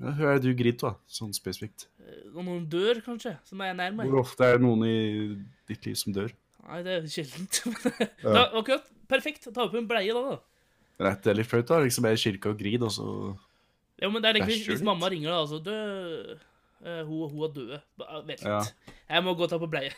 Ja, 0.00 0.10
Hva 0.10 0.34
er 0.34 0.38
det 0.40 0.42
du 0.42 0.54
griner 0.62 0.84
av, 0.84 0.96
sånn 1.08 1.32
spesifikt? 1.32 1.86
Når 2.34 2.42
noen 2.44 2.68
dør, 2.68 3.00
kanskje, 3.00 3.38
som 3.44 3.60
er 3.60 3.74
nær 3.74 3.94
meg. 3.94 4.08
Hvor 4.08 4.20
ofte 4.24 4.40
er 4.44 4.58
det 4.58 4.62
noen 4.62 4.82
i 4.84 5.44
ditt 5.68 5.86
liv 5.86 5.94
som 5.94 6.12
dør? 6.12 6.32
Nei, 6.68 6.82
det 6.82 7.04
er 7.04 7.06
sjeldent. 7.06 7.60
Ja. 8.24 8.32
da, 8.32 8.50
akkurat, 8.58 8.84
perfekt. 9.08 9.44
Ta 9.54 9.68
på 9.68 9.76
en 9.78 9.86
bleie, 9.86 10.12
da. 10.12 10.30
da. 10.30 10.38
Nei, 11.02 11.14
det 11.24 11.30
er 11.32 11.38
litt 11.40 11.50
flaut. 11.50 11.70
Liksom 11.84 12.06
jeg 12.06 12.16
er 12.16 12.20
i 12.20 12.24
kirka 12.24 12.52
og 12.52 12.58
griner, 12.60 12.86
og 12.86 12.92
så 12.94 13.06
Ja, 14.02 14.10
men 14.10 14.22
det 14.22 14.30
er 14.30 14.42
Bæsjer 14.44 14.74
hvis 14.74 14.84
mamma 14.84 15.08
ringer, 15.10 15.30
da, 15.30 15.40
altså 15.42 15.58
Død 15.62 16.34
uh, 16.84 17.00
hun, 17.08 17.30
hun 17.30 17.46
er 17.46 17.54
død. 17.54 17.72
Vent 18.00 18.28
litt. 18.28 18.44
Ja. 18.44 18.60
Jeg 19.08 19.24
må 19.24 19.34
gå 19.38 19.46
og 19.46 19.52
ta 19.52 19.58
på 19.60 19.70
bleie. 19.70 19.92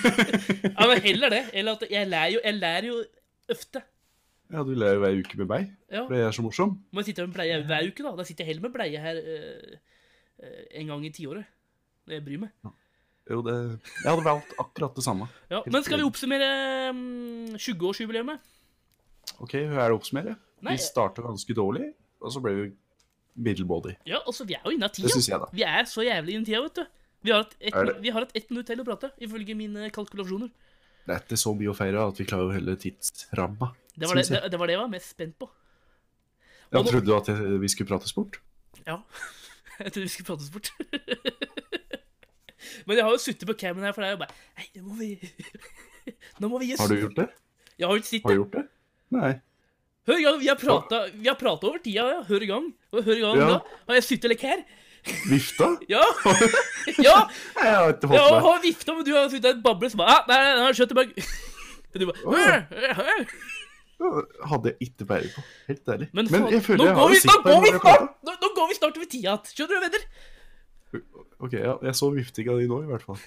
ja, 0.78 0.86
men 0.86 1.02
heller 1.04 1.32
det. 1.32 1.42
Eller 1.52 1.76
at 1.78 1.84
jeg 1.90 2.08
lærer 2.08 2.32
jo, 2.36 2.40
jeg 2.44 2.58
lærer 2.58 2.88
jo 2.90 2.96
ofte. 3.52 3.82
Ja, 4.52 4.62
du 4.62 4.72
ler 4.78 4.94
jo 4.94 5.02
hver 5.02 5.18
uke 5.18 5.38
med 5.42 5.48
meg, 5.50 5.70
Ja. 5.90 6.04
for 6.06 6.14
jeg 6.14 6.26
er 6.28 6.34
så 6.34 6.42
morsom. 6.46 6.76
Må 6.94 7.02
jeg 7.02 7.10
sitte 7.10 7.26
med 7.26 7.34
bleie 7.34 7.58
hver 7.66 7.88
uke, 7.88 8.02
da. 8.06 8.14
Da 8.18 8.26
sitter 8.26 8.44
jeg 8.44 8.54
heller 8.54 8.68
med 8.68 8.74
bleie 8.76 9.02
her 9.02 9.22
uh, 9.22 9.78
uh, 10.42 10.64
en 10.80 10.92
gang 10.92 11.06
i 11.06 11.14
tiåret. 11.14 11.48
Når 12.06 12.18
jeg 12.20 12.26
bryr 12.28 12.42
meg. 12.44 12.74
Jo, 13.26 13.40
det 13.42 13.54
Jeg 14.04 14.06
hadde 14.06 14.22
valgt 14.22 14.52
akkurat 14.62 14.94
det 14.94 15.02
samme. 15.02 15.26
Ja, 15.50 15.64
men 15.66 15.82
skal 15.82 15.98
vi 15.98 16.06
oppsummere 16.06 16.50
mm, 16.94 17.56
20-årsjubileet? 17.58 18.28
OK, 19.42 19.54
hva 19.68 19.84
er 19.84 19.90
det 19.90 19.94
å 19.96 20.00
oppsummere? 20.00 20.36
Vi 20.66 20.76
starta 20.80 21.24
ganske 21.24 21.56
dårlig, 21.56 21.90
og 22.22 22.32
så 22.32 22.42
ble 22.42 22.52
vi 22.56 22.66
middelmådig. 23.46 23.96
Ja, 24.08 24.22
altså, 24.24 24.46
vi 24.48 24.56
er 24.56 24.64
jo 24.64 24.72
inne 24.72 24.88
av 24.88 24.94
tida. 24.96 25.08
Det 25.08 25.16
synes 25.18 25.28
jeg 25.28 25.42
da. 25.42 25.48
Vi 25.52 25.66
er 25.68 25.88
så 25.90 26.04
jævlig 26.06 26.36
inne 26.36 26.46
i 26.46 26.48
tida, 26.48 26.62
vet 26.64 26.78
du. 26.80 26.86
Vi 27.26 27.32
har 27.34 27.42
hatt 27.42 27.56
ett 28.32 28.44
et, 28.44 28.50
minutt 28.52 28.68
til 28.70 28.80
å 28.80 28.86
prate, 28.86 29.10
ifølge 29.22 29.56
mine 29.58 29.90
kalkulasjoner. 29.94 30.50
Det 31.06 31.14
er 31.14 31.22
ikke 31.22 31.38
så 31.38 31.52
mye 31.54 31.70
å 31.70 31.76
feire 31.76 32.02
at 32.02 32.18
vi 32.18 32.26
klarer 32.26 32.50
å 32.50 32.56
holde 32.56 32.76
tidsramma. 32.82 33.70
Det 33.96 34.08
var 34.08 34.18
det, 34.18 34.26
det, 34.32 34.40
det 34.52 34.60
var 34.60 34.70
det 34.70 34.76
jeg 34.76 34.82
var 34.82 34.92
mest 34.92 35.12
spent 35.14 35.36
på. 35.38 35.48
Ja, 36.72 36.80
nå- 36.80 36.86
trodde 36.88 37.06
du 37.06 37.14
at 37.14 37.30
vi 37.62 37.70
skulle 37.70 37.90
prate 37.92 38.08
sport? 38.10 38.40
Ja. 38.86 39.00
Jeg 39.76 39.92
trodde 39.92 40.06
vi 40.06 40.08
skulle 40.08 40.30
prate 40.30 40.46
sport. 40.46 40.70
Men 42.88 42.96
jeg 42.96 43.04
har 43.04 43.12
jo 43.12 43.18
suttet 43.20 43.44
på 43.48 43.54
camen 43.60 43.84
her, 43.84 43.92
for 43.92 44.02
det 44.02 44.08
er 44.08 44.14
jo 44.14 44.20
bare 44.22 44.32
Nei, 44.56 44.66
nå 44.80 44.86
må 44.88 44.96
vi 44.96 46.14
Nå 46.40 46.48
må 46.50 46.60
vi 46.62 46.70
gi 46.70 46.78
Har 46.80 46.88
du 46.90 46.96
gjort 46.96 47.18
det? 47.18 47.26
Jeg 47.76 47.84
har 47.86 47.92
jo 47.92 48.00
ikke 48.00 48.08
sittet. 48.08 48.24
Har 48.24 48.32
du 48.32 48.40
gjort 48.40 48.56
det? 48.56 48.62
Nei. 49.14 49.34
Hør 50.06 50.20
i 50.20 50.24
gang, 50.26 50.36
vi 50.38 50.48
har 50.48 50.58
prata 50.58 51.66
over 51.66 51.78
tida, 51.82 52.04
ja. 52.14 52.18
Hør 52.28 52.42
i 52.42 52.48
gang. 52.50 52.66
Hør 52.94 53.12
i 53.14 53.22
gang, 53.22 53.38
Ja. 53.40 53.46
da. 53.56 53.78
Har 53.88 53.98
jeg 53.98 54.04
sitter 54.06 54.30
litt 54.30 54.42
her? 54.46 54.62
Vifta? 55.30 55.72
Ja! 55.94 56.02
ja! 57.08 57.16
Jeg 57.62 57.74
har 57.74 57.92
ikke 57.92 58.08
fått 58.10 58.14
med. 58.14 58.46
har 58.46 58.62
vifta, 58.62 58.94
men 58.94 59.04
du 59.06 59.12
har 59.14 59.28
sittet 59.30 59.58
og 59.58 59.62
bablet 59.66 59.94
som 59.94 60.02
bare 60.02 60.14
ah, 60.16 60.24
Nei, 60.30 60.38
nei, 60.60 60.70
Skjøtteberg. 60.78 61.12
Og 61.16 61.98
du 62.02 62.06
bare 62.10 62.22
hør, 62.26 62.64
ja. 62.86 63.26
Hadde 64.50 64.72
jeg 64.72 64.88
ikke 64.90 65.06
peiling 65.08 65.32
på. 65.32 65.44
Helt 65.70 65.92
ærlig. 65.94 66.08
Men, 66.12 66.30
Men 66.30 66.48
jeg 66.52 66.62
føler 66.66 66.84
jeg 66.84 66.94
går 66.94 67.00
har 67.00 67.12
vi, 67.12 67.20
sittet 67.22 67.46
går 67.46 67.60
vi 67.64 67.70
snart, 67.78 68.08
nå, 68.28 68.34
nå 68.42 68.50
går 68.58 68.68
vi 68.68 68.78
snart 68.78 68.98
over 69.00 69.08
tida 69.08 69.22
igjen. 69.22 69.52
Skjønner 69.56 69.74
du, 69.74 69.86
venner? 69.86 70.08
Ok, 71.46 71.52
ja, 71.56 71.74
jeg 71.84 71.96
så 71.98 72.08
viftinga 72.12 72.56
di 72.60 72.68
nå, 72.70 72.82
i 72.84 72.90
hvert 72.90 73.04
fall. 73.04 73.18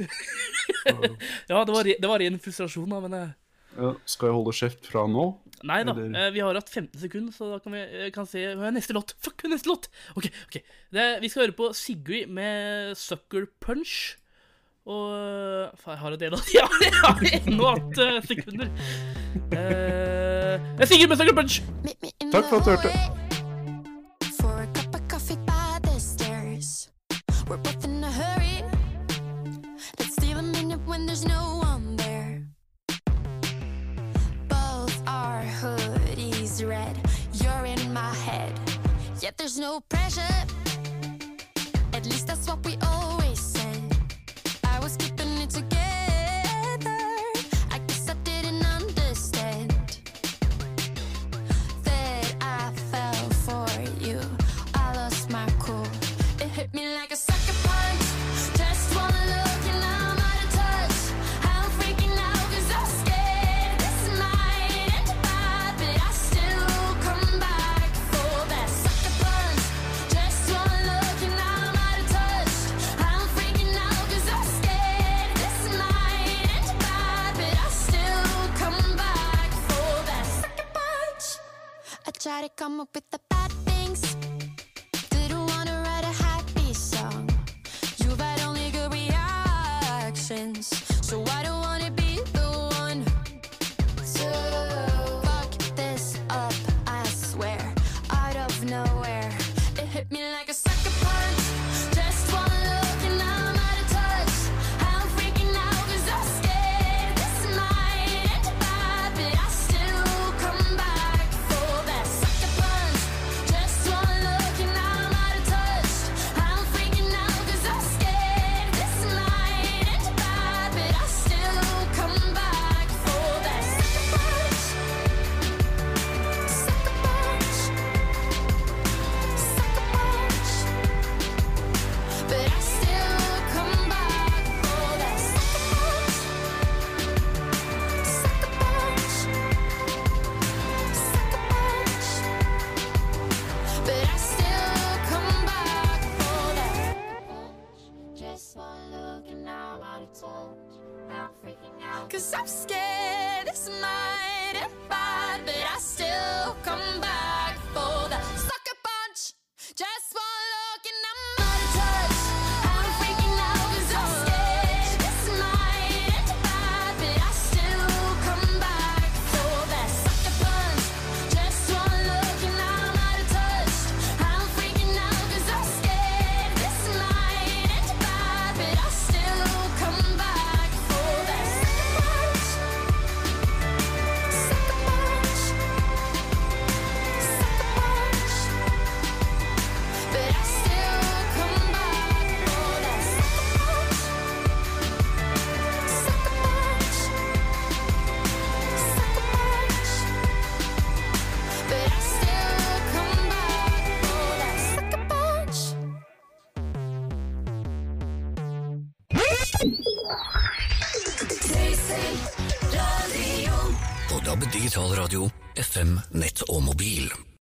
Ja, 1.50 1.64
det 1.66 1.74
var, 1.74 1.90
det 1.90 2.10
var 2.12 2.22
ren 2.22 2.38
frustrasjon, 2.42 2.90
da, 2.90 3.02
men 3.04 3.18
eh, 3.18 3.32
Ja, 3.78 3.94
skal 4.10 4.30
jeg 4.30 4.36
holde 4.40 4.54
kjeft 4.56 4.88
fra 4.90 5.06
nå? 5.08 5.26
Nei 5.68 5.84
da. 5.84 5.92
Eller- 5.94 6.28
eh, 6.28 6.32
Vi 6.34 6.40
har 6.40 6.56
hatt 6.56 6.70
15 6.70 7.00
sekunder, 7.00 7.34
så 7.36 7.52
da 7.52 7.60
kan 7.60 7.74
vi 7.74 7.80
eh, 7.80 8.10
kan 8.12 8.26
se 8.26 8.40
Hva 8.56 8.68
er 8.68 8.72
neste 8.72 8.94
låt? 8.96 9.14
Fuck, 9.20 9.44
er 9.44 9.50
neste 9.54 9.70
låt! 9.70 9.90
OK. 10.16 10.26
ok 10.48 10.62
det, 10.92 11.22
Vi 11.22 11.30
skal 11.30 11.48
høre 11.48 11.58
på 11.58 11.74
Sigrid 11.76 12.30
med 12.30 12.96
'Sucker 12.96 13.48
Punch'. 13.62 14.16
Og 14.90 15.14
eh, 15.14 15.70
Faen, 15.78 15.94
jeg 15.94 16.00
har 16.00 16.12
en 16.12 16.20
del 16.20 16.34
av 16.34 16.54
Ja, 16.56 16.68
jeg 16.82 16.94
har 17.04 17.20
ennå 17.40 17.66
hatt 17.76 18.26
sekunder. 18.26 18.72
Uh, 19.54 20.56
jeg 20.58 20.82
er 20.82 20.86
Sigrid 20.86 21.10
med 21.10 21.18
'Sucker 21.18 21.36
Punch'. 21.36 21.62
Takk 22.32 22.46
for 22.50 22.58
at 22.58 22.66
du 22.66 22.72
hørte. 22.74 23.20
No 39.60 39.82
pressure. 39.90 40.22
At 41.94 42.06
least 42.06 42.28
that's 42.28 42.48
what 42.48 42.64
we 42.66 42.78
try 82.86 83.02
to 83.09 83.09